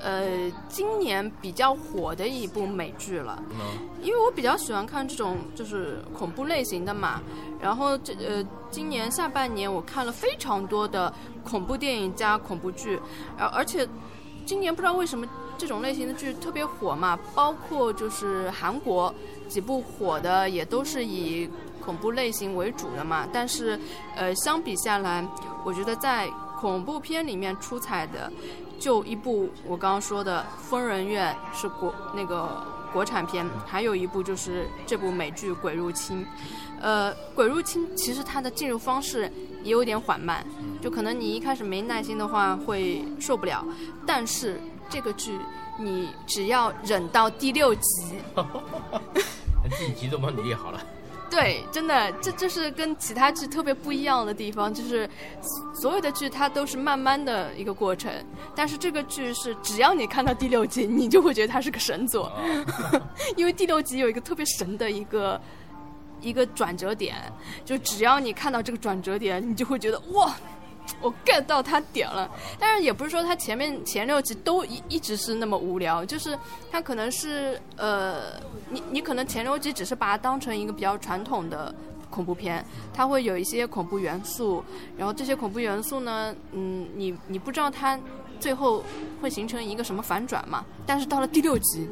[0.00, 3.42] 呃，今年比较火的一部美剧了。
[3.50, 3.86] 嗯。
[4.02, 7.20] 因为我比较喜欢看这种就是恐怖类型的嘛，
[7.60, 11.12] 然后这呃，今年下半年我看了非常多的
[11.44, 13.00] 恐怖电影加恐怖剧，
[13.38, 13.88] 而而且
[14.44, 15.26] 今年不知道为什么
[15.58, 19.12] 这种类型的剧特别火嘛，包括就是韩国
[19.48, 21.48] 几部火的也都是以。
[21.86, 23.78] 恐怖类型为主的嘛，但是，
[24.16, 25.24] 呃，相比下来，
[25.64, 26.28] 我觉得在
[26.58, 28.28] 恐怖片里面出彩的
[28.78, 32.62] 就一部我刚刚说的《疯人院》是国那个
[32.92, 36.22] 国产片，还有一部就是这部美剧《鬼入侵》。
[36.80, 39.32] 呃，《鬼入侵》其实它的进入方式
[39.62, 40.46] 也有点缓慢，
[40.80, 43.64] 就可能你一开始没耐心的话会受不了。
[44.06, 45.38] 但是这个剧
[45.78, 48.20] 你只要忍到第六集，
[49.64, 50.80] 第几集都帮你列好了。
[51.28, 55.08] 对，真的，这就是跟其他剧特别不一样的地方，就是
[55.74, 58.12] 所有的剧它都是慢慢的一个过程，
[58.54, 62.32] 但是这个剧是只要你看到第六集，你就会觉得它是个神作，
[63.36, 65.40] 因为第六集有一个特别神的一个
[66.20, 67.16] 一个转折点，
[67.64, 70.34] 就只要你看到这个转折点，你就会觉得哇。
[71.00, 76.38] 我 get 到他点了，但是也不是说他前面前六集都一一直是那么无聊，就是
[76.70, 78.40] 他可能是呃，
[78.70, 81.74] 你你可能前六集只是把它当成一个比较传统的
[82.10, 82.64] 恐怖片，
[82.94, 84.64] 它会有一些恐怖元素，
[84.96, 87.98] 然后这些恐怖元素呢，嗯，你你不知道它
[88.40, 88.82] 最后
[89.20, 90.64] 会形成一个什么反转嘛？
[90.86, 91.88] 但是到了第六集，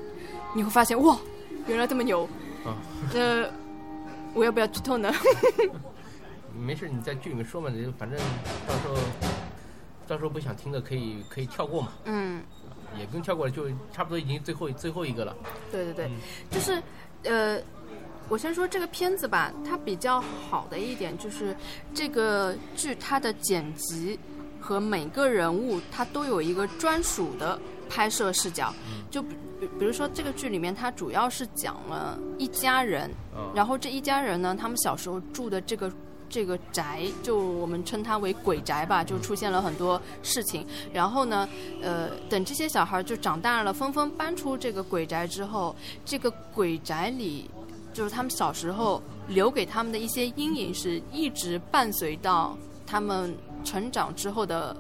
[0.55, 1.19] 你会发现哇，
[1.67, 2.29] 原来这么牛，
[3.13, 3.47] 那
[4.33, 5.13] 我要不要剧透呢？
[6.57, 8.19] 没事，你在剧里面说嘛，就反正
[8.67, 8.97] 到时候
[10.07, 11.93] 到时候不想听的可以可以跳过嘛。
[12.05, 12.43] 嗯，
[12.97, 15.37] 也不用跳过了，就差不多已经最后最后一个了。
[15.73, 16.11] 对对对，
[16.51, 16.83] 就是
[17.25, 17.61] 呃，
[18.29, 21.57] 我先说这个片子吧，它比较好的一点就是
[21.93, 24.19] 这个剧它的剪辑
[24.61, 27.61] 和每个人物它都有一个专属的
[27.91, 28.73] 拍摄视角。
[29.11, 29.35] 就比
[29.79, 33.11] 比如说这个剧里面，它主要是讲了一家人，
[33.55, 35.91] 然后这一家人呢，他们小时候住的这个。
[36.35, 40.67] 这个宅就我们称它为鬼宅吧，就出现了很多事情。
[40.93, 41.49] 然后呢，
[41.81, 47.49] 呃，等这些小孩就长大了，纷纷搬出这个鬼宅之后，这个鬼宅里
[47.93, 53.33] 就是他们小时候留给他们的一些阴影，是一直伴随到他们
[53.63, 54.77] 成长之后的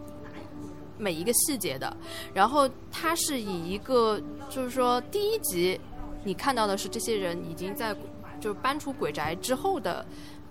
[0.98, 1.97] 每一个细节的。
[2.35, 4.20] 然后它是以一个
[4.51, 5.81] 就是说，第一集
[6.24, 7.94] 你看到的是这些人已经在
[8.40, 10.05] 就是搬出鬼宅之后的。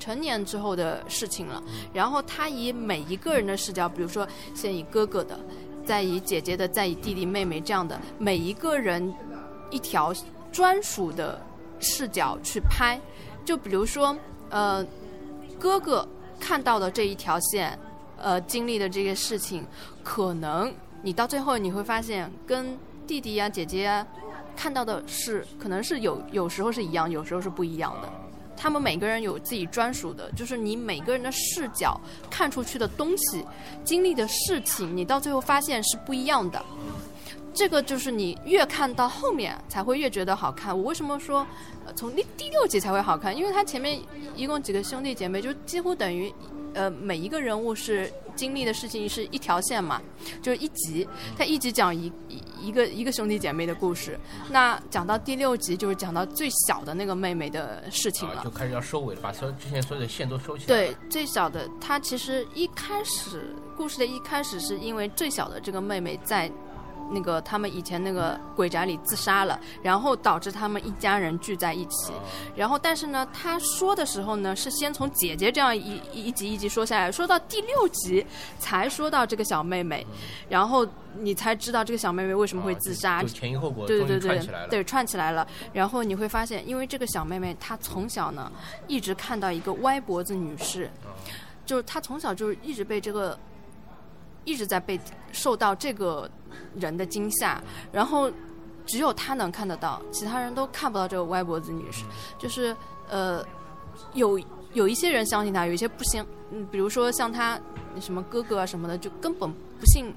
[0.04, 1.64] 成年之后的事情了，
[1.94, 5.40] 然后他以每一个人的视角，比如说先以哥哥的，
[5.86, 9.14] 再以姐姐的，再以弟弟妹妹这样的每一个人
[9.70, 10.14] 一条
[10.52, 11.42] 专属的
[11.80, 13.00] 视角去拍。
[13.46, 14.14] 就比如说，
[14.50, 14.86] 呃，
[15.58, 16.06] 哥哥
[16.38, 17.80] 看到的这一条线，
[18.18, 19.66] 呃，经历的这些事情，
[20.04, 20.70] 可能
[21.02, 22.78] 你到最后你会发现，跟
[23.08, 24.06] 弟弟呀、姐姐呀
[24.54, 28.10] 看到的是，可能是有有时候是一样，有时候是不一样的。
[28.64, 32.00] 他们每个人有自己专属的，就是你每个人的视角
[32.30, 33.46] 看出去的东西，
[33.84, 36.64] 经历的事情，你到最后发现是不一样的。
[37.54, 40.74] 这个就是你越看到后面才会越觉得好看。
[40.76, 41.46] 我为什么说
[41.94, 43.36] 从第第六集才会好看？
[43.36, 44.00] 因为它前面
[44.34, 46.34] 一共几个兄弟姐妹，就几乎等于
[46.74, 48.10] 呃每一个人物是。
[48.36, 50.02] 经历的事情是一条线嘛，
[50.42, 51.08] 就是一集，
[51.38, 52.12] 他一集讲一
[52.62, 54.20] 一个一个兄弟姐妹的故事。
[54.50, 60.68] 那讲到第六集，就是讲到最小的那个妹妹的事情了，就开始要收尾了，把所有之前所有的线都收起来。
[60.68, 66.52] 对，最小的她其实一开始故事的一开始是因为最小的这个妹妹在。
[67.14, 72.12] 那个他们以前那个鬼宅里自杀了，然后导致他们一家人聚在一起。
[72.56, 78.26] 然后，但是呢，他说的时候呢，是先从姐姐这样一一集一集说下来，说到第六集
[78.60, 80.06] 才说到这个小妹妹，
[80.50, 80.88] 然后
[81.20, 85.48] 你才知道这个小妹妹为什么会自杀，前因后果对对对对，对串起来了。
[85.72, 88.52] 然后你会发现，因为这个小妹妹她从小呢
[88.88, 90.90] 一直看到一个歪脖子女士，
[91.66, 93.38] 就是她从小就是一直被这个。
[94.46, 95.00] 一直在被
[95.32, 96.30] 受到这个
[96.76, 97.62] 人的惊吓，
[97.92, 98.32] 然后
[98.86, 102.04] 只有他能看得到，其他人都看不到这个歪脖子女士。
[102.38, 102.76] 就是
[103.10, 103.46] 呃，
[104.14, 104.40] 有
[104.74, 106.26] 有一些人相信他，有一些不信。
[106.52, 107.60] 嗯，比如说像他
[108.00, 110.14] 什么哥哥啊什么的，就根本不信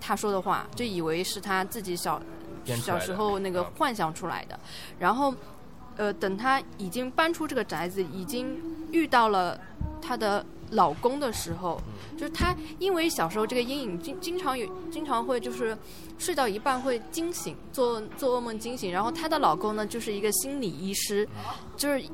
[0.00, 2.20] 他说的话，就以为是他自己小
[2.64, 4.58] 小时候那个幻想出来的。
[4.98, 5.34] 然后
[5.96, 8.60] 呃，等他已经搬出这个宅子，已经
[8.92, 9.60] 遇到了
[10.00, 10.44] 他的。
[10.70, 11.80] 老公的时候，
[12.16, 15.76] 就是她，因为小时候这个阴影，经经常有，经常会就是
[16.18, 18.92] 睡到一半会惊醒，做做噩梦惊醒。
[18.92, 21.28] 然后她的老公呢，就是一个心理医师，
[21.76, 22.04] 就是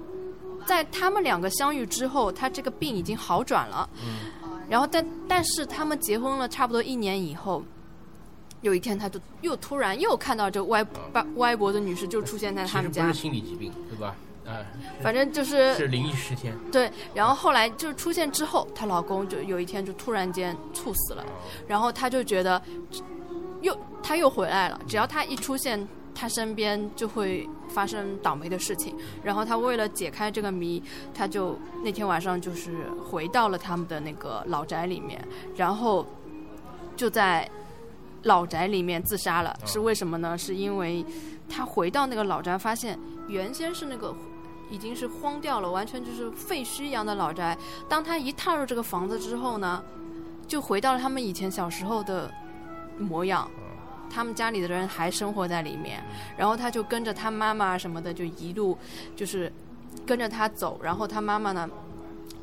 [0.66, 3.88] 在他们两个相遇之后，她这个病已经好转了。
[4.68, 7.62] 然后但但是他们结婚了差不多一年以后，
[8.62, 10.82] 有一天他就又突然又看到这歪
[11.12, 13.06] 歪歪脖的女士就出现在他们家。
[13.06, 14.16] 不是心理疾病，对吧？
[14.46, 14.64] 哎，
[15.02, 16.54] 反正就是是灵异事件。
[16.70, 21.24] 对，然后后来就出现之后，她老公就有一天就突然间猝死了，
[21.66, 22.60] 然后她就觉得
[23.62, 28.94] 又她又回来了，只要她一出现，她身边就会发生倒霉的事情。
[29.22, 30.82] 然后她为了解开这个谜，
[31.14, 32.72] 她就那天晚上就是
[33.10, 35.26] 回到了他们的那个老宅里面，
[35.56, 36.06] 然后
[36.96, 37.48] 就在
[38.24, 40.36] 老宅里面自杀了，是为什么呢？
[40.36, 41.04] 是因为
[41.48, 44.14] 她回到那个老宅，发现原先是那个
[44.70, 47.56] 已经是荒掉了，完全就是废墟一样的老宅。
[47.88, 49.82] 当他一踏入这个房子之后呢，
[50.46, 52.30] 就回到了他们以前小时候的
[52.98, 53.50] 模样。
[54.10, 56.02] 他们家里的人还生活在里面，
[56.36, 58.76] 然后他就跟着他妈妈什么的，就一路
[59.16, 59.52] 就是
[60.06, 60.78] 跟着他走。
[60.82, 61.68] 然后他妈妈呢，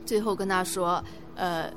[0.06, 1.04] 最后跟他说
[1.36, 1.72] ：“呃，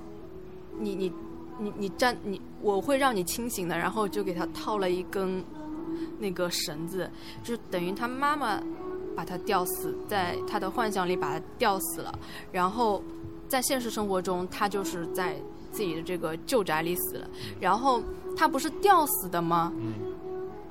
[0.79, 1.13] 你你。”
[1.57, 5.41] 你你站你我会让你清醒的，然后就给他套了一根
[6.19, 7.09] 那个绳子，
[7.45, 8.61] 就等于他妈妈
[9.17, 12.13] 把他吊死在他的幻想里把他吊死了，
[12.53, 13.03] 然后
[13.49, 15.37] 在现实生活中他就是在
[15.73, 17.29] 自己的这个旧宅里死了，
[17.61, 18.03] 然后
[18.37, 19.73] 他不是吊死的吗？
[19.77, 19.95] 嗯。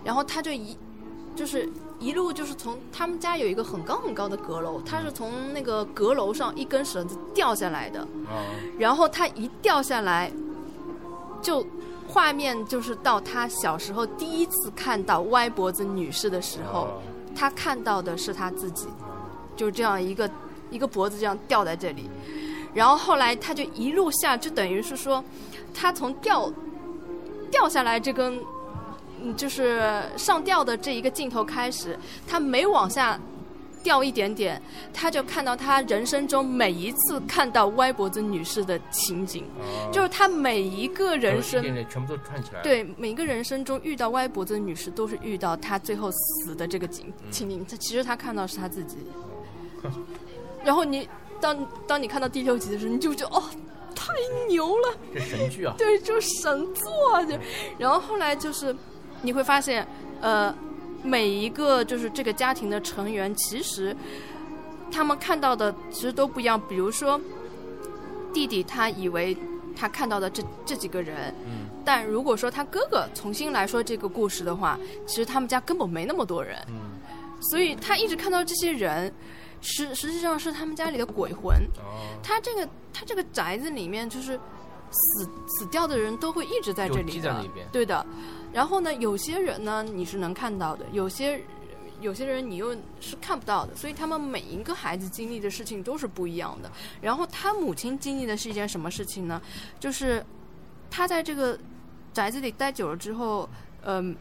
[0.04, 0.78] 然后他就一
[1.36, 8.08] 就是一路就是从他们家有一个很高很高的阁楼，他是从那个阁楼上一根绳子掉下来的，
[8.78, 10.32] 然后他一掉下来。
[11.42, 11.62] 就
[12.08, 17.02] 画面就是到他小时候第一次看到歪脖子女士的时候，
[17.36, 18.88] 他看到的是他自己，
[19.56, 20.30] 就这样一个
[20.70, 22.10] 一个脖子这样吊在这里，
[22.74, 25.24] 然后后来他就一路下，就等于是说，
[25.74, 26.52] 他从掉
[27.52, 28.40] 掉下来这根，
[29.36, 31.98] 就是上吊的这一个镜头开始，
[32.28, 33.20] 他没往下。
[33.84, 34.60] 掉一点点，
[34.94, 39.44] 他就看到他人生中每一次看到歪脖子女士的情景，
[39.92, 42.62] 就是他每一个人生全部都串起来。
[42.62, 47.66] 对，每一个人生中遇到歪脖子女士，都是遇到他最后死的这个景情景。
[47.70, 48.98] 他其实他看到是他自己。
[50.64, 51.08] 然后你
[51.42, 53.44] 当当你看到第六集的时候，你就觉得哦，
[53.94, 54.14] 太
[54.48, 55.76] 牛了，这神剧啊！
[55.78, 57.22] 对，就是神作啊！
[57.22, 57.38] 就
[57.78, 58.74] 然后后来就是
[59.22, 59.86] 你会发现，
[60.22, 60.56] 呃。
[61.04, 63.96] 每一个就是这个家庭的成员，其实
[64.92, 66.60] 他们看到的其实都不一样。
[66.68, 67.20] 比如说，
[68.34, 69.38] 弟弟他以为
[69.76, 71.36] 他看到的这这几个人，
[71.84, 76.58] 但如果说他哥哥重新来说这个故事的话，其实他们家根本没那么多人。
[76.70, 76.94] 嗯
[77.52, 79.14] 所以他一直看到这些人，
[79.60, 81.54] 实实际上是他们家里的鬼魂。
[82.24, 84.40] 他这个他这个宅子里面，就是
[84.94, 88.06] 死死掉的人都会一直在这里的，对的。
[88.54, 91.42] 然后呢，有些人呢你是能看到的，有些
[92.02, 92.72] 有些人你又
[93.02, 96.72] 是看不到的，所以他们每一个孩子经历的事情都是不一样的。
[97.02, 99.42] 然后他母亲经历的是一件什么事情呢？
[99.80, 100.24] 就是
[100.90, 101.58] 他在这个
[102.14, 103.50] 宅子里待久了之后，
[103.84, 104.16] 嗯，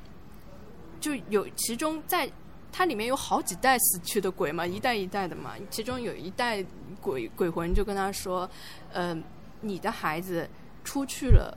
[0.98, 2.30] 就有其中在
[2.70, 5.52] 它里面有好几代死去的鬼嘛，一代一代的嘛。
[5.68, 6.64] 其中有一代
[7.02, 8.48] 鬼鬼魂就跟他说
[8.94, 9.22] ：“嗯，
[9.60, 10.48] 你的孩子
[10.84, 11.56] 出去了，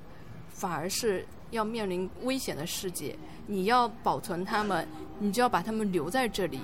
[0.49, 3.15] 反而是。”要面临危险的世界，
[3.45, 4.85] 你要保存他们，
[5.19, 6.59] 你就要把他们留在这里，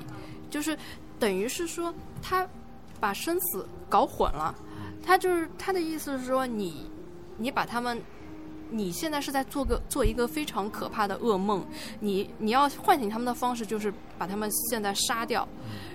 [0.50, 0.78] 就是
[1.18, 2.46] 等于是说他
[3.00, 4.54] 把生死搞混了。
[5.02, 6.90] 他就是他的意思是说，你
[7.38, 8.02] 你把他们，
[8.70, 11.64] 你现在是在做个做一个非常可怕的噩梦，
[12.02, 15.48] 你你要唤醒他们的方式就是把他们现在杀掉。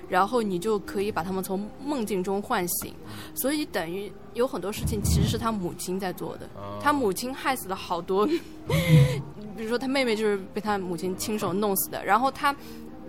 [0.09, 2.95] 然后你就可以把他们从梦境中唤醒，
[3.35, 6.49] 所以等于有很多事情其实是他母亲在做的，
[6.81, 8.25] 他母亲害死了好多，
[8.67, 12.55] 比如说他妹妹就是被他母亲亲手弄死的，然后他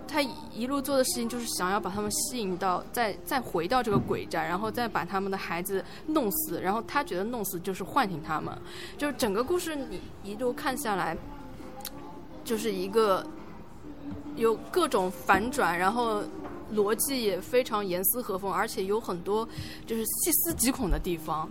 [0.08, 0.20] 他
[0.52, 8.52] 一路做的事情就是想要把他们吸引到再再回到这个鬼宅，然后再把他们的孩子弄死，然后他觉得弄死就是唤醒他们，
[8.96, 11.16] 就是整个故事你一路看下来，
[12.42, 13.24] 就是一个
[14.34, 16.24] 有各种反转，然后。
[16.74, 19.48] 逻辑也非常严丝合缝，而且有很多
[19.86, 21.48] 就是细思极恐的地方。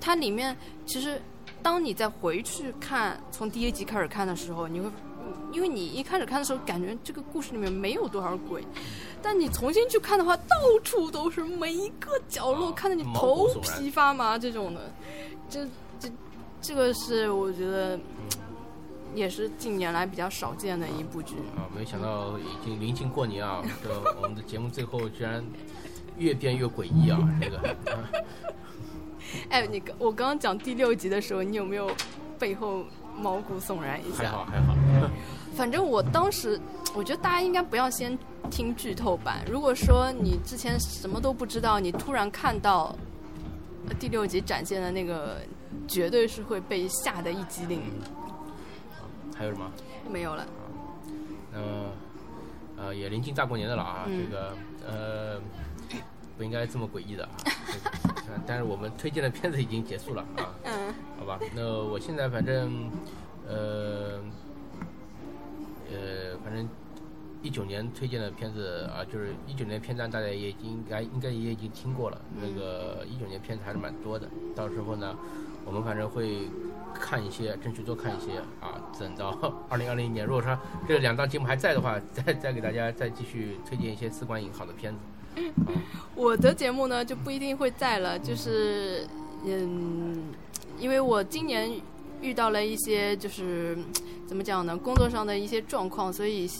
[0.00, 1.20] 它里面其实，
[1.62, 4.90] 当你再回去看从第一集开始看的时候，你会，
[5.52, 8.64] 因为你一开始看的时候感觉这个故事里面没有多少鬼，
[9.22, 14.92] 但你重新去看的话，到处都是，每一个角落看得你头皮发麻这种的。
[15.48, 15.66] 这
[16.00, 16.10] 这
[16.60, 17.98] 这个是我觉得。
[19.14, 21.66] 也是近年来比较少见的一部剧啊！
[21.76, 23.90] 没想到已经临近过年啊，这
[24.20, 25.44] 我们的节目最后居然
[26.16, 27.18] 越变越诡异啊！
[27.40, 27.76] 这个，
[29.50, 31.90] 哎，你我刚刚讲第六集的时候，你有没有
[32.38, 32.84] 背后
[33.16, 34.24] 毛骨悚然一下？
[34.24, 34.74] 还好还好。
[35.56, 36.60] 反正我当时，
[36.94, 38.16] 我觉得大家应该不要先
[38.50, 39.42] 听剧透版。
[39.50, 42.94] 如果说你之前什么都不知道，你突然看到
[43.98, 45.38] 第六集展现的那个，
[45.88, 47.80] 绝对是会被吓得一激灵。
[49.38, 49.70] 还有什么？
[50.10, 50.44] 没有了。
[51.54, 51.90] 嗯，
[52.76, 54.52] 呃，也临近大过年的了啊，这个
[54.84, 55.40] 呃，
[56.36, 57.30] 不应该这么诡异的啊。
[58.46, 60.52] 但是我们推荐的片子已经结束了啊。
[60.64, 60.92] 嗯。
[61.20, 62.90] 好吧，那我现在反正
[63.46, 64.20] 呃
[65.88, 66.68] 呃，反正
[67.40, 72.20] 一九年推荐的片子啊，就是一九年片单，大家也应该应该也已经听过了。
[72.34, 75.16] 那个一九年片子还是蛮多的，到时候呢，
[75.64, 76.48] 我们反正会。
[76.94, 78.80] 看一些，争取多看一些啊。
[78.98, 79.30] 等到
[79.68, 84.98] 二零二零年，如果说这两档节目还在的话， 再再给大家再继续推荐一些四观影好的片子。
[86.14, 89.06] 我的节目呢就不一定会在了，就是
[89.44, 90.32] 嗯，
[90.78, 91.70] 因为我今年
[92.20, 93.78] 遇到了一些就是
[94.26, 96.50] 怎么讲呢，工作上的一些状况，所以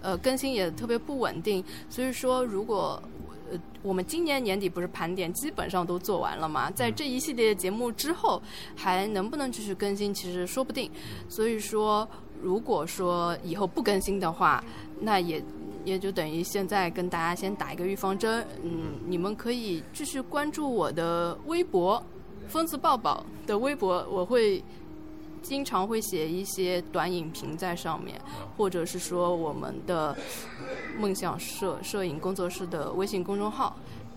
[0.00, 1.64] 呃更新也特别不稳定。
[1.88, 3.02] 所以说，如果
[3.50, 8.40] 呃我们今年年底不是盘点基本上都做完了嘛，在这一系列节目之后
[8.76, 10.90] 还能不能继续更新，其实说不定。
[11.28, 12.08] 所以说，
[12.40, 14.62] 如果说以后不更新的话，
[15.00, 15.42] 那也。
[15.82, 22.00] 也就等于现在跟大家先打一个预防针，嗯，你们可以继续关注我的微博
[22.48, 24.62] “疯子抱抱”的微博，我会
[25.42, 28.20] 经常会写一些短影评在上面，
[28.56, 30.16] 或者是说我们的
[30.98, 33.76] 梦想摄摄影工作室的微信公众号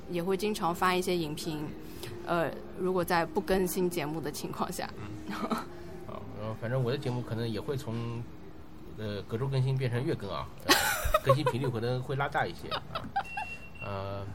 [0.10, 1.68] 也会经常发一些影评。
[2.26, 4.90] 呃，如果在不更新节目的情况下，
[5.30, 5.48] 好，
[6.40, 8.24] 然后反正我的节目可能也会从
[8.98, 10.48] 呃隔周更新变成月更啊。
[11.24, 12.82] 更新频率可能会拉大一些啊，
[13.82, 14.26] 呃，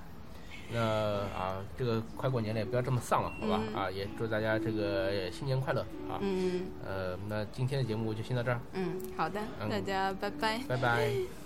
[0.72, 3.62] 那啊，这个快过年了，也不要这么丧了，好吧？
[3.74, 6.18] 啊，也祝大家这个新年快乐啊！
[6.20, 8.60] 嗯，呃，那今天的节目就先到这儿。
[8.72, 10.60] 嗯，好的，大家拜拜。
[10.68, 11.37] 拜拜。